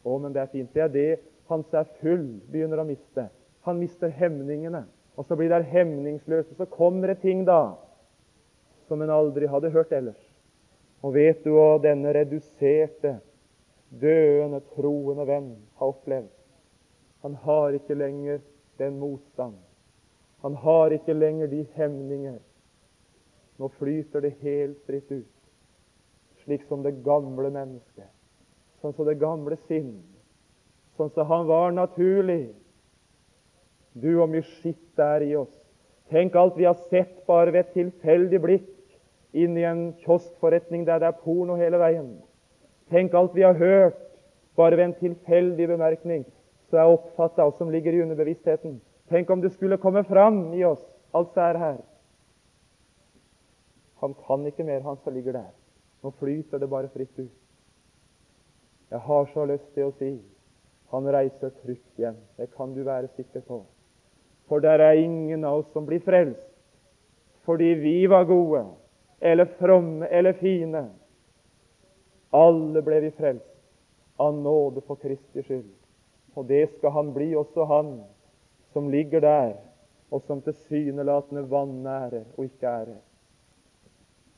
Å, 0.03 0.17
men 0.17 0.33
det 0.33 0.41
er 0.41 0.51
fint. 0.51 0.71
Det 0.73 0.83
er 0.85 0.93
det 0.93 1.09
han 1.51 1.63
som 1.67 1.81
er 1.81 1.91
full, 2.01 2.25
begynner 2.49 2.81
å 2.81 2.87
miste. 2.87 3.27
Han 3.67 3.77
mister 3.77 4.09
hemningene, 4.15 4.85
og 5.21 5.27
så 5.29 5.35
blir 5.37 5.51
det 5.53 5.69
hemningsløse. 5.69 6.55
Så 6.57 6.65
kommer 6.65 7.11
det 7.11 7.19
ting 7.21 7.43
da 7.45 7.75
som 8.89 9.01
en 9.01 9.11
aldri 9.13 9.45
hadde 9.45 9.69
hørt 9.69 9.91
ellers. 9.93 10.21
Og 11.05 11.13
vet 11.13 11.43
du 11.45 11.51
hva 11.53 11.75
denne 11.81 12.09
reduserte, 12.15 13.19
døende, 14.01 14.63
troende 14.73 15.27
venn 15.29 15.51
har 15.77 15.93
opplevd? 15.93 16.31
Han 17.21 17.35
har 17.43 17.77
ikke 17.77 17.99
lenger 17.99 18.41
den 18.81 18.97
motstand. 18.97 19.59
Han 20.41 20.57
har 20.57 20.95
ikke 20.97 21.13
lenger 21.13 21.51
de 21.53 21.67
hemninger. 21.75 22.39
Nå 23.61 23.69
flyter 23.77 24.25
det 24.25 24.39
helt 24.41 24.79
fritt 24.89 25.11
ut, 25.11 25.35
slik 26.41 26.65
som 26.65 26.81
det 26.81 26.95
gamle 27.05 27.51
mennesket, 27.53 28.09
sånn 28.81 28.97
som 28.97 29.05
det 29.05 29.19
gamle 29.21 29.59
sinn, 29.67 29.99
sånn 30.97 31.13
som 31.13 31.29
han 31.29 31.45
var 31.45 31.77
naturlig. 31.77 32.55
Du, 33.93 34.09
hvor 34.15 34.29
mye 34.31 34.45
skitt 34.45 34.83
det 34.97 35.07
er 35.07 35.25
i 35.25 35.35
oss. 35.35 35.53
Tenk 36.11 36.35
alt 36.35 36.57
vi 36.59 36.67
har 36.67 36.77
sett 36.91 37.25
bare 37.27 37.51
ved 37.51 37.65
et 37.65 37.73
tilfeldig 37.75 38.41
blikk 38.43 38.69
inn 39.31 39.55
i 39.57 39.63
en 39.67 39.91
kioskforretning 40.03 40.83
der 40.87 40.99
det 40.99 41.11
er 41.11 41.21
porno 41.23 41.55
hele 41.59 41.79
veien. 41.79 42.13
Tenk 42.91 43.15
alt 43.15 43.35
vi 43.35 43.47
har 43.47 43.55
hørt 43.59 43.99
bare 44.59 44.77
ved 44.77 44.89
en 44.89 44.99
tilfeldig 44.99 45.67
bemerkning 45.71 46.25
så 46.71 46.79
er 46.79 46.93
oppfatta, 46.93 47.43
og 47.43 47.57
som 47.59 47.69
ligger 47.69 47.93
i 47.93 48.01
underbevisstheten. 48.01 48.79
Tenk 49.11 49.29
om 49.29 49.41
det 49.43 49.51
skulle 49.51 49.77
komme 49.77 50.03
fram 50.07 50.53
i 50.55 50.63
oss, 50.63 50.83
alt 51.13 51.33
som 51.35 51.43
er 51.43 51.59
her. 51.59 51.79
Han 54.01 54.15
kan 54.25 54.45
ikke 54.47 54.63
mer, 54.63 54.79
han 54.81 54.97
som 55.03 55.13
ligger 55.13 55.35
der. 55.35 55.51
Nå 56.01 56.13
flyter 56.17 56.57
det 56.57 56.69
bare 56.69 56.89
fritt 56.89 57.19
ut. 57.19 57.33
Jeg 58.91 58.99
har 58.99 59.27
så 59.33 59.45
lyst 59.45 59.67
til 59.75 59.89
å 59.89 59.95
si 59.99 60.15
han 60.91 61.07
reiser 61.07 61.51
trygt 61.61 61.99
hjem. 61.99 62.17
Det 62.39 62.49
kan 62.55 62.73
du 62.75 62.81
være 62.83 63.11
sikker 63.15 63.43
på. 63.47 63.61
For 64.51 64.59
der 64.59 64.83
er 64.83 64.99
ingen 64.99 65.45
av 65.47 65.61
oss 65.61 65.69
som 65.71 65.85
blir 65.87 66.03
frelst 66.03 66.49
fordi 67.41 67.71
vi 67.73 68.05
var 68.05 68.27
gode, 68.29 68.59
eller 69.19 69.47
fromme 69.57 70.05
eller 70.05 70.35
fine. 70.37 70.83
Alle 72.29 72.83
ble 72.85 72.99
vi 73.01 73.09
frelst 73.17 73.55
av 74.21 74.35
nåde 74.37 74.83
for 74.85 74.99
Kristi 75.01 75.41
skyld. 75.41 75.71
Og 76.37 76.45
det 76.45 76.67
skal 76.75 76.93
han 76.99 77.09
bli, 77.15 77.31
også 77.35 77.65
han 77.65 77.95
som 78.75 78.91
ligger 78.93 79.25
der, 79.25 79.55
og 80.13 80.21
som 80.27 80.43
tilsynelatende 80.45 81.47
vanærer 81.49 82.27
og 82.35 82.45
ikke 82.45 82.69
ærer. 82.69 83.01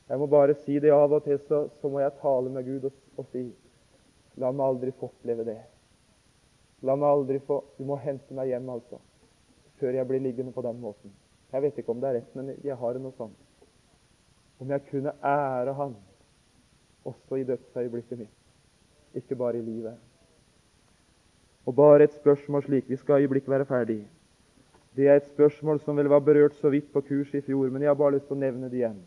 Jeg 0.08 0.18
må 0.18 0.26
bare 0.32 0.56
si 0.64 0.78
det 0.80 0.96
av 0.96 1.12
og 1.12 1.24
til, 1.28 1.38
så, 1.44 1.66
så 1.80 1.92
må 1.92 2.00
jeg 2.00 2.16
tale 2.22 2.50
med 2.52 2.64
Gud 2.64 2.88
og, 2.88 3.00
og, 3.18 3.26
si 3.32 3.48
La 4.40 4.48
meg 4.50 4.64
aldri 4.66 4.90
få 4.96 5.12
oppleve 5.12 5.44
det. 5.46 5.60
La 6.82 6.96
meg 6.98 7.06
aldri 7.06 7.38
få 7.44 7.60
Du 7.76 7.84
må 7.86 8.00
hente 8.02 8.34
meg 8.34 8.48
hjem, 8.50 8.72
altså, 8.72 8.98
før 9.84 9.98
jeg 9.98 10.08
blir 10.08 10.22
liggende 10.24 10.52
på 10.52 10.64
den 10.64 10.80
måten. 10.80 11.12
Jeg 11.52 11.62
vet 11.62 11.78
ikke 11.78 11.92
om 11.92 12.00
det 12.00 12.08
er 12.08 12.16
rett, 12.18 12.32
men 12.34 12.54
jeg 12.64 12.76
har 12.80 12.98
noe 12.98 13.12
sånt. 13.18 13.36
Om 14.62 14.70
jeg 14.72 14.86
kunne 14.88 15.12
ære 15.20 15.74
Han 15.76 15.94
også 17.04 17.36
i 17.36 17.44
dødsøyeblikket 17.44 18.18
mitt, 18.18 18.36
ikke 19.14 19.36
bare 19.36 19.58
i 19.58 19.62
livet. 19.62 19.98
Og 21.66 21.76
bare 21.76 22.04
et 22.04 22.14
spørsmål 22.16 22.62
slik 22.64 22.88
Vi 22.88 22.96
skal 22.96 23.20
øyeblikk 23.20 23.48
være 23.48 23.64
ferdig. 23.68 24.06
Det 24.96 25.08
er 25.08 25.16
et 25.16 25.26
spørsmål 25.26 25.80
som 25.80 25.96
vel 25.96 26.08
var 26.08 26.24
berørt 26.24 26.54
så 26.54 26.70
vidt 26.70 26.92
på 26.92 27.00
kurset 27.00 27.34
i 27.34 27.40
fjor, 27.40 27.68
men 27.68 27.82
jeg 27.82 27.90
har 27.90 27.98
bare 27.98 28.14
lyst 28.16 28.26
til 28.30 28.38
å 28.38 28.40
nevne 28.40 28.70
det 28.70 28.80
igjen. 28.80 29.02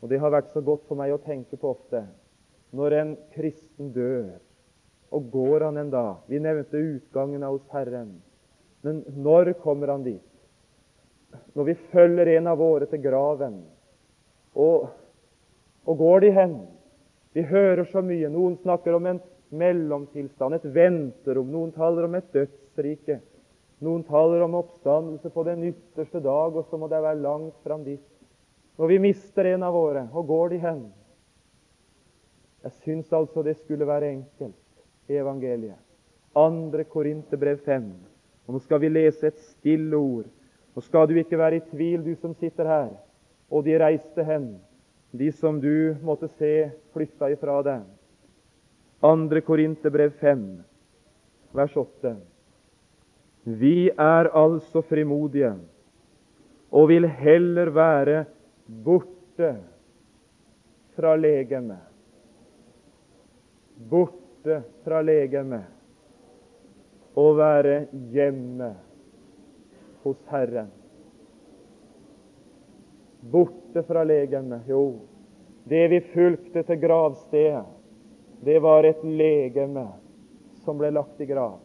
Og 0.00 0.08
det 0.08 0.20
har 0.20 0.32
vært 0.32 0.52
så 0.54 0.60
godt 0.64 0.86
for 0.88 0.96
meg 0.96 1.12
å 1.12 1.20
tenke 1.20 1.56
på 1.60 1.74
ofte. 1.74 2.06
Når 2.72 2.96
en 2.96 3.16
kristen 3.34 3.92
dør, 3.92 4.38
og 5.10 5.30
går 5.30 5.64
han 5.64 5.76
en 5.76 5.90
dag 5.90 6.16
Vi 6.28 6.38
nevnte 6.38 6.78
utgangen 6.78 7.42
av 7.42 7.58
hos 7.58 7.68
Herren. 7.72 8.20
Men 8.86 9.02
når 9.16 9.52
kommer 9.62 9.92
han 9.92 10.04
dit? 10.04 10.26
Når 11.54 11.64
vi 11.64 11.74
følger 11.92 12.26
en 12.36 12.48
av 12.50 12.58
våre 12.58 12.86
til 12.90 13.02
graven, 13.02 13.60
og, 14.58 14.88
og 15.86 15.98
går 15.98 16.24
de 16.24 16.30
hen? 16.34 16.54
Vi 17.36 17.44
hører 17.46 17.84
så 17.86 18.02
mye. 18.02 18.30
Noen 18.32 18.56
snakker 18.62 18.96
om 18.96 19.06
en 19.06 19.20
mellomtilstand, 19.50 20.56
et 20.56 20.70
venterom. 20.74 21.50
Noen 21.50 21.74
taler 21.74 22.06
om 22.08 22.16
et 22.18 22.32
dødsrike. 22.34 23.20
Noen 23.80 24.02
taler 24.08 24.42
om 24.44 24.58
oppstandelse 24.58 25.30
på 25.32 25.44
den 25.46 25.68
ytterste 25.70 26.20
dag, 26.24 26.56
og 26.56 26.66
så 26.68 26.78
må 26.80 26.88
det 26.90 27.00
være 27.00 27.22
langt 27.22 27.60
fram 27.64 27.84
dit. 27.86 28.02
Når 28.80 28.90
vi 28.90 28.98
mister 29.02 29.46
en 29.52 29.64
av 29.66 29.76
våre, 29.76 30.06
hvor 30.12 30.26
går 30.28 30.52
de 30.54 30.58
hen? 30.64 30.82
Jeg 32.64 32.76
syns 32.84 33.12
altså 33.16 33.42
det 33.44 33.56
skulle 33.60 33.88
være 33.88 34.10
enkelt 34.18 35.10
evangeliet. 35.10 35.78
Andre 36.36 36.84
Korinterbrev 36.84 37.62
5. 37.64 37.88
Og 38.46 38.56
Nå 38.56 38.60
skal 38.64 38.80
vi 38.82 38.90
lese 38.90 39.28
et 39.28 39.38
stille 39.52 39.96
ord. 39.96 40.26
Nå 40.74 40.82
skal 40.82 41.08
du 41.08 41.16
ikke 41.18 41.38
være 41.38 41.60
i 41.60 41.66
tvil, 41.70 42.02
du 42.04 42.14
som 42.20 42.34
sitter 42.34 42.68
her. 42.68 42.90
Og 43.50 43.64
de 43.66 43.76
reiste 43.78 44.24
hen, 44.24 44.52
de 45.10 45.30
som 45.34 45.58
du 45.60 45.96
måtte 46.06 46.28
se 46.38 46.70
flytta 46.94 47.32
ifra 47.34 47.60
deg. 47.66 47.86
Andre 49.02 49.40
Korinterbrev 49.42 50.12
5, 50.20 50.44
vers 51.56 51.76
8. 51.76 52.14
Vi 53.44 53.90
er 53.90 54.28
altså 54.36 54.82
frimodige 54.84 55.54
og 56.70 56.88
vil 56.92 57.08
heller 57.08 57.72
være 57.74 58.24
borte 58.84 59.54
fra 60.94 61.16
legemet. 61.16 61.82
Borte 63.90 64.60
fra 64.84 65.00
legemet 65.02 65.79
og 67.18 67.36
være 67.38 67.86
hjemme 68.12 68.74
hos 70.04 70.20
Herren. 70.30 70.70
Borte 73.20 73.82
fra 73.84 74.04
legemet. 74.04 74.68
Jo, 74.68 75.00
det 75.68 75.84
vi 75.92 76.00
fulgte 76.14 76.62
til 76.66 76.80
gravstedet 76.80 77.66
det 78.40 78.58
var 78.58 78.84
et 78.84 79.02
legeme 79.04 79.84
som 80.64 80.78
ble 80.80 80.90
lagt 80.96 81.20
i 81.20 81.26
grav. 81.28 81.58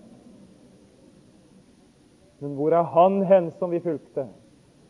Men 2.44 2.56
hvor 2.58 2.76
er 2.76 2.90
han 2.92 3.22
hen 3.24 3.48
som 3.56 3.72
vi 3.72 3.80
fulgte? 3.80 4.28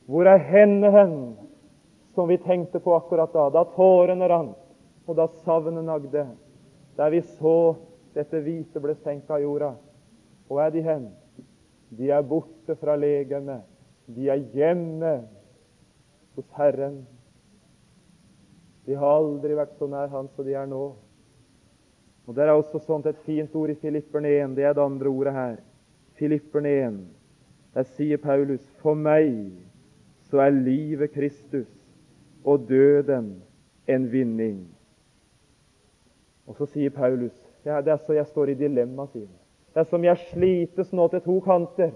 Hvor 0.09 0.25
er 0.25 0.41
henne 0.41 0.89
hen 0.91 1.13
som 2.17 2.29
vi 2.29 2.39
tenkte 2.41 2.81
på 2.81 2.95
akkurat 2.97 3.33
da, 3.33 3.49
da 3.53 3.65
tårene 3.75 4.29
rant, 4.29 4.57
og 5.05 5.17
da 5.17 5.27
savnet 5.45 5.85
nagde, 5.85 6.25
der 6.97 7.13
vi 7.13 7.21
så 7.21 7.75
dette 8.15 8.41
hvite 8.41 8.81
ble 8.81 8.95
senka 9.03 9.37
av 9.37 9.45
jorda? 9.45 9.71
Hvor 10.47 10.61
er 10.61 10.69
de 10.73 10.81
hen? 10.85 11.09
De 11.89 12.09
er 12.11 12.21
borte 12.21 12.75
fra 12.75 12.95
legene. 12.99 13.61
De 14.07 14.29
er 14.29 14.43
hjemme 14.53 15.15
hos 16.35 16.45
Herren. 16.57 17.01
De 18.85 18.93
har 18.93 19.17
aldri 19.17 19.55
vært 19.57 19.77
så 19.79 19.87
nær 19.89 20.11
Han 20.13 20.29
som 20.35 20.45
de 20.45 20.53
er 20.53 20.67
nå. 20.69 20.83
Og 22.25 22.35
Det 22.35 22.43
er 22.43 22.53
også 22.53 22.79
sånt 22.81 23.05
et 23.05 23.17
fint 23.25 23.53
ord 23.55 23.69
i 23.69 23.77
Filipperne 23.81 24.29
1. 24.29 24.55
Det 24.57 24.65
er 24.65 24.73
det 24.73 24.81
andre 24.81 25.09
ordet 25.09 25.33
her. 25.33 25.55
Filipperne 26.17 26.69
1. 26.69 26.99
Der 27.75 27.83
sier 27.97 28.17
Paulus 28.17 28.63
For 28.81 28.95
meg 28.95 29.51
så 30.29 30.41
er 30.41 30.55
livet 30.55 31.11
Kristus 31.13 31.69
og 32.45 32.69
døden 32.69 33.41
en 33.87 34.11
vinning. 34.11 34.63
Og 36.45 36.57
så 36.57 36.65
sier 36.69 36.89
Paulus 36.89 37.35
ja, 37.65 37.81
Det 37.81 37.93
er 37.93 37.97
så 37.97 38.13
jeg 38.13 38.27
står 38.27 38.53
i 38.53 38.57
dilemma, 38.59 39.07
sier. 39.09 39.29
Det 39.75 39.83
er 39.83 39.87
som 39.91 40.05
jeg 40.07 40.21
slites 40.29 40.93
nå 40.95 41.09
til 41.11 41.19
to 41.25 41.33
kanter. 41.43 41.89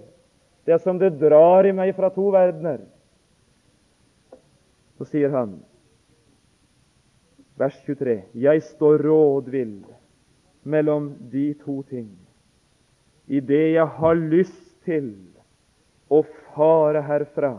Det 0.67 0.73
er 0.75 0.81
som 0.83 0.97
det 0.99 1.13
drar 1.21 1.63
i 1.63 1.71
meg 1.71 1.93
fra 1.95 2.09
to 2.11 2.25
verdener. 2.35 2.81
Så 4.99 5.07
sier 5.07 5.31
han, 5.31 5.53
vers 7.55 7.79
23, 7.87 8.17
jeg 8.35 8.65
står 8.67 8.99
rådvill 9.07 9.77
mellom 10.67 11.13
de 11.31 11.53
to 11.63 11.79
ting. 11.87 12.11
I 13.31 13.39
det 13.39 13.63
jeg 13.77 13.87
har 13.95 14.19
lyst 14.19 14.59
til 14.83 15.13
å 16.11 16.25
fare 16.51 16.99
herfra. 17.07 17.55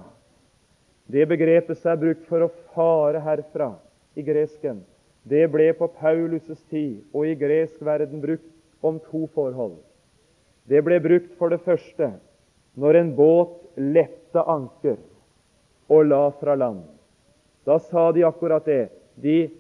Det 1.09 1.25
begrepet 1.33 1.81
som 1.81 1.95
er 1.95 2.03
brukt 2.05 2.29
for 2.29 2.45
å 2.45 2.53
fare 2.77 3.25
herfra 3.25 3.73
i 4.21 4.23
gresken, 4.27 4.85
det 5.25 5.47
ble 5.49 5.73
på 5.81 5.89
Paulus' 5.97 6.61
tid 6.69 7.01
og 7.17 7.25
i 7.25 7.39
gresk 7.41 7.81
verden 7.81 8.21
brukt 8.21 8.85
om 8.85 9.01
to 9.09 9.25
forhold. 9.33 9.81
Det 10.69 10.83
ble 10.85 11.01
brukt 11.03 11.33
for 11.39 11.53
det 11.53 11.63
første 11.65 12.13
når 12.81 12.99
en 13.01 13.15
båt 13.17 13.57
lette 13.81 14.43
anker 14.43 14.99
og 15.91 16.07
la 16.07 16.23
fra 16.41 16.55
land. 16.55 16.85
Da 17.67 17.79
sa 17.79 18.11
de 18.13 18.25
akkurat 18.25 18.65
det. 18.65 18.91
De 19.15 19.51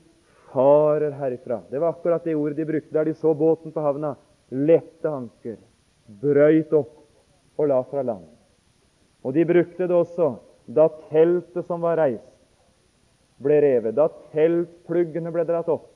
farer 0.53 1.11
herifra. 1.11 1.61
Det 1.71 1.79
var 1.79 1.95
akkurat 1.95 2.25
det 2.25 2.35
ordet 2.35 2.57
de 2.57 2.65
brukte 2.65 2.95
der 2.95 3.05
de 3.05 3.15
så 3.15 3.35
båten 3.35 3.73
på 3.73 3.83
havna. 3.83 4.15
Lette 4.51 5.09
anker, 5.09 5.59
brøyt 6.07 6.73
opp 6.75 6.97
og 7.59 7.69
la 7.71 7.83
fra 7.87 8.03
land. 8.03 8.27
Og 9.23 9.35
de 9.37 9.45
brukte 9.47 9.87
det 9.87 9.95
også 9.95 10.33
da 10.71 10.89
teltet 11.11 11.67
som 11.67 11.83
var 11.83 11.99
reist, 11.99 12.27
ble 13.43 13.57
revet, 13.63 13.97
da 13.97 14.09
teltpluggene 14.35 15.33
ble 15.35 15.45
dratt 15.49 15.71
opp, 15.73 15.89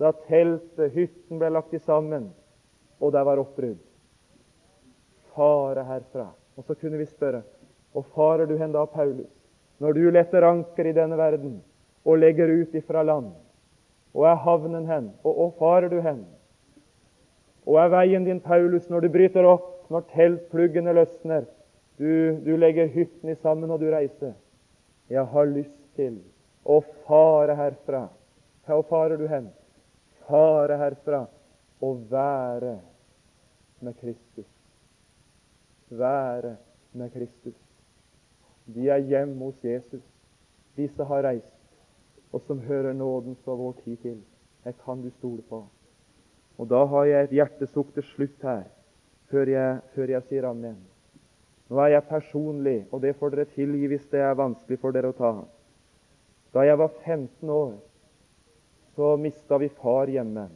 da 0.00 0.12
teltet, 0.28 0.92
hytten, 0.92 1.38
ble 1.40 1.48
lagt 1.52 1.74
sammen, 1.86 2.28
og 3.00 3.12
der 3.14 3.24
var 3.26 3.40
oppbrudd. 3.40 3.80
Fare 5.34 5.84
herfra. 5.88 6.28
Og 6.56 6.64
så 6.64 6.76
kunne 6.76 7.00
vi 7.00 7.08
spørre 7.08 7.42
og 7.94 8.06
farer 8.16 8.48
du 8.48 8.56
hen 8.56 8.72
da, 8.72 8.84
Paulus, 8.88 9.30
når 9.80 9.96
du 9.96 10.04
letter 10.14 10.46
anker 10.48 10.88
i 10.88 10.94
denne 10.96 11.16
verden 11.18 11.58
og 12.08 12.20
legger 12.22 12.48
ut 12.48 12.74
ifra 12.76 13.02
land? 13.04 13.32
Og 14.12 14.26
er 14.28 14.38
havnen 14.44 14.86
hen? 14.88 15.10
Og, 15.24 15.34
hvor 15.34 15.52
farer 15.58 15.92
du 15.92 16.00
hen? 16.04 16.24
Og 17.66 17.78
er 17.80 17.92
veien 17.92 18.24
din, 18.24 18.40
Paulus, 18.40 18.88
når 18.90 19.04
du 19.04 19.12
bryter 19.12 19.46
opp, 19.48 19.68
når 19.92 20.08
teltpluggene 20.12 20.94
løsner, 20.96 21.44
du, 22.00 22.38
du 22.44 22.56
legger 22.56 22.90
hyttene 22.92 23.36
sammen 23.40 23.70
og 23.70 23.80
du 23.80 23.90
reiser? 23.92 24.34
Jeg 25.12 25.24
har 25.28 25.50
lyst 25.52 25.76
til 25.96 26.18
å 26.64 26.80
fare 27.06 27.56
herfra. 27.58 28.06
Hvor 28.66 28.84
farer 28.88 29.20
du 29.20 29.26
hen? 29.30 29.50
Fare 30.28 30.78
herfra 30.80 31.26
og 31.82 32.04
være 32.10 32.78
med 33.82 33.98
Kristus. 34.00 34.51
Være 35.92 36.56
med 36.92 37.10
Kristus. 37.12 37.58
De 38.74 38.88
er 38.88 39.02
hjemme 39.04 39.44
hos 39.44 39.64
Jesus, 39.64 40.04
disse 40.76 41.04
har 41.04 41.26
reist, 41.26 41.58
og 42.32 42.40
som 42.46 42.62
hører 42.64 42.92
nådens 42.96 43.42
fra 43.44 43.54
vår 43.54 43.74
tid 43.84 43.96
til. 43.96 44.22
Jeg 44.64 44.74
kan 44.84 45.02
du 45.02 45.10
stole 45.10 45.42
på. 45.50 45.66
Og 46.58 46.70
da 46.70 46.84
har 46.84 47.04
jeg 47.04 47.24
et 47.24 47.36
hjertesukk 47.36 47.92
til 47.94 48.06
slutt 48.14 48.46
her, 48.46 48.64
før 49.28 49.52
jeg, 49.52 49.78
før 49.94 50.14
jeg 50.14 50.28
sier 50.30 50.48
amen. 50.48 50.80
Nå 51.68 51.80
er 51.84 51.94
jeg 51.96 52.08
personlig, 52.08 52.78
og 52.92 53.02
det 53.02 53.16
får 53.16 53.34
dere 53.34 53.52
tilgi 53.52 53.92
hvis 53.92 54.08
det 54.12 54.24
er 54.24 54.38
vanskelig 54.38 54.80
for 54.80 54.96
dere 54.96 55.12
å 55.12 55.18
ta. 55.18 55.34
Da 56.56 56.64
jeg 56.68 56.80
var 56.80 56.92
15 57.04 57.52
år, 57.52 57.76
så 58.96 59.14
mista 59.20 59.60
vi 59.60 59.68
far 59.76 60.08
hjemme. 60.08 60.48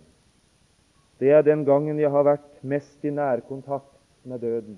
Det 1.20 1.32
er 1.32 1.44
den 1.44 1.64
gangen 1.64 2.00
jeg 2.00 2.12
har 2.12 2.24
vært 2.24 2.52
mest 2.64 3.04
i 3.04 3.12
nærkontakt 3.12 3.96
med 4.24 4.40
døden. 4.44 4.76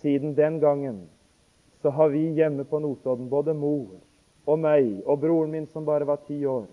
Siden 0.00 0.34
den 0.34 0.60
gangen 0.60 1.08
så 1.82 1.90
har 1.90 2.08
vi 2.08 2.24
hjemme 2.32 2.64
på 2.64 2.78
Notodden, 2.78 3.28
både 3.28 3.54
mor 3.54 3.96
og 4.46 4.58
meg 4.58 5.02
og 5.04 5.20
broren 5.22 5.52
min 5.52 5.66
som 5.70 5.84
bare 5.86 6.06
var 6.06 6.22
ti 6.26 6.38
år, 6.46 6.66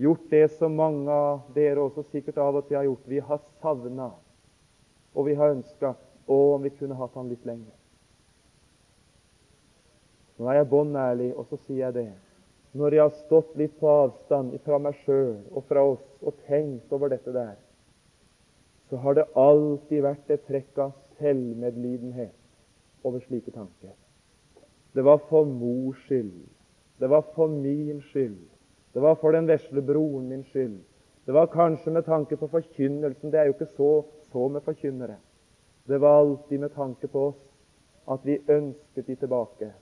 gjort 0.00 0.26
det 0.30 0.46
som 0.56 0.76
mange 0.76 1.12
av 1.12 1.42
dere 1.54 1.82
også 1.84 2.04
sikkert 2.10 2.40
av 2.40 2.58
og 2.58 2.68
til 2.68 2.78
har 2.78 2.86
gjort. 2.88 3.06
Vi 3.08 3.20
har 3.20 3.40
savna, 3.60 4.10
og 5.14 5.26
vi 5.28 5.36
har 5.38 5.54
ønska 5.54 5.94
å, 6.26 6.38
om 6.56 6.62
vi 6.64 6.72
kunne 6.78 6.98
hatt 6.98 7.16
han 7.18 7.28
litt 7.30 7.44
lenger. 7.46 7.74
Nå 10.38 10.48
er 10.50 10.62
jeg 10.62 10.70
bånn 10.72 10.96
ærlig, 10.98 11.30
og 11.36 11.46
så 11.50 11.60
sier 11.66 11.84
jeg 11.86 11.96
det. 11.98 12.12
Når 12.74 12.96
jeg 12.96 13.04
har 13.04 13.18
stått 13.20 13.52
litt 13.60 13.76
på 13.78 13.90
avstand 13.90 14.56
fra 14.64 14.80
meg 14.82 14.96
sjøl 15.04 15.36
og 15.54 15.62
fra 15.68 15.84
oss 15.92 16.06
og 16.24 16.40
tenkt 16.48 16.90
over 16.92 17.12
dette 17.12 17.30
der, 17.34 17.54
så 18.90 18.98
har 19.04 19.14
det 19.14 19.28
alltid 19.38 20.02
vært 20.02 20.32
et 20.34 20.42
trekk 20.48 20.80
av 20.82 20.96
selvmedlidenhet 21.20 22.34
over 23.04 23.20
slike 23.20 23.52
tanker. 23.54 23.92
Det 24.94 25.02
var 25.02 25.20
for 25.28 25.44
mors 25.44 26.00
skyld. 26.08 26.48
Det 26.98 27.10
var 27.10 27.22
for 27.34 27.48
min 27.48 28.00
skyld. 28.02 28.48
Det 28.94 29.00
var 29.00 29.14
for 29.14 29.32
den 29.32 29.46
vesle 29.46 29.82
broren 29.82 30.28
min 30.28 30.44
skyld. 30.44 30.80
Det 31.24 31.32
var 31.32 31.46
kanskje 31.46 31.92
med 31.92 32.04
tanke 32.04 32.36
på 32.36 32.48
forkynnelsen. 32.48 33.30
Det 33.30 33.40
er 33.40 33.48
jo 33.48 33.56
ikke 33.56 33.72
så, 33.76 34.04
så 34.32 34.48
med 34.48 34.62
forkynnere. 34.62 35.16
Det 35.84 35.98
var 36.00 36.20
alltid 36.20 36.60
med 36.60 36.74
tanke 36.74 37.08
på 37.08 37.26
oss 37.28 37.40
at 38.08 38.20
vi 38.24 38.38
ønsket 38.48 39.06
de 39.06 39.16
tilbake. 39.16 39.72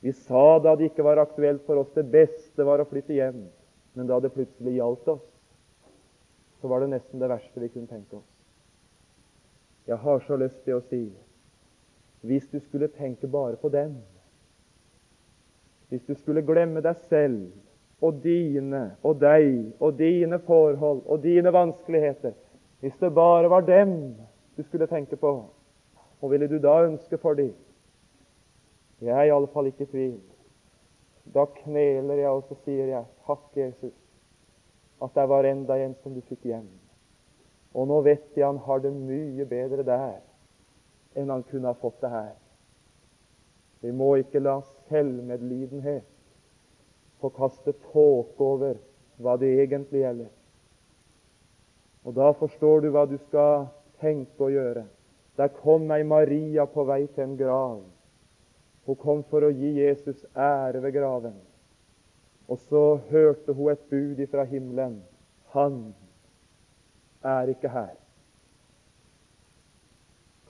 Vi 0.00 0.12
sa 0.12 0.58
da 0.58 0.76
det 0.76 0.90
ikke 0.90 1.04
var 1.04 1.20
aktuelt 1.20 1.64
for 1.66 1.80
oss, 1.80 1.90
det 1.94 2.06
beste 2.12 2.64
var 2.64 2.80
å 2.80 2.88
flytte 2.88 3.16
hjem. 3.16 3.48
Men 3.92 4.06
da 4.08 4.20
det 4.20 4.32
plutselig 4.32 4.76
gjaldt 4.78 5.08
oss, 5.08 5.26
så 6.60 6.68
var 6.68 6.80
det 6.80 6.92
nesten 6.94 7.20
det 7.20 7.28
verste 7.28 7.60
vi 7.60 7.68
kunne 7.72 7.90
tenke 7.90 8.20
oss. 8.20 8.30
Jeg 9.88 9.96
har 9.96 10.22
så 10.24 10.36
lyst 10.40 10.60
til 10.64 10.78
å 10.78 10.84
si 10.88 11.02
hvis 12.20 12.46
du 12.52 12.60
skulle 12.60 12.88
tenke 12.88 13.28
bare 13.28 13.56
på 13.56 13.68
dem, 13.68 13.96
hvis 15.88 16.04
du 16.06 16.14
skulle 16.14 16.42
glemme 16.46 16.82
deg 16.84 16.96
selv 17.08 17.48
og 18.00 18.20
dine 18.22 18.82
og 19.02 19.20
deg 19.20 19.72
og 19.80 19.98
dine 19.98 20.38
forhold 20.38 21.02
og 21.06 21.22
dine 21.22 21.52
vanskeligheter 21.52 22.32
Hvis 22.80 22.96
det 22.96 23.14
bare 23.14 23.50
var 23.50 23.60
dem 23.60 24.14
du 24.56 24.62
skulle 24.62 24.86
tenke 24.86 25.16
på, 25.16 25.44
og 26.20 26.30
ville 26.30 26.48
du 26.48 26.58
da 26.58 26.86
ønske 26.86 27.18
for 27.18 27.34
dem? 27.34 27.52
Jeg 29.00 29.16
er 29.16 29.28
iallfall 29.28 29.66
ikke 29.66 29.84
i 29.84 29.90
tvil. 29.90 30.20
Da 31.34 31.44
kneler 31.44 32.14
jeg, 32.14 32.28
og 32.30 32.44
så 32.48 32.56
sier 32.64 32.88
jeg, 32.88 33.04
takk, 33.26 33.44
Jesus, 33.56 33.92
at 35.02 35.12
det 35.14 35.28
var 35.28 35.44
enda 35.44 35.76
en 35.76 35.94
som 36.02 36.14
du 36.14 36.20
fikk 36.24 36.48
hjem. 36.48 36.68
Og 37.74 37.88
nå 37.88 38.00
vet 38.00 38.36
jeg 38.36 38.46
han 38.46 38.58
har 38.64 38.80
det 38.80 38.92
mye 38.96 39.44
bedre 39.44 39.84
der 39.84 40.20
enn 41.14 41.30
han 41.30 41.42
kunne 41.42 41.72
ha 41.72 41.74
fått 41.74 42.00
det 42.00 42.12
her. 42.12 42.34
Vi 43.80 43.92
må 43.92 44.14
ikke 44.20 44.42
la 44.42 44.60
selvmedlidenhet 44.88 46.06
få 47.20 47.30
kaste 47.36 47.72
tåke 47.92 48.44
over 48.44 48.76
hva 49.20 49.36
det 49.40 49.50
egentlig 49.62 50.04
gjelder. 50.04 50.30
Og 52.04 52.16
da 52.16 52.30
forstår 52.36 52.80
du 52.80 52.90
hva 52.94 53.04
du 53.08 53.16
skal 53.28 53.68
tenke 54.00 54.46
å 54.46 54.52
gjøre. 54.52 54.84
Der 55.36 55.52
kom 55.60 55.90
ei 55.92 56.04
Maria 56.04 56.66
på 56.68 56.84
vei 56.88 57.06
til 57.14 57.24
en 57.24 57.36
grav. 57.36 57.80
Hun 58.86 58.98
kom 59.00 59.22
for 59.30 59.44
å 59.44 59.52
gi 59.52 59.76
Jesus 59.78 60.24
ære 60.34 60.80
ved 60.82 60.96
graven. 60.96 61.36
Og 62.50 62.58
så 62.68 62.84
hørte 63.10 63.54
hun 63.54 63.70
et 63.72 63.82
bud 63.90 64.20
ifra 64.20 64.44
himmelen. 64.48 65.00
Han 65.54 65.92
er 67.22 67.52
ikke 67.52 67.70
her. 67.70 67.94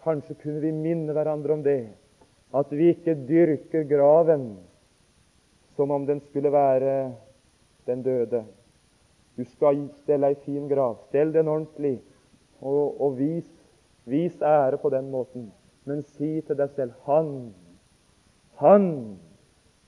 Kanskje 0.05 0.37
kunne 0.41 0.63
vi 0.63 0.73
minne 0.73 1.13
hverandre 1.13 1.53
om 1.53 1.65
det 1.65 1.81
at 2.57 2.73
vi 2.75 2.89
ikke 2.91 3.15
dyrker 3.29 3.85
graven 3.87 4.57
som 5.77 5.91
om 5.91 6.07
den 6.07 6.21
skulle 6.21 6.53
være 6.53 7.13
den 7.87 8.03
døde. 8.03 8.45
Du 9.37 9.45
skal 9.45 9.87
stelle 10.03 10.29
ei 10.29 10.39
fin 10.45 10.69
grav. 10.69 10.99
Stell 11.09 11.33
den 11.33 11.49
ordentlig, 11.49 12.01
og, 12.61 13.01
og 13.01 13.19
vis, 13.19 13.49
vis, 14.05 14.43
ære 14.43 14.79
på 14.83 14.91
den 14.91 15.11
måten. 15.11 15.53
Men 15.85 16.03
si 16.03 16.41
til 16.41 16.59
deg 16.59 16.75
selv 16.77 16.93
Han, 17.07 17.55
han, 18.61 19.19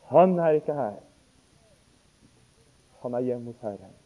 han 0.09 0.39
er 0.39 0.61
ikke 0.61 0.75
her. 0.75 0.97
Han 3.03 3.15
er 3.15 3.27
hjemme 3.27 3.53
hos 3.53 3.61
Herren. 3.61 3.97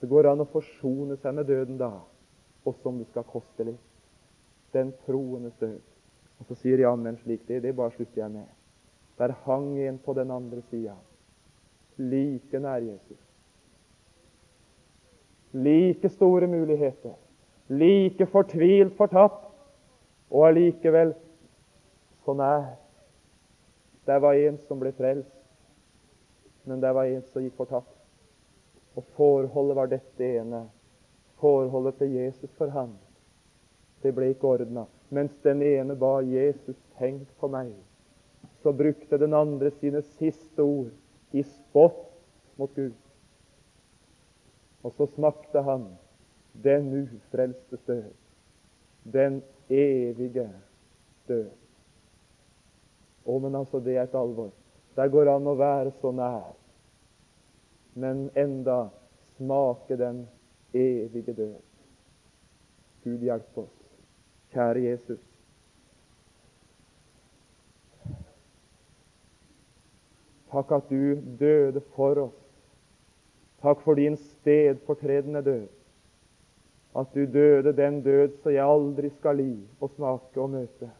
Det 0.00 0.08
går 0.08 0.30
an 0.30 0.40
å 0.42 0.48
forsone 0.50 1.18
seg 1.20 1.34
med 1.34 1.50
døden 1.50 1.76
da, 1.78 1.90
også 2.64 2.88
om 2.88 2.98
det 2.98 3.10
skal 3.10 3.26
koste 3.28 3.66
litt. 3.66 3.91
Den 4.72 4.92
troendes 5.06 5.54
død. 5.60 5.80
Og 6.40 6.46
så 6.48 6.56
sier 6.58 6.80
Jan 6.82 7.02
men 7.04 7.16
slik 7.20 7.44
det, 7.48 7.62
det 7.62 7.76
bare 7.76 7.94
slutter 7.94 8.22
jeg 8.22 8.30
med. 8.30 8.46
Der 9.18 9.34
hang 9.44 9.78
en 9.78 9.98
på 9.98 10.14
den 10.16 10.30
andre 10.30 10.62
sida, 10.70 10.94
like 11.98 12.58
nær 12.58 12.82
Jesus. 12.82 13.20
Like 15.52 16.08
store 16.08 16.46
muligheter, 16.46 17.14
like 17.68 18.26
fortvilt 18.26 18.96
fortapt, 18.96 19.52
og 20.30 20.48
allikevel 20.48 21.14
så 22.24 22.34
nær. 22.34 22.72
Der 24.06 24.18
var 24.18 24.32
en 24.32 24.58
som 24.66 24.80
ble 24.80 24.92
frelst, 24.96 25.36
men 26.64 26.82
der 26.82 26.96
var 26.96 27.04
en 27.04 27.22
som 27.22 27.44
gikk 27.44 27.54
fortapt. 27.60 27.94
Og 28.96 29.04
forholdet 29.16 29.76
var 29.76 29.86
dette 29.92 30.26
ene. 30.40 30.66
Forholdet 31.40 32.00
til 32.00 32.12
Jesus 32.16 32.50
for 32.58 32.72
ham. 32.72 32.96
Det 34.02 34.12
ble 34.14 34.32
ikke 34.32 34.56
ordna. 34.56 34.86
Mens 35.10 35.32
den 35.44 35.62
ene 35.62 35.94
ba 35.98 36.18
Jesus, 36.26 36.78
tenk 36.98 37.28
på 37.40 37.50
meg 37.52 37.72
så 38.62 38.72
brukte 38.72 39.18
den 39.18 39.34
andre 39.34 39.70
sine 39.70 40.02
siste 40.02 40.62
ord 40.62 40.90
i 41.32 41.42
spott 41.42 42.12
mot 42.56 42.74
Gud. 42.74 42.94
Og 44.82 44.92
så 44.92 45.06
smakte 45.14 45.62
han 45.62 45.86
den 46.52 46.90
ufrelste 47.02 47.78
død, 47.86 48.12
den 49.02 49.42
evige 49.70 50.48
død. 51.28 51.50
Å, 53.26 53.38
men 53.38 53.54
altså, 53.54 53.80
det 53.80 53.96
er 53.96 54.06
et 54.06 54.18
alvor. 54.18 54.50
Der 54.96 55.10
går 55.10 55.30
an 55.32 55.46
å 55.46 55.58
være 55.58 55.94
så 56.00 56.10
nær, 56.14 56.50
men 57.94 58.28
enda 58.38 58.84
smake 59.36 59.96
den 59.98 60.26
evige 60.74 61.34
død. 61.34 61.62
Gud 63.02 63.22
hjelpe 63.26 63.66
oss. 63.66 63.81
Kjære 64.52 64.84
Jesus. 64.84 65.20
Takk 70.52 70.72
at 70.76 70.90
du 70.90 71.20
døde 71.40 71.80
for 71.94 72.18
oss. 72.26 72.40
Takk 73.62 73.80
for 73.84 73.96
din 73.96 74.16
stedfortredende 74.16 75.42
død. 75.44 75.68
At 76.96 77.14
du 77.14 77.24
døde 77.24 77.72
den 77.76 78.02
død 78.02 78.36
så 78.42 78.50
jeg 78.50 78.66
aldri 78.68 79.08
skal 79.10 79.36
li 79.40 79.54
og 79.80 79.90
smake 79.94 80.40
og 80.40 80.50
møte. 80.50 80.90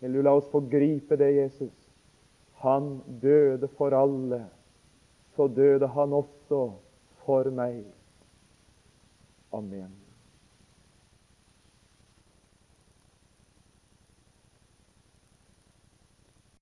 Vil 0.00 0.14
du 0.14 0.22
la 0.22 0.36
oss 0.36 0.46
få 0.52 0.60
gripe 0.70 1.16
det, 1.18 1.32
Jesus? 1.36 1.74
Han 2.62 3.00
døde 3.22 3.68
for 3.78 3.96
alle. 3.96 4.44
Så 5.34 5.48
døde 5.48 5.88
han 5.88 6.12
også 6.12 6.70
for 7.24 7.50
meg. 7.50 7.82
Amen. 9.52 10.03